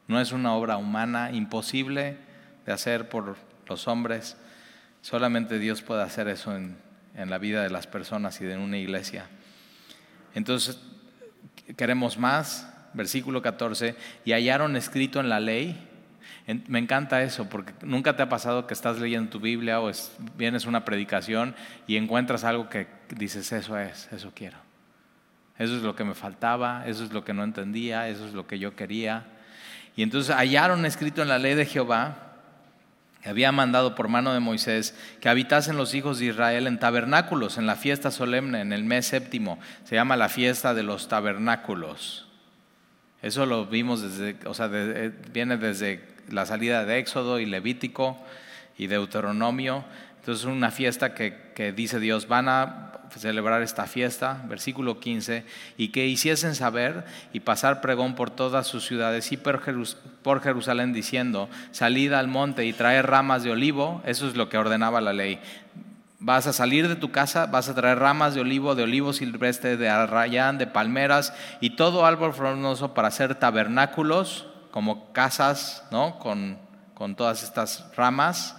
No 0.07 0.21
es 0.21 0.31
una 0.31 0.53
obra 0.53 0.77
humana 0.77 1.31
imposible 1.31 2.17
de 2.67 2.71
hacer 2.71 3.09
por 3.09 3.35
los 3.67 3.87
hombres. 3.87 4.37
Solamente 5.01 5.57
Dios 5.57 5.81
puede 5.81 6.03
hacer 6.03 6.27
eso 6.27 6.55
en, 6.55 6.77
en 7.15 7.29
la 7.29 7.37
vida 7.37 7.63
de 7.63 7.69
las 7.69 7.87
personas 7.87 8.39
y 8.41 8.45
de 8.45 8.57
una 8.57 8.77
iglesia. 8.77 9.27
Entonces, 10.33 10.79
queremos 11.77 12.17
más. 12.17 12.69
Versículo 12.95 13.41
14. 13.41 13.95
Y 14.23 14.33
hallaron 14.33 14.75
escrito 14.75 15.19
en 15.19 15.27
la 15.27 15.39
ley 15.39 15.89
me 16.67 16.79
encanta 16.79 17.21
eso, 17.23 17.47
porque 17.47 17.73
nunca 17.83 18.15
te 18.15 18.23
ha 18.23 18.29
pasado 18.29 18.67
que 18.67 18.73
estás 18.73 18.99
leyendo 18.99 19.29
tu 19.29 19.39
Biblia 19.39 19.79
o 19.79 19.89
vienes 20.35 20.65
a 20.65 20.69
una 20.69 20.83
predicación 20.83 21.55
y 21.87 21.95
encuentras 21.95 22.43
algo 22.43 22.69
que 22.69 22.87
dices, 23.15 23.51
eso 23.53 23.77
es, 23.77 24.09
eso 24.11 24.31
quiero. 24.35 24.57
Eso 25.57 25.75
es 25.77 25.83
lo 25.83 25.95
que 25.95 26.03
me 26.03 26.15
faltaba, 26.15 26.83
eso 26.85 27.03
es 27.05 27.13
lo 27.13 27.23
que 27.23 27.33
no 27.33 27.43
entendía, 27.43 28.09
eso 28.09 28.27
es 28.27 28.33
lo 28.33 28.45
que 28.45 28.59
yo 28.59 28.75
quería. 28.75 29.25
Y 29.95 30.03
entonces 30.03 30.35
hallaron 30.35 30.85
escrito 30.85 31.21
en 31.21 31.29
la 31.29 31.39
ley 31.39 31.55
de 31.55 31.65
Jehová, 31.65 32.32
que 33.23 33.29
había 33.29 33.53
mandado 33.53 33.95
por 33.95 34.09
mano 34.09 34.33
de 34.33 34.41
Moisés, 34.41 34.97
que 35.21 35.29
habitasen 35.29 35.77
los 35.77 35.95
hijos 35.95 36.19
de 36.19 36.25
Israel 36.25 36.67
en 36.67 36.77
tabernáculos, 36.77 37.57
en 37.57 37.65
la 37.65 37.77
fiesta 37.77 38.11
solemne, 38.11 38.59
en 38.59 38.73
el 38.73 38.83
mes 38.83 39.05
séptimo. 39.05 39.59
Se 39.85 39.95
llama 39.95 40.17
la 40.17 40.27
fiesta 40.27 40.73
de 40.73 40.83
los 40.83 41.07
tabernáculos. 41.07 42.27
Eso 43.21 43.45
lo 43.45 43.65
vimos 43.65 44.01
desde, 44.01 44.35
o 44.45 44.53
sea, 44.53 44.69
eh, 44.73 45.13
viene 45.31 45.55
desde 45.55 46.05
la 46.29 46.45
salida 46.45 46.83
de 46.83 46.99
Éxodo 46.99 47.39
y 47.39 47.45
Levítico 47.45 48.17
y 48.77 48.87
Deuteronomio. 48.87 49.85
Entonces 50.19 50.43
una 50.43 50.71
fiesta 50.71 51.13
que, 51.13 51.73
dice 51.73 52.01
Dios, 52.01 52.27
van 52.27 52.49
a 52.49 53.02
celebrar 53.19 53.61
esta 53.61 53.85
fiesta, 53.85 54.43
versículo 54.47 54.99
15, 54.99 55.45
y 55.77 55.89
que 55.89 56.07
hiciesen 56.07 56.55
saber 56.55 57.05
y 57.33 57.41
pasar 57.41 57.81
pregón 57.81 58.15
por 58.15 58.29
todas 58.29 58.67
sus 58.67 58.85
ciudades 58.85 59.31
y 59.31 59.37
por, 59.37 59.61
Jerusalén 60.41 60.93
diciendo, 60.93 61.49
salid 61.71 62.13
al 62.13 62.27
monte 62.27 62.65
y 62.65 62.73
traer 62.73 63.07
ramas 63.07 63.43
de 63.43 63.51
olivo, 63.51 64.01
eso 64.05 64.27
es 64.27 64.35
lo 64.35 64.49
que 64.49 64.57
ordenaba 64.57 65.01
la 65.01 65.13
ley. 65.13 65.39
Vas 66.19 66.47
a 66.47 66.53
salir 66.53 66.87
de 66.87 66.95
tu 66.95 67.11
casa, 67.11 67.47
vas 67.47 67.67
a 67.67 67.75
traer 67.75 67.99
ramas 67.99 68.33
de 68.33 68.41
olivo, 68.41 68.75
de 68.75 68.83
olivo 68.83 69.11
silvestre, 69.11 69.75
de 69.75 69.89
arrayán, 69.89 70.57
de 70.57 70.67
palmeras 70.67 71.33
y 71.59 71.71
todo 71.71 72.05
árbol 72.05 72.33
frondoso 72.33 72.93
para 72.93 73.09
hacer 73.09 73.35
tabernáculos 73.35 74.47
como 74.71 75.11
casas, 75.11 75.83
¿no? 75.91 76.17
Con, 76.19 76.57
con 76.93 77.15
todas 77.15 77.43
estas 77.43 77.85
ramas. 77.95 78.55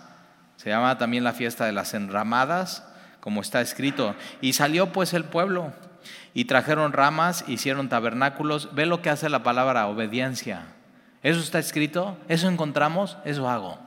Se 0.57 0.71
llama 0.71 0.99
también 0.99 1.25
la 1.25 1.33
fiesta 1.33 1.67
de 1.67 1.73
las 1.73 1.95
enramadas, 1.95 2.87
como 3.25 3.41
está 3.41 3.63
escrito. 3.63 4.15
Y 4.43 4.53
salió 4.53 4.93
pues 4.93 5.15
el 5.15 5.25
pueblo 5.25 5.73
y 6.35 6.45
trajeron 6.45 6.93
ramas, 6.93 7.43
hicieron 7.49 7.89
tabernáculos. 7.89 8.75
Ve 8.75 8.85
lo 8.85 9.01
que 9.01 9.09
hace 9.09 9.31
la 9.31 9.43
palabra 9.43 9.87
obediencia. 9.87 10.67
Eso 11.23 11.41
está 11.41 11.59
escrito, 11.59 12.19
eso 12.29 12.51
encontramos, 12.51 13.17
eso 13.25 13.49
hago. 13.49 13.79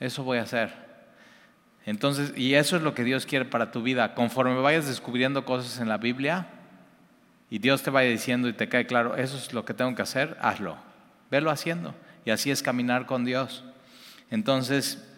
Eso 0.00 0.24
voy 0.24 0.38
a 0.38 0.42
hacer. 0.42 0.74
Entonces, 1.86 2.32
y 2.36 2.54
eso 2.54 2.74
es 2.74 2.82
lo 2.82 2.92
que 2.92 3.04
Dios 3.04 3.24
quiere 3.24 3.44
para 3.44 3.70
tu 3.70 3.84
vida. 3.84 4.14
Conforme 4.16 4.60
vayas 4.60 4.88
descubriendo 4.88 5.44
cosas 5.44 5.78
en 5.78 5.88
la 5.88 5.98
Biblia, 5.98 6.48
y 7.50 7.60
Dios 7.60 7.84
te 7.84 7.90
vaya 7.90 8.10
diciendo 8.10 8.48
y 8.48 8.52
te 8.52 8.68
cae 8.68 8.84
claro, 8.84 9.14
eso 9.14 9.36
es 9.36 9.52
lo 9.52 9.64
que 9.64 9.74
tengo 9.74 9.94
que 9.94 10.02
hacer, 10.02 10.36
hazlo. 10.40 10.76
Velo 11.30 11.52
haciendo. 11.52 11.94
Y 12.24 12.32
así 12.32 12.50
es 12.50 12.64
caminar 12.64 13.06
con 13.06 13.24
Dios. 13.24 13.62
Entonces 14.28 15.08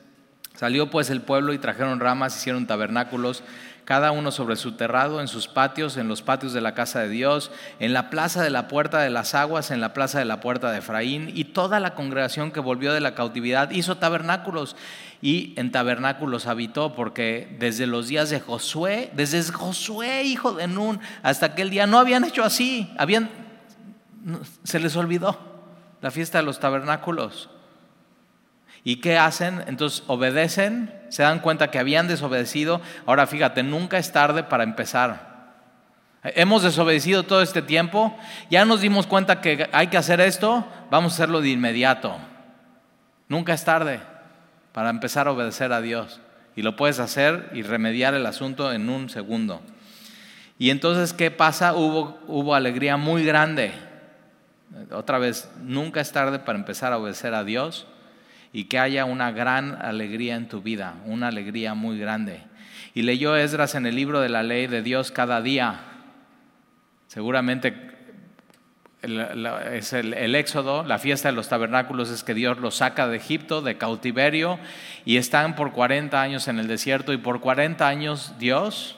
salió 0.54 0.90
pues 0.90 1.10
el 1.10 1.20
pueblo 1.20 1.52
y 1.52 1.58
trajeron 1.58 2.00
ramas, 2.00 2.36
hicieron 2.36 2.66
tabernáculos, 2.66 3.42
cada 3.84 4.12
uno 4.12 4.30
sobre 4.30 4.56
su 4.56 4.72
terrado, 4.72 5.20
en 5.20 5.28
sus 5.28 5.46
patios, 5.46 5.96
en 5.96 6.08
los 6.08 6.22
patios 6.22 6.52
de 6.52 6.60
la 6.60 6.74
casa 6.74 7.00
de 7.00 7.08
Dios, 7.08 7.50
en 7.80 7.92
la 7.92 8.08
plaza 8.08 8.42
de 8.42 8.50
la 8.50 8.66
puerta 8.66 9.00
de 9.00 9.10
las 9.10 9.34
aguas, 9.34 9.70
en 9.70 9.80
la 9.80 9.92
plaza 9.92 10.18
de 10.18 10.24
la 10.24 10.40
puerta 10.40 10.70
de 10.70 10.78
Efraín, 10.78 11.30
y 11.34 11.44
toda 11.44 11.80
la 11.80 11.94
congregación 11.94 12.50
que 12.50 12.60
volvió 12.60 12.92
de 12.94 13.00
la 13.00 13.14
cautividad 13.14 13.70
hizo 13.70 13.98
tabernáculos 13.98 14.74
y 15.20 15.52
en 15.56 15.70
tabernáculos 15.70 16.46
habitó, 16.46 16.94
porque 16.94 17.56
desde 17.58 17.86
los 17.86 18.08
días 18.08 18.30
de 18.30 18.40
Josué, 18.40 19.10
desde 19.14 19.42
Josué, 19.52 20.22
hijo 20.22 20.52
de 20.52 20.66
Nun, 20.66 21.00
hasta 21.22 21.46
aquel 21.46 21.70
día 21.70 21.86
no 21.86 21.98
habían 21.98 22.24
hecho 22.24 22.42
así, 22.42 22.90
habían, 22.96 23.30
se 24.62 24.80
les 24.80 24.96
olvidó 24.96 25.38
la 26.00 26.10
fiesta 26.10 26.38
de 26.38 26.44
los 26.44 26.58
tabernáculos. 26.58 27.50
¿Y 28.86 28.96
qué 28.96 29.16
hacen? 29.16 29.64
Entonces 29.66 30.04
obedecen, 30.06 30.94
se 31.08 31.22
dan 31.22 31.40
cuenta 31.40 31.70
que 31.70 31.78
habían 31.78 32.06
desobedecido. 32.06 32.82
Ahora 33.06 33.26
fíjate, 33.26 33.62
nunca 33.62 33.96
es 33.96 34.12
tarde 34.12 34.44
para 34.44 34.62
empezar. 34.62 35.32
Hemos 36.22 36.62
desobedecido 36.62 37.22
todo 37.22 37.42
este 37.42 37.62
tiempo, 37.62 38.16
ya 38.50 38.64
nos 38.64 38.80
dimos 38.80 39.06
cuenta 39.06 39.40
que 39.40 39.68
hay 39.72 39.88
que 39.88 39.98
hacer 39.98 40.20
esto, 40.20 40.66
vamos 40.90 41.12
a 41.12 41.16
hacerlo 41.16 41.40
de 41.40 41.50
inmediato. 41.50 42.16
Nunca 43.28 43.54
es 43.54 43.64
tarde 43.64 44.00
para 44.72 44.90
empezar 44.90 45.28
a 45.28 45.32
obedecer 45.32 45.72
a 45.72 45.80
Dios. 45.80 46.20
Y 46.56 46.62
lo 46.62 46.76
puedes 46.76 46.98
hacer 46.98 47.50
y 47.52 47.62
remediar 47.62 48.14
el 48.14 48.26
asunto 48.26 48.72
en 48.72 48.88
un 48.88 49.10
segundo. 49.10 49.60
Y 50.58 50.70
entonces, 50.70 51.12
¿qué 51.12 51.30
pasa? 51.30 51.74
Hubo, 51.74 52.18
hubo 52.26 52.54
alegría 52.54 52.96
muy 52.96 53.24
grande. 53.24 53.72
Otra 54.92 55.18
vez, 55.18 55.50
nunca 55.62 56.00
es 56.00 56.12
tarde 56.12 56.38
para 56.38 56.58
empezar 56.58 56.92
a 56.92 56.98
obedecer 56.98 57.34
a 57.34 57.44
Dios 57.44 57.86
y 58.54 58.66
que 58.66 58.78
haya 58.78 59.04
una 59.04 59.32
gran 59.32 59.76
alegría 59.82 60.36
en 60.36 60.46
tu 60.46 60.62
vida, 60.62 60.94
una 61.06 61.26
alegría 61.26 61.74
muy 61.74 61.98
grande. 61.98 62.40
Y 62.94 63.02
leyó 63.02 63.34
Esdras 63.34 63.74
en 63.74 63.84
el 63.84 63.96
libro 63.96 64.20
de 64.20 64.28
la 64.28 64.44
ley 64.44 64.68
de 64.68 64.80
Dios 64.80 65.10
cada 65.10 65.42
día. 65.42 65.80
Seguramente 67.08 67.74
es 69.72 69.92
el, 69.92 70.34
éxodo, 70.36 70.84
la 70.84 71.00
fiesta 71.00 71.28
de 71.28 71.34
los 71.34 71.48
tabernáculos 71.48 72.10
es 72.10 72.22
que 72.22 72.32
Dios 72.32 72.58
los 72.58 72.76
saca 72.76 73.08
de 73.08 73.16
Egipto, 73.16 73.60
de 73.60 73.76
cautiverio, 73.76 74.60
y 75.04 75.16
están 75.16 75.56
por 75.56 75.72
40 75.72 76.22
años 76.22 76.46
en 76.46 76.60
el 76.60 76.68
desierto, 76.68 77.12
y 77.12 77.16
por 77.16 77.40
40 77.40 77.88
años 77.88 78.34
Dios 78.38 78.96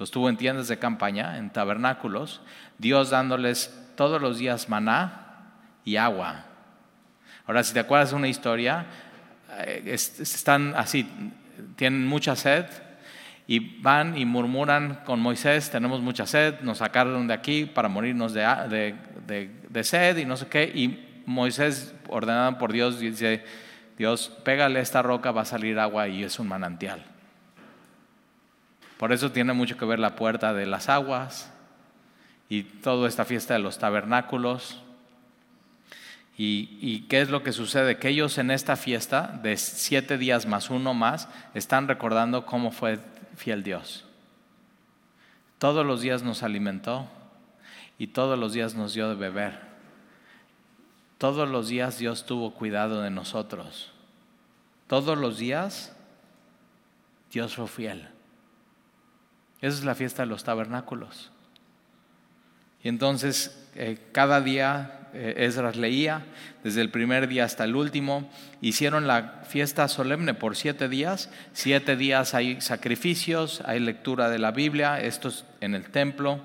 los 0.00 0.10
tuvo 0.10 0.28
en 0.28 0.36
tiendas 0.36 0.66
de 0.66 0.80
campaña, 0.80 1.38
en 1.38 1.50
tabernáculos, 1.50 2.40
Dios 2.78 3.10
dándoles 3.10 3.72
todos 3.94 4.20
los 4.20 4.38
días 4.38 4.68
maná 4.68 5.52
y 5.84 5.94
agua. 5.94 6.47
Ahora, 7.48 7.64
si 7.64 7.74
te 7.74 7.80
acuerdas 7.80 8.10
de 8.10 8.16
una 8.16 8.28
historia, 8.28 8.84
eh, 9.58 9.82
están 9.92 10.74
así, 10.76 11.08
tienen 11.74 12.06
mucha 12.06 12.36
sed, 12.36 12.66
y 13.46 13.80
van 13.80 14.18
y 14.18 14.26
murmuran 14.26 15.00
con 15.06 15.20
Moisés, 15.20 15.70
tenemos 15.70 16.02
mucha 16.02 16.26
sed, 16.26 16.60
nos 16.60 16.78
sacaron 16.78 17.26
de 17.26 17.32
aquí 17.32 17.64
para 17.64 17.88
morirnos 17.88 18.34
de, 18.34 18.94
de, 19.26 19.84
sed 19.84 20.18
y 20.18 20.26
no 20.26 20.36
sé 20.36 20.48
qué. 20.48 20.64
Y 20.64 21.22
Moisés, 21.24 21.94
ordenado 22.08 22.58
por 22.58 22.70
Dios, 22.70 23.00
dice, 23.00 23.42
Dios, 23.96 24.30
pégale 24.44 24.80
esta 24.80 25.00
roca, 25.00 25.32
va 25.32 25.42
a 25.42 25.46
salir 25.46 25.78
agua 25.78 26.08
y 26.08 26.24
es 26.24 26.38
un 26.38 26.48
manantial. 26.48 27.02
Por 28.98 29.14
eso 29.14 29.32
tiene 29.32 29.54
mucho 29.54 29.78
que 29.78 29.86
ver 29.86 29.98
la 29.98 30.14
puerta 30.14 30.52
de 30.52 30.66
las 30.66 30.90
aguas 30.90 31.50
y 32.50 32.64
toda 32.64 33.08
esta 33.08 33.24
fiesta 33.24 33.54
de 33.54 33.60
los 33.60 33.78
tabernáculos. 33.78 34.82
¿Y, 36.38 36.78
¿Y, 36.80 37.00
qué 37.08 37.20
es 37.20 37.30
lo 37.30 37.42
que 37.42 37.52
sucede? 37.52 37.98
Que 37.98 38.10
ellos 38.10 38.38
en 38.38 38.52
esta 38.52 38.76
fiesta 38.76 39.38
de 39.42 39.56
siete 39.56 40.16
días 40.16 40.46
más 40.46 40.70
uno 40.70 40.94
más 40.94 41.28
están 41.52 41.88
recordando 41.88 42.46
cómo 42.46 42.70
fue 42.70 43.00
fiel 43.36 43.64
Dios. 43.64 44.04
Todos 45.58 45.84
los 45.84 46.00
días 46.00 46.22
nos 46.22 46.44
alimentó 46.44 47.08
y 47.98 48.06
todos 48.06 48.38
los 48.38 48.52
días 48.52 48.76
nos 48.76 48.94
dio 48.94 49.08
de 49.08 49.16
beber. 49.16 49.60
Todos 51.18 51.48
los 51.48 51.68
días 51.68 51.98
Dios 51.98 52.24
tuvo 52.24 52.54
cuidado 52.54 53.02
de 53.02 53.10
nosotros. 53.10 53.90
Todos 54.86 55.18
los 55.18 55.38
días 55.38 55.92
Dios 57.32 57.56
fue 57.56 57.66
fiel. 57.66 58.08
Esa 59.60 59.78
es 59.78 59.84
la 59.84 59.96
fiesta 59.96 60.22
de 60.22 60.26
los 60.26 60.44
tabernáculos. 60.44 61.32
Y 62.84 62.88
entonces 62.88 63.68
eh, 63.74 63.98
cada 64.12 64.40
día 64.40 64.97
Esdras 65.14 65.76
leía, 65.76 66.22
desde 66.64 66.80
el 66.80 66.90
primer 66.90 67.28
día 67.28 67.44
hasta 67.44 67.64
el 67.64 67.76
último. 67.76 68.30
Hicieron 68.60 69.06
la 69.06 69.42
fiesta 69.48 69.88
solemne 69.88 70.34
por 70.34 70.56
siete 70.56 70.88
días. 70.88 71.30
Siete 71.52 71.96
días 71.96 72.34
hay 72.34 72.60
sacrificios, 72.60 73.62
hay 73.64 73.80
lectura 73.80 74.30
de 74.30 74.38
la 74.38 74.50
Biblia, 74.50 75.00
esto 75.00 75.28
es 75.28 75.44
en 75.60 75.74
el 75.74 75.84
templo. 75.84 76.40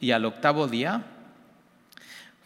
Y 0.00 0.10
al 0.10 0.24
octavo 0.24 0.68
día 0.68 1.04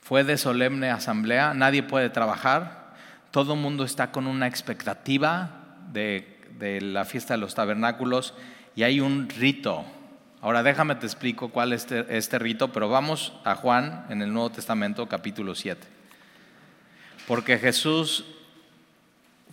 fue 0.00 0.22
de 0.22 0.36
solemne 0.36 0.90
asamblea, 0.90 1.54
nadie 1.54 1.82
puede 1.82 2.10
trabajar, 2.10 2.94
todo 3.30 3.54
el 3.54 3.60
mundo 3.60 3.84
está 3.84 4.12
con 4.12 4.26
una 4.26 4.46
expectativa 4.46 5.78
de, 5.92 6.40
de 6.58 6.80
la 6.82 7.06
fiesta 7.06 7.34
de 7.34 7.40
los 7.40 7.54
tabernáculos 7.54 8.34
y 8.76 8.82
hay 8.82 9.00
un 9.00 9.28
rito 9.30 9.84
Ahora 10.44 10.62
déjame 10.62 10.94
te 10.96 11.06
explico 11.06 11.48
cuál 11.48 11.72
es 11.72 11.84
este, 11.84 12.18
este, 12.18 12.38
rito, 12.38 12.70
pero 12.70 12.90
vamos 12.90 13.32
a 13.44 13.54
Juan 13.54 14.04
en 14.10 14.20
el 14.20 14.30
Nuevo 14.30 14.50
Testamento 14.50 15.08
capítulo 15.08 15.54
7. 15.54 15.86
Porque 17.26 17.56
Jesús 17.56 18.26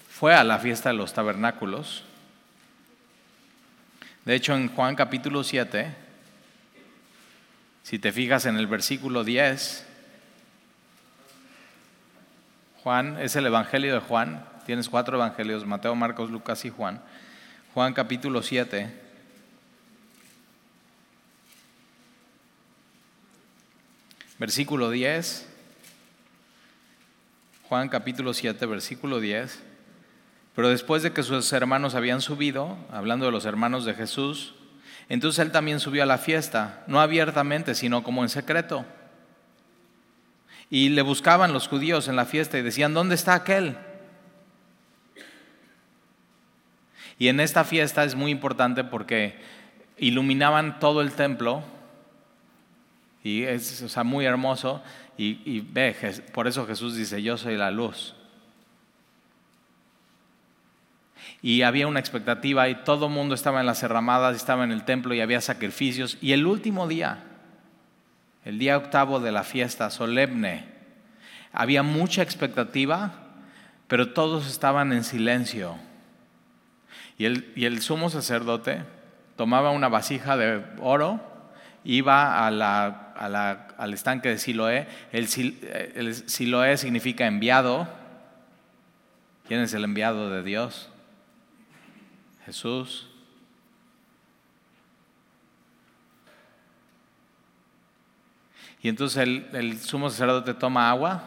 fue 0.10 0.36
a 0.36 0.44
la 0.44 0.60
fiesta 0.60 0.90
de 0.90 0.96
los 0.96 1.14
tabernáculos. 1.14 2.04
De 4.26 4.36
hecho, 4.36 4.54
en 4.54 4.68
Juan 4.68 4.96
capítulo 4.96 5.46
7, 5.46 5.96
si 7.84 7.98
te 7.98 8.12
fijas 8.12 8.46
en 8.46 8.58
el 8.58 8.68
versículo 8.68 9.24
10, 9.24 9.88
Juan 12.84 13.18
es 13.22 13.38
el 13.38 13.46
Evangelio 13.46 13.94
de 13.94 14.02
Juan, 14.02 14.46
tienes 14.66 14.90
cuatro 14.90 15.16
evangelios, 15.16 15.66
Mateo, 15.66 15.96
Marcos, 15.96 16.30
Lucas 16.30 16.66
y 16.66 16.70
Juan. 16.70 17.02
Juan 17.74 17.94
capítulo 17.94 18.42
7. 18.44 19.11
Versículo 24.42 24.90
10. 24.90 25.48
Juan 27.70 27.90
capítulo 27.90 28.34
7, 28.34 28.66
versículo 28.66 29.20
10. 29.20 29.62
Pero 30.56 30.70
después 30.70 31.04
de 31.04 31.14
que 31.14 31.22
sus 31.22 31.54
hermanos 31.54 31.94
habían 31.94 32.22
subido, 32.22 32.76
hablando 32.92 33.28
de 33.28 33.32
los 33.32 33.46
hermanos 33.46 33.86
de 33.86 33.94
Jesús, 33.94 34.56
entonces 35.10 35.46
él 35.46 35.52
también 35.52 35.80
subió 35.80 36.02
a 36.02 36.08
la 36.08 36.18
fiesta, 36.18 36.84
no 36.88 37.00
abiertamente, 37.00 37.76
sino 37.76 38.02
como 38.02 38.24
en 38.24 38.30
secreto. 38.30 38.84
Y 40.72 40.90
le 40.90 41.04
buscaban 41.04 41.54
los 41.54 41.68
judíos 41.68 42.08
en 42.08 42.16
la 42.16 42.26
fiesta 42.26 42.58
y 42.58 42.64
decían, 42.64 42.96
¿dónde 42.96 43.14
está 43.14 43.36
aquel? 43.36 43.78
Y 47.20 47.28
en 47.28 47.40
esta 47.40 47.64
fiesta 47.64 48.04
es 48.06 48.16
muy 48.16 48.32
importante 48.32 48.84
porque 48.84 49.40
iluminaban 50.00 50.80
todo 50.80 51.02
el 51.02 51.12
templo 51.12 51.64
y 53.24 53.44
es 53.44 53.64
sea, 53.64 54.04
muy 54.04 54.26
hermoso 54.26 54.82
y, 55.18 55.42
y 55.46 55.62
ve, 55.62 55.96
por 56.34 56.48
eso 56.48 56.66
Jesús 56.66 56.96
dice, 56.96 57.22
yo 57.22 57.38
soy 57.38 57.58
la 57.58 57.72
luz. 57.72 58.16
y 61.42 61.64
había 61.64 61.88
una 61.88 62.00
expectativa 62.00 62.70
y 62.70 62.76
todo 62.84 63.08
el 63.08 63.14
mundo 63.14 63.34
estaba 63.34 63.60
en 63.60 63.66
las 63.66 63.80
cerramadas, 63.80 64.36
estaba 64.36 64.64
en 64.64 64.72
el 64.72 64.84
templo 64.84 65.14
y 65.14 65.22
había 65.22 65.42
sacrificios. 65.42 66.18
Y 66.22 66.34
el 66.34 66.46
último 66.46 66.88
día, 66.88 67.24
el 68.46 68.60
día 68.60 68.78
octavo 68.78 69.20
de 69.20 69.32
la 69.32 69.44
fiesta 69.44 69.90
solemne, 69.90 70.66
había 71.52 71.82
mucha 71.82 72.22
expectativa, 72.22 73.14
pero 73.88 74.14
todos 74.14 74.48
estaban 74.48 74.94
en 74.94 75.04
silencio. 75.04 75.78
Y 77.18 77.26
el, 77.26 77.52
y 77.56 77.66
el 77.66 77.82
sumo 77.82 78.10
sacerdote 78.10 78.84
tomaba 79.36 79.72
una 79.72 79.90
vasija 79.90 80.38
de 80.38 80.64
oro, 80.80 81.20
iba 81.84 82.46
a 82.46 82.52
la, 82.52 83.11
al 83.26 83.94
estanque 83.94 84.30
de 84.30 84.38
Siloé. 84.38 84.88
El, 85.12 85.28
el 85.96 86.16
Siloé 86.30 86.78
significa 86.78 87.28
enviado. 87.28 87.88
¿Quién 89.48 89.62
es 89.62 89.74
el 89.74 89.84
enviado 89.84 90.30
de 90.30 90.44
Dios? 90.44 90.90
Jesús. 92.46 93.08
Y 98.82 98.90
entonces 98.90 99.18
el, 99.54 99.80
sumo 99.80 100.10
sacerdote 100.10 100.56
toma 100.56 100.90
agua, 100.90 101.24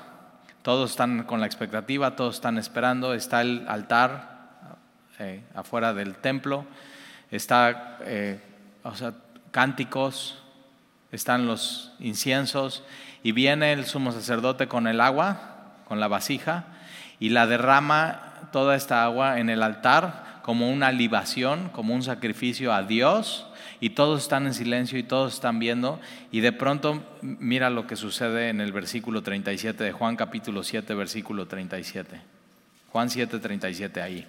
todos 0.62 0.90
están 0.90 1.22
con 1.22 1.40
la 1.40 1.46
expectativa, 1.46 2.16
todos 2.16 2.34
están 2.34 2.58
esperando, 2.58 3.14
está 3.14 3.42
el 3.42 3.64
altar 3.68 4.78
eh, 5.20 5.44
afuera 5.54 5.94
del 5.94 6.16
templo, 6.16 6.66
está, 7.30 7.98
eh, 8.00 8.40
o 8.82 8.94
sea, 8.96 9.14
cánticos, 9.52 10.42
están 11.14 11.46
los 11.46 11.92
inciensos, 12.00 12.82
y 13.22 13.32
viene 13.32 13.72
el 13.72 13.86
sumo 13.86 14.12
sacerdote 14.12 14.68
con 14.68 14.86
el 14.86 15.00
agua, 15.00 15.72
con 15.86 16.00
la 16.00 16.08
vasija, 16.08 16.64
y 17.20 17.30
la 17.30 17.46
derrama 17.46 18.48
toda 18.52 18.76
esta 18.76 19.04
agua 19.04 19.38
en 19.38 19.48
el 19.48 19.62
altar 19.62 20.40
como 20.42 20.70
una 20.70 20.92
libación, 20.92 21.70
como 21.70 21.94
un 21.94 22.02
sacrificio 22.02 22.72
a 22.72 22.82
Dios, 22.82 23.46
y 23.80 23.90
todos 23.90 24.22
están 24.22 24.46
en 24.46 24.54
silencio 24.54 24.98
y 24.98 25.02
todos 25.02 25.34
están 25.34 25.58
viendo, 25.58 26.00
y 26.30 26.40
de 26.40 26.52
pronto 26.52 27.02
mira 27.22 27.70
lo 27.70 27.86
que 27.86 27.96
sucede 27.96 28.48
en 28.48 28.60
el 28.60 28.72
versículo 28.72 29.22
37 29.22 29.84
de 29.84 29.92
Juan 29.92 30.16
capítulo 30.16 30.62
7, 30.62 30.94
versículo 30.94 31.46
37. 31.46 32.20
Juan 32.90 33.10
7, 33.10 33.38
37 33.38 34.02
ahí. 34.02 34.26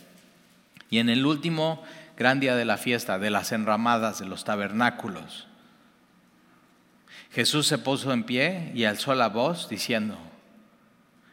Y 0.90 1.00
en 1.00 1.10
el 1.10 1.26
último 1.26 1.84
gran 2.18 2.40
día 2.40 2.56
de 2.56 2.66
la 2.66 2.78
fiesta, 2.78 3.20
de 3.20 3.30
las 3.30 3.52
enramadas, 3.52 4.20
de 4.20 4.26
los 4.26 4.44
tabernáculos, 4.44 5.48
Jesús 7.36 7.68
se 7.68 7.78
puso 7.78 8.14
en 8.14 8.24
pie 8.24 8.72
y 8.74 8.86
alzó 8.86 9.14
la 9.14 9.28
voz 9.28 9.70
diciendo, 9.70 10.18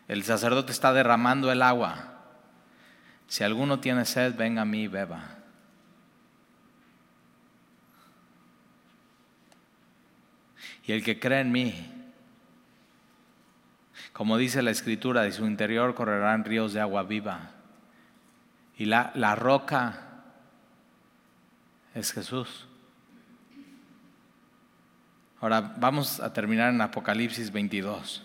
el 0.08 0.24
sacerdote 0.24 0.72
está 0.72 0.92
derramando 0.92 1.50
el 1.50 1.62
agua 1.62 2.12
si 3.32 3.44
alguno 3.44 3.80
tiene 3.80 4.04
sed, 4.04 4.34
venga 4.36 4.60
a 4.60 4.66
mí 4.66 4.82
y 4.82 4.88
beba. 4.88 5.38
Y 10.84 10.92
el 10.92 11.02
que 11.02 11.18
cree 11.18 11.40
en 11.40 11.50
mí, 11.50 12.12
como 14.12 14.36
dice 14.36 14.60
la 14.60 14.70
escritura, 14.70 15.22
de 15.22 15.32
su 15.32 15.46
interior 15.46 15.94
correrán 15.94 16.44
ríos 16.44 16.74
de 16.74 16.82
agua 16.82 17.04
viva. 17.04 17.52
Y 18.76 18.84
la, 18.84 19.12
la 19.14 19.34
roca 19.34 20.24
es 21.94 22.12
Jesús. 22.12 22.66
Ahora 25.42 25.60
vamos 25.60 26.20
a 26.20 26.32
terminar 26.32 26.72
en 26.72 26.80
Apocalipsis 26.80 27.50
22. 27.50 28.22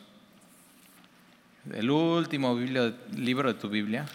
El 1.74 1.90
último 1.90 2.56
libro 3.16 3.52
de 3.52 3.60
tu 3.60 3.68
Biblia. 3.70 4.06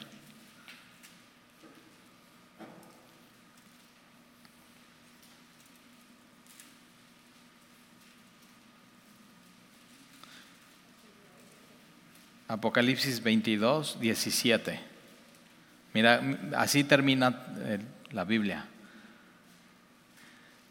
Apocalipsis 12.47 13.21
22, 13.21 13.99
17. 13.99 14.79
Mira, 15.93 16.23
así 16.57 16.85
termina 16.85 17.47
eh, 17.65 17.81
la 18.13 18.23
Biblia. 18.23 18.72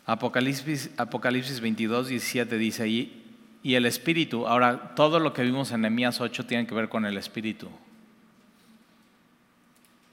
Apocalipsis, 0.06 0.92
Apocalipsis 0.98 1.60
22, 1.62 2.08
17 2.08 2.58
dice, 2.58 2.88
y, 2.88 3.24
y 3.64 3.76
el 3.76 3.86
Espíritu, 3.86 4.48
ahora 4.48 4.96
todo 4.96 5.20
lo 5.20 5.34
que 5.34 5.44
vimos 5.44 5.72
en 5.72 5.82
Nehemías 5.82 6.22
8 6.22 6.46
tiene 6.46 6.68
que 6.68 6.76
ver 6.76 6.90
con 6.90 7.06
el 7.06 7.18
Espíritu. 7.18 7.70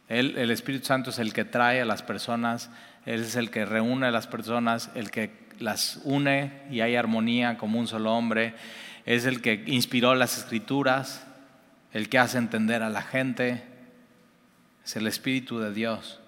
el 0.09 0.51
Espíritu 0.51 0.87
Santo 0.87 1.11
es 1.11 1.19
el 1.19 1.33
que 1.33 1.45
trae 1.45 1.81
a 1.81 1.85
las 1.85 2.03
personas, 2.03 2.71
Él 3.07 3.21
es 3.21 3.37
el 3.37 3.51
que 3.51 3.65
reúne 3.65 4.07
a 4.07 4.11
las 4.11 4.27
personas, 4.27 4.91
el 4.95 5.11
que 5.11 5.49
las 5.61 6.01
une 6.05 6.53
y 6.71 6.81
hay 6.81 6.97
armonía 6.97 7.59
como 7.59 7.79
un 7.79 7.87
solo 7.87 8.13
hombre, 8.13 8.55
es 9.07 9.25
el 9.25 9.41
que 9.41 9.65
inspiró 9.67 10.15
las 10.15 10.39
escrituras, 10.39 11.27
el 11.93 12.09
que 12.09 12.19
hace 12.19 12.39
entender 12.39 12.83
a 12.83 12.91
la 12.91 13.03
gente, 13.03 13.63
es 14.85 14.97
el 14.97 15.07
Espíritu 15.07 15.59
de 15.59 15.73
Dios. 15.73 16.21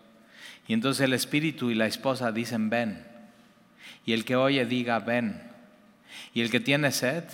Y 0.67 0.73
entonces 0.73 1.05
el 1.05 1.13
Espíritu 1.13 1.71
y 1.71 1.75
la 1.75 1.87
esposa 1.87 2.33
dicen, 2.33 2.71
ven. 2.71 3.10
Y 4.05 4.13
el 4.13 4.25
que 4.25 4.37
oye 4.37 4.65
diga, 4.65 4.99
ven. 4.99 5.51
Y 6.33 6.41
el 6.41 6.51
que 6.51 6.61
tiene 6.61 6.91
sed, 6.93 7.25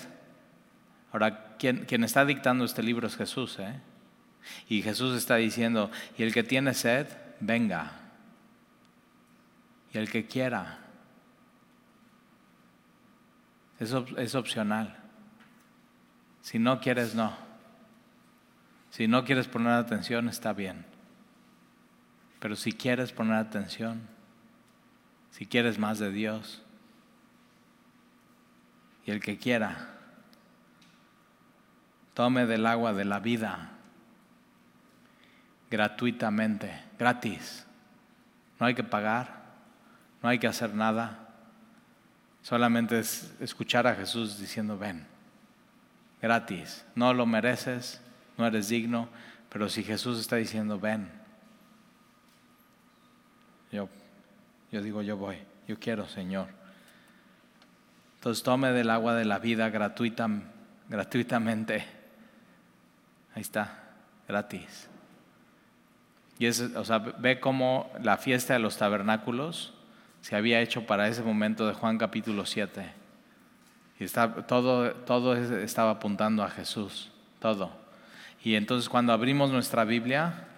ahora 1.12 1.56
quien, 1.58 2.04
está 2.04 2.24
dictando 2.24 2.64
este 2.64 2.82
libro 2.82 3.06
es 3.06 3.16
Jesús, 3.16 3.58
¿eh? 3.58 3.80
Y 4.68 4.82
Jesús 4.82 5.16
está 5.16 5.36
diciendo, 5.36 5.90
y 6.16 6.22
el 6.22 6.32
que 6.32 6.42
tiene 6.42 6.74
sed, 6.74 7.08
venga. 7.40 7.92
Y 9.92 9.98
el 9.98 10.10
que 10.10 10.26
quiera. 10.26 10.78
Eso 13.80 14.06
es 14.16 14.34
opcional. 14.34 14.96
Si 16.42 16.58
no 16.58 16.80
quieres, 16.80 17.14
no. 17.14 17.36
Si 18.90 19.08
no 19.08 19.24
quieres 19.24 19.48
poner 19.48 19.72
atención, 19.72 20.28
está 20.28 20.52
bien. 20.52 20.86
Pero 22.38 22.54
si 22.54 22.72
quieres 22.72 23.12
poner 23.12 23.34
atención, 23.34 24.15
si 25.36 25.44
quieres 25.44 25.78
más 25.78 25.98
de 25.98 26.10
Dios, 26.10 26.62
y 29.04 29.10
el 29.10 29.20
que 29.20 29.36
quiera, 29.36 29.90
tome 32.14 32.46
del 32.46 32.64
agua 32.66 32.94
de 32.94 33.04
la 33.04 33.20
vida 33.20 33.72
gratuitamente, 35.70 36.82
gratis. 36.98 37.66
No 38.58 38.64
hay 38.64 38.74
que 38.74 38.82
pagar, 38.82 39.42
no 40.22 40.30
hay 40.30 40.38
que 40.38 40.46
hacer 40.46 40.72
nada. 40.74 41.28
Solamente 42.40 42.98
es 42.98 43.34
escuchar 43.38 43.86
a 43.86 43.94
Jesús 43.94 44.38
diciendo, 44.38 44.78
ven, 44.78 45.06
gratis, 46.22 46.86
no 46.94 47.12
lo 47.12 47.26
mereces, 47.26 48.00
no 48.38 48.46
eres 48.46 48.70
digno, 48.70 49.10
pero 49.50 49.68
si 49.68 49.84
Jesús 49.84 50.18
está 50.18 50.36
diciendo, 50.36 50.80
ven, 50.80 51.10
yo, 53.70 53.90
yo 54.76 54.82
digo, 54.82 55.00
yo 55.00 55.16
voy, 55.16 55.38
yo 55.66 55.78
quiero, 55.78 56.06
Señor. 56.06 56.48
Entonces 58.16 58.44
tome 58.44 58.72
del 58.72 58.90
agua 58.90 59.14
de 59.14 59.24
la 59.24 59.38
vida 59.38 59.70
gratuita, 59.70 60.28
gratuitamente. 60.90 61.86
Ahí 63.34 63.40
está, 63.40 63.78
gratis. 64.28 64.90
Y 66.38 66.44
es, 66.44 66.60
o 66.60 66.84
sea, 66.84 66.98
ve 66.98 67.40
cómo 67.40 67.90
la 68.02 68.18
fiesta 68.18 68.52
de 68.52 68.58
los 68.58 68.76
tabernáculos 68.76 69.72
se 70.20 70.36
había 70.36 70.60
hecho 70.60 70.86
para 70.86 71.08
ese 71.08 71.22
momento 71.22 71.66
de 71.66 71.72
Juan 71.72 71.96
capítulo 71.96 72.44
7. 72.44 72.92
Y 73.98 74.04
está, 74.04 74.46
todo, 74.46 74.92
todo 74.92 75.34
estaba 75.34 75.92
apuntando 75.92 76.42
a 76.42 76.50
Jesús, 76.50 77.10
todo. 77.40 77.70
Y 78.44 78.56
entonces 78.56 78.90
cuando 78.90 79.14
abrimos 79.14 79.50
nuestra 79.50 79.84
Biblia, 79.84 80.48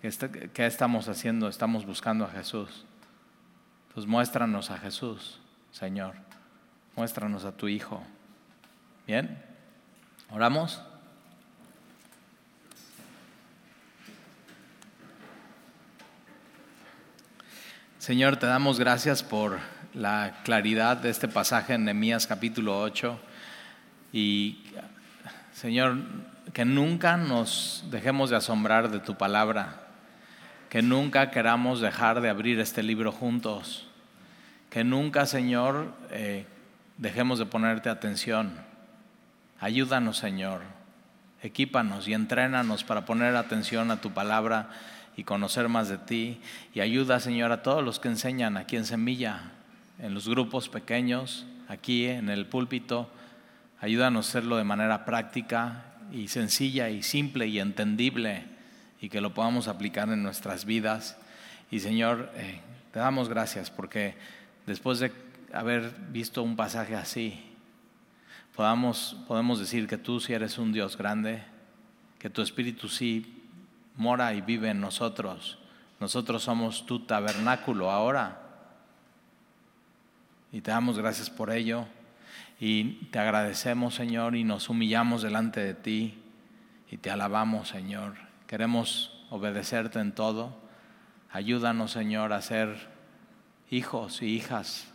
¿qué 0.00 0.64
estamos 0.64 1.08
haciendo? 1.08 1.48
Estamos 1.48 1.84
buscando 1.84 2.24
a 2.24 2.28
Jesús. 2.28 2.84
Entonces 3.94 4.10
muéstranos 4.10 4.72
a 4.72 4.78
Jesús, 4.78 5.38
Señor. 5.70 6.16
Muéstranos 6.96 7.44
a 7.44 7.52
tu 7.52 7.68
Hijo. 7.68 8.02
¿Bien? 9.06 9.40
¿Oramos? 10.30 10.82
Señor, 18.00 18.36
te 18.36 18.46
damos 18.46 18.80
gracias 18.80 19.22
por 19.22 19.60
la 19.94 20.40
claridad 20.42 20.96
de 20.96 21.10
este 21.10 21.28
pasaje 21.28 21.74
en 21.74 21.84
Nehemías 21.84 22.26
capítulo 22.26 22.80
8 22.80 23.16
y 24.12 24.58
Señor, 25.52 25.98
que 26.52 26.64
nunca 26.64 27.16
nos 27.16 27.84
dejemos 27.92 28.30
de 28.30 28.36
asombrar 28.38 28.90
de 28.90 28.98
tu 28.98 29.14
palabra, 29.14 29.83
que 30.74 30.82
nunca 30.82 31.30
queramos 31.30 31.80
dejar 31.80 32.20
de 32.20 32.28
abrir 32.28 32.58
este 32.58 32.82
libro 32.82 33.12
juntos, 33.12 33.86
que 34.70 34.82
nunca, 34.82 35.24
Señor, 35.24 35.94
eh, 36.10 36.46
dejemos 36.98 37.38
de 37.38 37.46
ponerte 37.46 37.88
atención. 37.88 38.50
Ayúdanos, 39.60 40.18
Señor, 40.18 40.62
equípanos 41.44 42.08
y 42.08 42.14
entrénanos 42.14 42.82
para 42.82 43.04
poner 43.04 43.36
atención 43.36 43.92
a 43.92 44.00
tu 44.00 44.10
palabra 44.10 44.68
y 45.16 45.22
conocer 45.22 45.68
más 45.68 45.88
de 45.88 45.98
ti. 45.98 46.40
Y 46.74 46.80
ayuda, 46.80 47.20
Señor, 47.20 47.52
a 47.52 47.62
todos 47.62 47.84
los 47.84 48.00
que 48.00 48.08
enseñan 48.08 48.56
aquí 48.56 48.74
en 48.74 48.84
Semilla, 48.84 49.52
en 50.00 50.12
los 50.12 50.28
grupos 50.28 50.68
pequeños, 50.68 51.46
aquí 51.68 52.06
en 52.06 52.28
el 52.28 52.46
púlpito. 52.46 53.08
Ayúdanos 53.80 54.26
a 54.26 54.28
hacerlo 54.28 54.56
de 54.56 54.64
manera 54.64 55.04
práctica 55.04 55.94
y 56.10 56.26
sencilla 56.26 56.90
y 56.90 57.04
simple 57.04 57.46
y 57.46 57.60
entendible 57.60 58.53
y 59.04 59.10
que 59.10 59.20
lo 59.20 59.34
podamos 59.34 59.68
aplicar 59.68 60.08
en 60.08 60.22
nuestras 60.22 60.64
vidas. 60.64 61.18
Y 61.70 61.80
Señor, 61.80 62.30
eh, 62.36 62.62
te 62.90 63.00
damos 63.00 63.28
gracias 63.28 63.70
porque 63.70 64.14
después 64.64 64.98
de 64.98 65.12
haber 65.52 65.94
visto 66.08 66.42
un 66.42 66.56
pasaje 66.56 66.96
así, 66.96 67.38
podamos, 68.56 69.18
podemos 69.28 69.60
decir 69.60 69.86
que 69.86 69.98
tú 69.98 70.20
sí 70.20 70.32
eres 70.32 70.56
un 70.56 70.72
Dios 70.72 70.96
grande, 70.96 71.42
que 72.18 72.30
tu 72.30 72.40
Espíritu 72.40 72.88
sí 72.88 73.42
mora 73.94 74.32
y 74.32 74.40
vive 74.40 74.70
en 74.70 74.80
nosotros. 74.80 75.58
Nosotros 76.00 76.42
somos 76.42 76.86
tu 76.86 77.00
tabernáculo 77.00 77.90
ahora. 77.90 78.40
Y 80.50 80.62
te 80.62 80.70
damos 80.70 80.98
gracias 80.98 81.28
por 81.28 81.50
ello. 81.50 81.84
Y 82.58 82.84
te 83.10 83.18
agradecemos, 83.18 83.96
Señor, 83.96 84.34
y 84.34 84.44
nos 84.44 84.70
humillamos 84.70 85.20
delante 85.20 85.60
de 85.60 85.74
ti. 85.74 86.22
Y 86.90 86.96
te 86.96 87.10
alabamos, 87.10 87.68
Señor. 87.68 88.24
Queremos 88.46 89.12
obedecerte 89.30 90.00
en 90.00 90.12
todo. 90.12 90.56
Ayúdanos, 91.30 91.92
Señor, 91.92 92.32
a 92.32 92.42
ser 92.42 92.88
hijos 93.70 94.22
y 94.22 94.26
hijas 94.26 94.88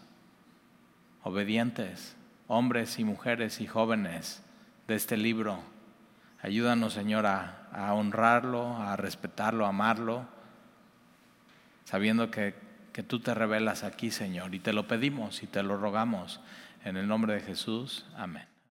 obedientes, 1.24 2.16
hombres 2.48 3.00
y 3.00 3.04
mujeres 3.04 3.62
y 3.62 3.68
jóvenes 3.68 4.44
de 4.88 4.96
este 4.96 5.18
libro. 5.18 5.60
Ayúdanos, 6.42 6.94
Señor, 6.94 7.26
a 7.26 7.94
honrarlo, 7.94 8.78
a 8.78 8.96
respetarlo, 8.96 9.66
a 9.66 9.70
amarlo, 9.70 10.26
sabiendo 11.84 12.32
que, 12.32 12.54
que 12.94 13.04
tú 13.04 13.20
te 13.20 13.34
revelas 13.34 13.84
aquí, 13.84 14.12
Señor, 14.12 14.54
y 14.54 14.60
te 14.60 14.74
lo 14.74 14.88
pedimos 14.88 15.44
y 15.44 15.48
te 15.48 15.64
lo 15.64 15.78
rogamos 15.78 16.40
en 16.84 16.98
el 16.98 17.08
nombre 17.08 17.34
de 17.34 17.42
Jesús. 17.42 18.06
Amén. 18.16 18.49